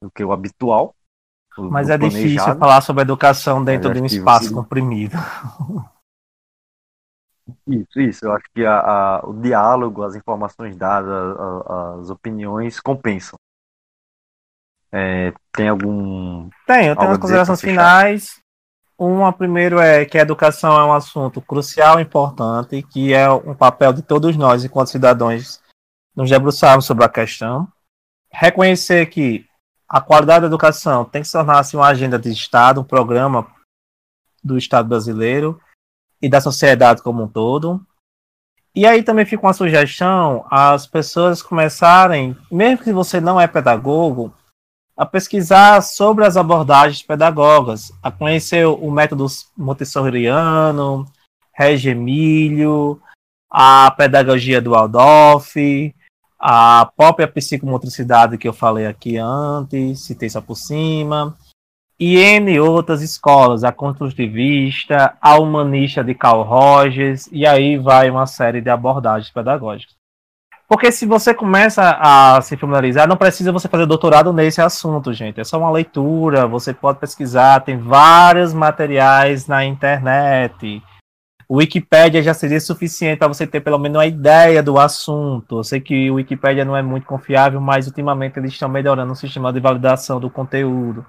do 0.00 0.10
que 0.10 0.24
o 0.24 0.32
habitual. 0.32 0.94
Mas 1.58 1.90
é 1.90 1.98
difícil 1.98 2.56
falar 2.56 2.80
sobre 2.80 3.02
educação 3.02 3.62
dentro 3.62 3.92
de 3.92 4.00
um 4.00 4.06
espaço 4.06 4.48
você... 4.48 4.54
comprimido. 4.54 5.16
Isso, 7.66 8.00
isso. 8.00 8.24
Eu 8.24 8.32
acho 8.32 8.44
que 8.54 8.64
a, 8.64 8.78
a, 8.78 9.26
o 9.26 9.34
diálogo, 9.34 10.02
as 10.02 10.14
informações 10.14 10.76
dadas, 10.76 11.10
a, 11.10 11.96
as 12.00 12.10
opiniões 12.10 12.80
compensam. 12.80 13.38
É, 14.90 15.32
tem 15.52 15.68
algum. 15.68 16.48
Tem, 16.66 16.88
eu 16.88 16.96
tenho 16.96 17.10
as 17.10 17.18
considerações 17.18 17.60
finais. 17.60 18.40
Uma, 18.98 19.32
primeiro, 19.32 19.80
é 19.80 20.04
que 20.04 20.18
a 20.18 20.22
educação 20.22 20.78
é 20.78 20.84
um 20.84 20.92
assunto 20.92 21.40
crucial 21.40 21.98
e 21.98 22.02
importante, 22.02 22.82
que 22.82 23.12
é 23.12 23.28
um 23.30 23.54
papel 23.54 23.92
de 23.92 24.02
todos 24.02 24.36
nós, 24.36 24.64
enquanto 24.64 24.90
cidadãos, 24.90 25.60
nos 26.14 26.30
debruçarmos 26.30 26.84
sobre 26.84 27.04
a 27.04 27.08
questão. 27.08 27.66
Reconhecer 28.30 29.06
que 29.06 29.46
a 29.92 30.00
qualidade 30.00 30.40
da 30.40 30.46
educação 30.46 31.04
tem 31.04 31.22
que 31.22 31.30
tornar-se 31.30 31.76
uma 31.76 31.86
agenda 31.86 32.18
de 32.18 32.30
Estado, 32.30 32.80
um 32.80 32.84
programa 32.84 33.46
do 34.42 34.56
Estado 34.56 34.88
brasileiro 34.88 35.60
e 36.20 36.30
da 36.30 36.40
sociedade 36.40 37.02
como 37.02 37.22
um 37.22 37.28
todo. 37.28 37.78
E 38.74 38.86
aí 38.86 39.02
também 39.02 39.26
fica 39.26 39.46
uma 39.46 39.52
sugestão 39.52 40.46
as 40.50 40.86
pessoas 40.86 41.42
começarem, 41.42 42.34
mesmo 42.50 42.82
que 42.82 42.90
você 42.90 43.20
não 43.20 43.38
é 43.38 43.46
pedagogo, 43.46 44.34
a 44.96 45.04
pesquisar 45.04 45.82
sobre 45.82 46.24
as 46.24 46.38
abordagens 46.38 47.02
pedagógicas, 47.02 47.92
a 48.02 48.10
conhecer 48.10 48.64
o 48.64 48.90
método 48.90 49.26
montessoriano, 49.54 51.04
Emílio, 51.84 52.98
a 53.50 53.90
pedagogia 53.90 54.58
do 54.58 54.70
Waldorf, 54.70 55.94
a 56.42 56.90
própria 56.96 57.28
psicomotricidade 57.28 58.36
que 58.36 58.48
eu 58.48 58.52
falei 58.52 58.84
aqui 58.84 59.16
antes, 59.16 60.04
citei 60.04 60.28
só 60.28 60.40
por 60.40 60.56
cima, 60.56 61.36
e 62.00 62.16
N 62.16 62.58
outras 62.58 63.00
escolas, 63.00 63.62
a 63.62 63.70
construtivista, 63.70 65.16
a 65.20 65.38
humanista 65.38 66.02
de 66.02 66.16
Carl 66.16 66.42
Rogers, 66.42 67.28
e 67.30 67.46
aí 67.46 67.78
vai 67.78 68.10
uma 68.10 68.26
série 68.26 68.60
de 68.60 68.68
abordagens 68.68 69.30
pedagógicas. 69.30 69.94
Porque 70.66 70.90
se 70.90 71.06
você 71.06 71.32
começa 71.32 71.96
a 72.00 72.40
se 72.40 72.56
familiarizar, 72.56 73.06
não 73.06 73.16
precisa 73.16 73.52
você 73.52 73.68
fazer 73.68 73.86
doutorado 73.86 74.32
nesse 74.32 74.60
assunto, 74.60 75.12
gente. 75.12 75.38
É 75.40 75.44
só 75.44 75.58
uma 75.58 75.70
leitura, 75.70 76.46
você 76.46 76.74
pode 76.74 76.98
pesquisar, 76.98 77.60
tem 77.60 77.78
vários 77.78 78.52
materiais 78.52 79.46
na 79.46 79.64
internet. 79.64 80.82
O 81.52 81.56
Wikipedia 81.56 82.22
já 82.22 82.32
seria 82.32 82.58
suficiente 82.58 83.18
para 83.18 83.28
você 83.28 83.46
ter 83.46 83.60
pelo 83.60 83.78
menos 83.78 83.98
uma 83.98 84.06
ideia 84.06 84.62
do 84.62 84.78
assunto. 84.78 85.58
Eu 85.58 85.64
sei 85.64 85.82
que 85.82 86.10
o 86.10 86.14
Wikipedia 86.14 86.64
não 86.64 86.74
é 86.74 86.80
muito 86.80 87.06
confiável, 87.06 87.60
mas 87.60 87.86
ultimamente 87.86 88.38
eles 88.38 88.52
estão 88.52 88.70
melhorando 88.70 89.12
o 89.12 89.14
sistema 89.14 89.52
de 89.52 89.60
validação 89.60 90.18
do 90.18 90.30
conteúdo. 90.30 91.04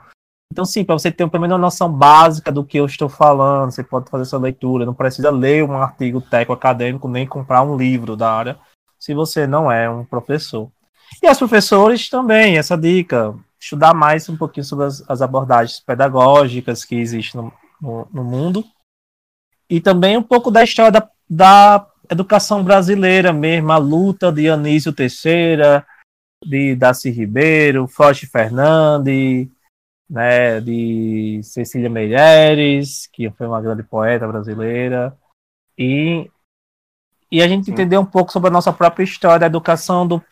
Então, 0.52 0.66
sim, 0.66 0.84
para 0.84 1.00
você 1.00 1.10
ter 1.10 1.30
pelo 1.30 1.40
menos 1.40 1.56
uma 1.56 1.62
noção 1.62 1.90
básica 1.90 2.52
do 2.52 2.66
que 2.66 2.78
eu 2.78 2.86
estou 2.86 3.08
falando, 3.08 3.72
você 3.72 3.86
pode 3.86 4.10
fazer 4.10 4.24
essa 4.24 4.38
leitura. 4.38 4.86
Não 4.86 4.94
precisa 4.94 5.32
ler 5.32 5.64
um 5.64 5.78
artigo 5.78 6.20
técnico 6.20 6.52
acadêmico, 6.52 7.08
nem 7.08 7.26
comprar 7.26 7.64
um 7.64 7.78
livro 7.78 8.18
da 8.18 8.30
área, 8.30 8.60
se 9.00 9.14
você 9.14 9.48
não 9.48 9.72
é 9.72 9.90
um 9.90 10.04
professor. 10.04 10.70
E 11.22 11.32
os 11.32 11.38
professores 11.38 12.10
também, 12.10 12.58
essa 12.58 12.78
dica, 12.78 13.34
estudar 13.58 13.94
mais 13.94 14.28
um 14.28 14.36
pouquinho 14.36 14.66
sobre 14.66 14.88
as, 14.88 15.10
as 15.10 15.22
abordagens 15.22 15.80
pedagógicas 15.80 16.84
que 16.84 16.96
existem 16.96 17.40
no, 17.40 17.54
no, 17.82 18.08
no 18.12 18.24
mundo. 18.26 18.62
E 19.74 19.82
também 19.82 20.16
um 20.16 20.22
pouco 20.22 20.52
da 20.52 20.64
história 20.64 20.92
da, 20.92 21.10
da 21.28 21.88
educação 22.08 22.64
brasileira 22.64 23.34
mesmo, 23.34 23.72
a 23.72 23.78
luta 23.78 24.32
de 24.32 24.48
Anísio 24.48 24.94
Teixeira, 24.94 25.84
de 26.46 26.76
Darcy 26.76 27.10
Ribeiro, 27.10 27.88
Forte 27.88 28.28
Fernandes, 28.28 29.48
né, 30.08 30.62
de 30.62 31.42
Cecília 31.42 31.90
Meireles, 31.90 33.08
que 33.12 33.32
foi 33.32 33.48
uma 33.48 33.60
grande 33.60 33.82
poeta 33.82 34.28
brasileira, 34.28 35.18
e, 35.76 36.30
e 37.32 37.42
a 37.42 37.48
gente 37.48 37.66
Sim. 37.66 37.72
entender 37.72 37.98
um 37.98 38.06
pouco 38.06 38.32
sobre 38.32 38.50
a 38.50 38.54
nossa 38.54 38.72
própria 38.72 39.04
história, 39.04 39.44
a 39.44 39.48
educação, 39.48 40.06
do, 40.06 40.24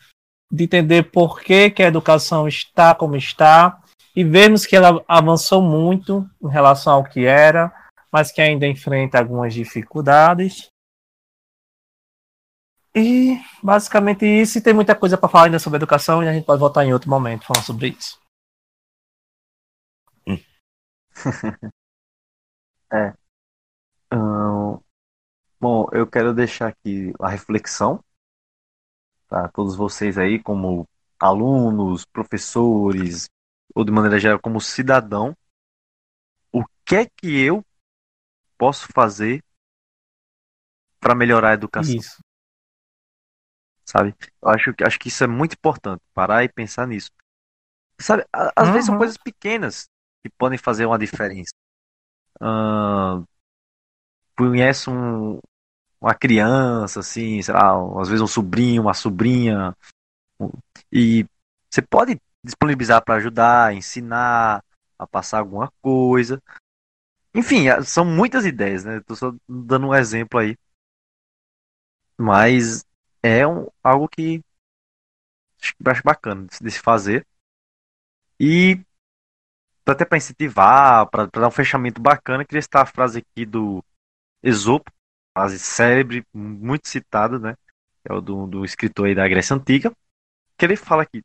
de 0.52 0.62
entender 0.62 1.10
por 1.10 1.40
que, 1.40 1.68
que 1.68 1.82
a 1.82 1.88
educação 1.88 2.46
está 2.46 2.94
como 2.94 3.16
está, 3.16 3.80
e 4.14 4.22
vemos 4.22 4.64
que 4.64 4.76
ela 4.76 5.02
avançou 5.08 5.60
muito 5.60 6.24
em 6.40 6.48
relação 6.48 6.92
ao 6.92 7.02
que 7.02 7.24
era, 7.24 7.81
mas 8.12 8.30
que 8.30 8.42
ainda 8.42 8.66
enfrenta 8.66 9.18
algumas 9.18 9.54
dificuldades. 9.54 10.70
E 12.94 13.38
basicamente 13.62 14.26
isso, 14.26 14.58
e 14.58 14.60
tem 14.60 14.74
muita 14.74 14.94
coisa 14.94 15.16
para 15.16 15.28
falar 15.28 15.44
ainda 15.46 15.58
sobre 15.58 15.78
educação, 15.78 16.22
e 16.22 16.28
a 16.28 16.32
gente 16.32 16.44
pode 16.44 16.60
voltar 16.60 16.84
em 16.84 16.92
outro 16.92 17.08
momento 17.08 17.46
falando 17.46 17.64
sobre 17.64 17.88
isso. 17.88 18.20
é. 22.92 23.14
bom, 25.58 25.88
eu 25.92 26.06
quero 26.06 26.34
deixar 26.34 26.68
aqui 26.68 27.12
a 27.18 27.28
reflexão 27.28 28.02
para 29.26 29.48
todos 29.48 29.74
vocês 29.74 30.18
aí, 30.18 30.38
como 30.38 30.86
alunos, 31.18 32.04
professores, 32.04 33.30
ou 33.74 33.84
de 33.84 33.90
maneira 33.90 34.18
geral, 34.18 34.38
como 34.38 34.60
cidadão, 34.60 35.34
o 36.52 36.62
que 36.84 36.96
é 36.96 37.06
que 37.06 37.40
eu 37.40 37.64
posso 38.62 38.86
fazer 38.92 39.42
para 41.00 41.16
melhorar 41.16 41.50
a 41.50 41.54
educação? 41.54 41.96
Isso 41.96 42.22
sabe? 43.84 44.14
Eu 44.40 44.48
acho, 44.48 44.74
acho 44.86 44.98
que 44.98 45.08
isso 45.08 45.22
é 45.22 45.26
muito 45.26 45.54
importante, 45.54 46.00
parar 46.14 46.44
e 46.44 46.48
pensar 46.48 46.86
nisso. 46.86 47.10
Sabe, 47.98 48.24
às 48.32 48.66
uhum. 48.66 48.72
vezes 48.72 48.86
são 48.86 48.94
uhum. 48.94 48.98
coisas 48.98 49.16
pequenas 49.16 49.88
que 50.22 50.30
podem 50.38 50.58
fazer 50.58 50.86
uma 50.86 50.98
diferença. 50.98 51.52
Uh, 52.40 53.24
conhece 54.36 54.88
um, 54.88 55.38
uma 56.00 56.14
criança, 56.14 57.00
assim, 57.00 57.42
sei 57.42 57.54
lá, 57.54 57.74
às 58.00 58.08
vezes 58.08 58.22
um 58.22 58.26
sobrinho, 58.26 58.82
uma 58.82 58.94
sobrinha, 58.94 59.76
e 60.90 61.26
você 61.70 61.82
pode 61.82 62.20
disponibilizar 62.42 63.04
para 63.04 63.16
ajudar, 63.16 63.74
ensinar, 63.74 64.64
a 64.98 65.06
passar 65.06 65.38
alguma 65.38 65.70
coisa. 65.80 66.40
Enfim, 67.34 67.64
são 67.84 68.04
muitas 68.04 68.44
ideias, 68.44 68.84
né? 68.84 69.00
Tô 69.00 69.14
só 69.14 69.34
dando 69.48 69.88
um 69.88 69.94
exemplo 69.94 70.38
aí. 70.38 70.56
Mas 72.18 72.84
é 73.22 73.46
um, 73.46 73.68
algo 73.82 74.08
que 74.08 74.42
acho 75.86 76.02
bacana 76.04 76.46
de 76.60 76.70
se 76.70 76.78
fazer. 76.80 77.26
E 78.38 78.80
até 79.86 80.04
para 80.04 80.18
incentivar, 80.18 81.08
para 81.10 81.26
dar 81.26 81.48
um 81.48 81.50
fechamento 81.50 82.00
bacana, 82.00 82.44
queria 82.44 82.62
citar 82.62 82.82
a 82.82 82.86
frase 82.86 83.18
aqui 83.18 83.44
do 83.44 83.84
Esopo, 84.42 84.90
frase 85.36 85.58
célebre, 85.58 86.24
muito 86.32 86.88
citada, 86.88 87.38
né? 87.38 87.56
É 88.04 88.12
o 88.12 88.20
do, 88.20 88.46
do 88.46 88.64
escritor 88.64 89.06
aí 89.06 89.14
da 89.14 89.28
Grécia 89.28 89.54
Antiga, 89.56 89.92
que 90.56 90.64
ele 90.64 90.76
fala 90.76 91.02
aqui: 91.02 91.22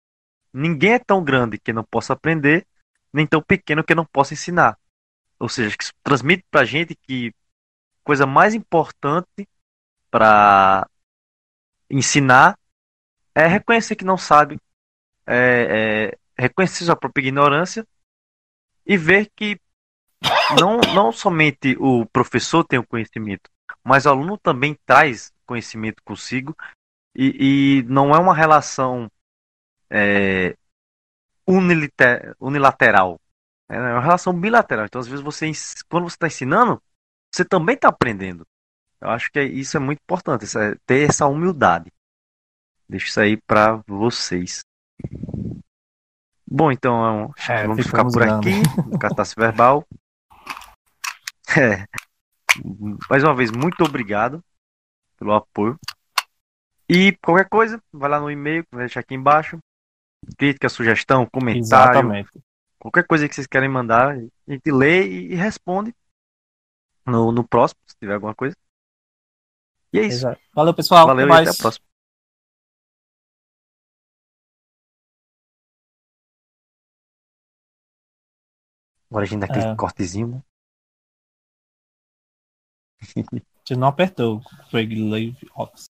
ninguém 0.54 0.94
é 0.94 1.00
tão 1.00 1.24
grande 1.24 1.58
que 1.60 1.74
não 1.74 1.84
possa 1.84 2.14
aprender, 2.14 2.66
nem 3.14 3.26
tão 3.28 3.42
pequeno 3.42 3.84
que 3.84 3.96
não 3.96 4.06
possa 4.06 4.34
ensinar. 4.34 4.78
Ou 5.40 5.48
seja, 5.48 5.76
que 5.76 5.86
transmite 6.04 6.44
para 6.50 6.62
a 6.62 6.66
gente 6.66 6.96
que 6.96 7.34
coisa 8.04 8.26
mais 8.26 8.54
importante 8.54 9.48
para 10.10 10.88
ensinar 11.90 12.58
é 13.36 13.46
reconhecer 13.46 13.96
que 13.96 14.06
não 14.06 14.18
sabe, 14.18 14.60
é, 15.26 16.12
é 16.38 16.42
reconhecer 16.42 16.86
sua 16.86 16.96
própria 16.96 17.22
ignorância 17.22 17.86
e 18.86 18.98
ver 18.98 19.30
que 19.36 19.60
não, 20.60 20.80
não 20.94 21.12
somente 21.12 21.76
o 21.80 22.06
professor 22.08 22.64
tem 22.64 22.80
o 22.80 22.88
conhecimento, 22.88 23.50
mas 23.84 24.06
o 24.06 24.10
aluno 24.10 24.38
também 24.38 24.78
traz 24.86 25.32
conhecimento 25.46 26.02
consigo 26.04 26.56
e, 27.16 27.80
e 27.80 27.84
não 27.84 28.16
é 28.16 28.20
uma 28.20 28.34
relação 28.34 29.12
é, 29.90 30.56
unilateral, 32.40 33.20
é 33.70 33.80
uma 33.80 34.02
relação 34.02 34.34
bilateral. 34.34 34.86
Então, 34.86 35.02
às 35.02 35.08
vezes, 35.08 35.24
você, 35.24 35.52
quando 35.90 36.04
você 36.04 36.16
está 36.16 36.28
ensinando, 36.28 36.82
você 37.34 37.44
também 37.44 37.76
está 37.76 37.90
aprendendo. 37.90 38.46
Eu 39.00 39.10
acho 39.10 39.32
que 39.32 39.42
isso 39.44 39.78
é 39.78 39.80
muito 39.80 40.00
importante, 40.00 40.46
é 40.58 40.76
ter 40.86 41.08
essa 41.08 41.28
humildade. 41.28 41.92
Deixo 42.90 43.08
isso 43.08 43.20
aí 43.20 43.38
para 43.38 43.82
vocês. 43.86 44.62
Bom, 46.50 46.72
então 46.72 47.34
é, 47.48 47.68
vamos 47.68 47.86
ficar 47.86 48.06
por 48.06 48.24
aqui 48.24 48.52
no 48.90 48.98
Catástrofe 48.98 49.40
Verbal. 49.40 49.86
É. 51.56 51.86
Mais 53.10 53.24
uma 53.24 53.36
vez, 53.36 53.52
muito 53.52 53.84
obrigado 53.84 54.42
pelo 55.18 55.34
apoio. 55.34 55.78
E 56.90 57.12
qualquer 57.18 57.50
coisa, 57.50 57.82
vai 57.92 58.10
lá 58.10 58.20
no 58.20 58.32
e-mail, 58.32 58.66
vou 58.72 58.80
deixar 58.80 59.02
aqui 59.02 59.14
embaixo. 59.14 59.60
Crítica, 60.38 60.70
sugestão, 60.70 61.26
comentário. 61.26 61.92
Exatamente. 61.92 62.32
Qualquer 62.88 63.06
coisa 63.06 63.28
que 63.28 63.36
vocês 63.36 63.46
querem 63.46 63.68
mandar, 63.68 64.16
a 64.16 64.52
gente 64.52 64.72
lê 64.72 65.06
e 65.06 65.36
responde 65.36 65.94
no, 67.06 67.34
no 67.34 67.46
próximo, 67.46 67.82
se 67.86 67.98
tiver 67.98 68.14
alguma 68.14 68.34
coisa. 68.34 68.56
E 69.92 70.00
é 70.00 70.04
isso. 70.04 70.20
Exato. 70.20 70.42
Valeu, 70.54 70.74
pessoal. 70.74 71.06
Valeu 71.06 71.26
até 71.26 71.36
e 71.36 71.42
até 71.42 71.50
a 71.50 71.62
próxima. 71.62 71.86
Agora 79.10 79.26
a 79.26 79.28
gente 79.28 79.40
dá 79.42 79.48
aquele 79.48 79.66
é. 79.66 79.76
cortezinho, 79.76 80.28
né? 80.30 80.42
Você 83.66 83.76
não 83.76 83.90
apertou. 83.90 84.42
Craig 84.70 84.96
Lave 84.96 85.38
Ox. 85.54 85.88